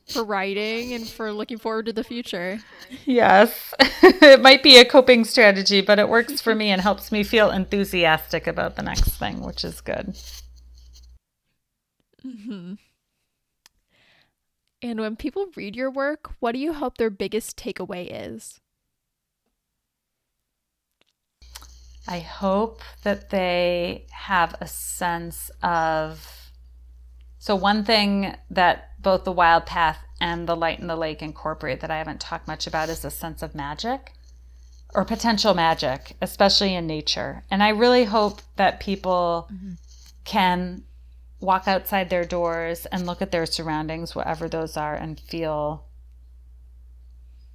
for 0.08 0.24
writing 0.24 0.92
and 0.92 1.06
for 1.06 1.32
looking 1.32 1.58
forward 1.58 1.86
to 1.86 1.92
the 1.92 2.02
future. 2.02 2.58
Yes. 3.04 3.74
it 3.80 4.40
might 4.40 4.62
be 4.62 4.78
a 4.78 4.84
coping 4.84 5.24
strategy, 5.24 5.80
but 5.80 5.98
it 5.98 6.08
works 6.08 6.40
for 6.40 6.54
me 6.54 6.70
and 6.70 6.80
helps 6.80 7.12
me 7.12 7.22
feel 7.22 7.50
enthusiastic 7.50 8.46
about 8.46 8.76
the 8.76 8.82
next 8.82 9.16
thing, 9.18 9.40
which 9.40 9.64
is 9.64 9.80
good. 9.80 10.16
Mm-hmm. 12.24 12.74
And 14.82 15.00
when 15.00 15.16
people 15.16 15.46
read 15.56 15.76
your 15.76 15.90
work, 15.90 16.32
what 16.40 16.52
do 16.52 16.58
you 16.58 16.72
hope 16.74 16.98
their 16.98 17.10
biggest 17.10 17.56
takeaway 17.56 18.08
is? 18.10 18.60
I 22.08 22.20
hope 22.20 22.82
that 23.02 23.30
they 23.30 24.06
have 24.10 24.54
a 24.60 24.66
sense 24.66 25.50
of 25.62 26.45
so, 27.46 27.54
one 27.54 27.84
thing 27.84 28.34
that 28.50 29.00
both 29.00 29.22
the 29.22 29.30
wild 29.30 29.66
path 29.66 30.00
and 30.20 30.48
the 30.48 30.56
light 30.56 30.80
in 30.80 30.88
the 30.88 30.96
lake 30.96 31.22
incorporate 31.22 31.78
that 31.78 31.92
I 31.92 31.98
haven't 31.98 32.20
talked 32.20 32.48
much 32.48 32.66
about 32.66 32.88
is 32.88 33.04
a 33.04 33.10
sense 33.12 33.40
of 33.40 33.54
magic 33.54 34.14
or 34.92 35.04
potential 35.04 35.54
magic, 35.54 36.16
especially 36.20 36.74
in 36.74 36.88
nature. 36.88 37.44
And 37.48 37.62
I 37.62 37.68
really 37.68 38.02
hope 38.02 38.42
that 38.56 38.80
people 38.80 39.48
mm-hmm. 39.48 39.74
can 40.24 40.82
walk 41.38 41.68
outside 41.68 42.10
their 42.10 42.24
doors 42.24 42.84
and 42.86 43.06
look 43.06 43.22
at 43.22 43.30
their 43.30 43.46
surroundings, 43.46 44.16
whatever 44.16 44.48
those 44.48 44.76
are, 44.76 44.96
and 44.96 45.20
feel 45.20 45.84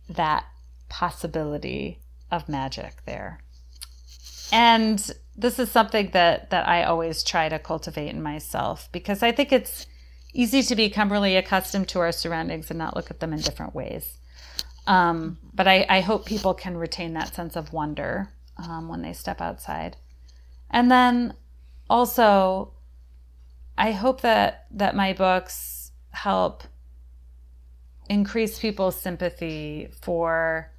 that 0.08 0.46
possibility 0.88 2.00
of 2.32 2.48
magic 2.48 3.04
there. 3.06 3.42
And 4.54 5.12
this 5.42 5.60
is 5.60 5.72
something 5.72 6.12
that 6.12 6.50
that 6.52 6.68
I 6.68 6.84
always 6.84 7.24
try 7.24 7.50
to 7.50 7.60
cultivate 7.60 8.10
in 8.10 8.22
myself 8.22 8.90
because 8.92 9.24
I 9.24 9.32
think 9.32 9.52
it's 9.52 9.88
easy 10.34 10.64
to 10.64 10.76
become 10.76 11.12
really 11.12 11.36
accustomed 11.36 11.90
to 11.90 12.00
our 12.00 12.12
surroundings 12.12 12.70
and 12.70 12.78
not 12.78 12.96
look 12.96 13.12
at 13.12 13.20
them 13.20 13.34
in 13.34 13.40
different 13.40 13.76
ways. 13.76 14.18
Um, 14.88 15.38
but 15.54 15.68
I, 15.68 15.86
I, 15.90 16.02
hope 16.02 16.26
people 16.26 16.56
can 16.56 16.76
retain 16.76 17.14
that 17.14 17.36
sense 17.36 17.56
of 17.56 17.72
wonder 17.72 18.30
um, 18.58 18.88
when 18.88 19.04
they 19.04 19.14
step 19.14 19.40
outside. 19.40 19.96
And 20.72 20.90
then 20.90 21.36
also, 21.88 22.74
I 23.78 23.92
hope 23.92 24.22
that 24.22 24.66
that 24.72 24.96
my 24.96 25.14
books 25.14 25.92
help 26.12 26.64
increase 28.10 28.58
people's 28.58 29.00
sympathy 29.00 29.90
for 30.02 30.72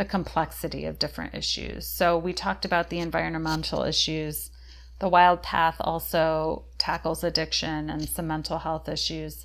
the 0.00 0.04
complexity 0.06 0.86
of 0.86 0.98
different 0.98 1.34
issues. 1.34 1.86
So 1.86 2.16
we 2.16 2.32
talked 2.32 2.64
about 2.64 2.88
the 2.88 3.00
environmental 3.00 3.82
issues. 3.82 4.50
The 4.98 5.10
Wild 5.10 5.42
Path 5.42 5.76
also 5.78 6.64
tackles 6.78 7.22
addiction 7.22 7.90
and 7.90 8.08
some 8.08 8.26
mental 8.26 8.60
health 8.60 8.88
issues. 8.88 9.44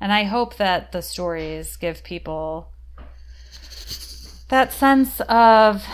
And 0.00 0.12
I 0.12 0.22
hope 0.22 0.58
that 0.58 0.92
the 0.92 1.02
stories 1.02 1.76
give 1.76 2.04
people 2.04 2.70
that 4.48 4.72
sense 4.72 5.20
of 5.22 5.84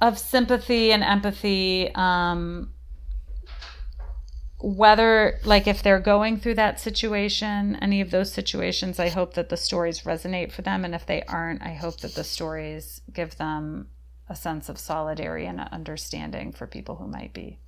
of 0.00 0.18
sympathy 0.18 0.90
and 0.90 1.02
empathy 1.02 1.90
um, 1.94 2.72
whether 4.62 5.38
like 5.44 5.66
if 5.66 5.82
they're 5.82 6.00
going 6.00 6.38
through 6.38 6.54
that 6.54 6.78
situation 6.78 7.76
any 7.80 8.00
of 8.00 8.10
those 8.10 8.32
situations 8.32 8.98
i 8.98 9.08
hope 9.08 9.34
that 9.34 9.48
the 9.48 9.56
stories 9.56 10.02
resonate 10.02 10.52
for 10.52 10.62
them. 10.62 10.84
And 10.84 10.94
if 10.94 11.06
they 11.06 11.22
aren't 11.22 11.62
i 11.62 11.72
hope 11.72 12.00
that 12.00 12.14
the 12.14 12.24
stories 12.24 13.00
give 13.12 13.36
them 13.36 13.88
a 14.28 14.36
sense 14.36 14.68
of 14.68 14.78
solidarity 14.78 15.46
and 15.46 15.60
understanding 15.60 16.52
for 16.52 16.66
people 16.66 16.96
who 16.96 17.08
might 17.08 17.32
be. 17.32 17.58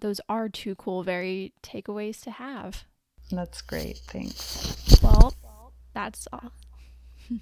Those 0.00 0.20
are 0.28 0.48
two 0.48 0.74
cool 0.74 1.04
very 1.04 1.52
takeaways 1.62 2.20
to 2.24 2.32
have. 2.32 2.82
That's 3.30 3.62
great. 3.62 3.98
Thanks. 3.98 5.00
Well 5.00 5.32
that's 5.94 6.26
all. 6.32 6.52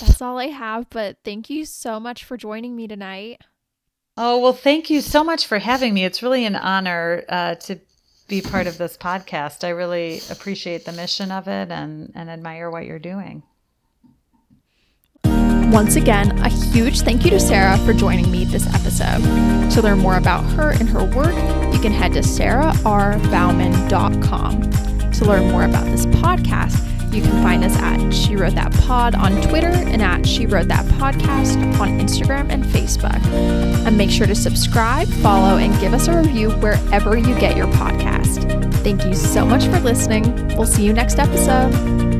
That's 0.00 0.22
all 0.22 0.38
i 0.38 0.46
have 0.46 0.88
but 0.88 1.18
thank 1.22 1.50
you 1.50 1.66
so 1.66 2.00
much 2.00 2.24
for 2.24 2.36
joining 2.38 2.74
me 2.74 2.88
tonight 2.88 3.42
Oh, 4.16 4.38
well, 4.38 4.54
thank 4.54 4.88
you 4.88 5.02
so 5.02 5.22
much 5.22 5.46
for 5.46 5.58
having 5.58 5.92
me. 5.92 6.04
It's 6.04 6.22
really 6.22 6.46
an 6.46 6.56
honor 6.56 7.22
uh, 7.28 7.56
to 7.56 7.78
be 8.28 8.40
part 8.40 8.66
of 8.66 8.78
this 8.78 8.96
podcast. 8.96 9.62
I 9.62 9.68
really 9.70 10.20
appreciate 10.30 10.84
the 10.84 10.92
mission 10.92 11.30
of 11.30 11.48
it 11.48 11.70
and, 11.70 12.12
and 12.14 12.30
admire 12.30 12.70
what 12.70 12.86
you're 12.86 12.98
doing. 12.98 13.42
Once 15.70 15.96
again, 15.96 16.30
a 16.38 16.48
huge 16.48 17.00
thank 17.00 17.24
you 17.24 17.30
to 17.30 17.40
Sarah 17.40 17.76
for 17.78 17.92
joining 17.92 18.30
me 18.30 18.44
this 18.44 18.66
episode. 18.74 19.20
To 19.72 19.82
learn 19.82 19.98
more 19.98 20.16
about 20.16 20.42
her 20.52 20.70
and 20.70 20.88
her 20.88 21.04
work, 21.04 21.34
you 21.74 21.80
can 21.80 21.92
head 21.92 22.12
to 22.14 22.20
sarahrbaughman.com. 22.20 25.10
To 25.12 25.24
learn 25.24 25.50
more 25.50 25.64
about 25.64 25.84
this 25.86 26.06
podcast, 26.06 26.78
you 27.16 27.22
can 27.22 27.42
find 27.42 27.64
us 27.64 27.74
at 27.76 28.10
She 28.12 28.36
Wrote 28.36 28.54
That 28.54 28.72
Pod 28.82 29.14
on 29.14 29.40
Twitter 29.40 29.68
and 29.68 30.02
at 30.02 30.26
She 30.26 30.44
Wrote 30.44 30.68
That 30.68 30.84
Podcast 30.96 31.56
on 31.80 31.98
Instagram 31.98 32.50
and 32.50 32.62
Facebook. 32.62 33.24
And 33.86 33.96
make 33.96 34.10
sure 34.10 34.26
to 34.26 34.34
subscribe, 34.34 35.08
follow, 35.08 35.56
and 35.56 35.78
give 35.80 35.94
us 35.94 36.08
a 36.08 36.16
review 36.16 36.50
wherever 36.50 37.16
you 37.16 37.38
get 37.38 37.56
your 37.56 37.68
podcast. 37.68 38.74
Thank 38.82 39.04
you 39.06 39.14
so 39.14 39.46
much 39.46 39.64
for 39.64 39.80
listening. 39.80 40.48
We'll 40.56 40.66
see 40.66 40.84
you 40.84 40.92
next 40.92 41.18
episode. 41.18 42.15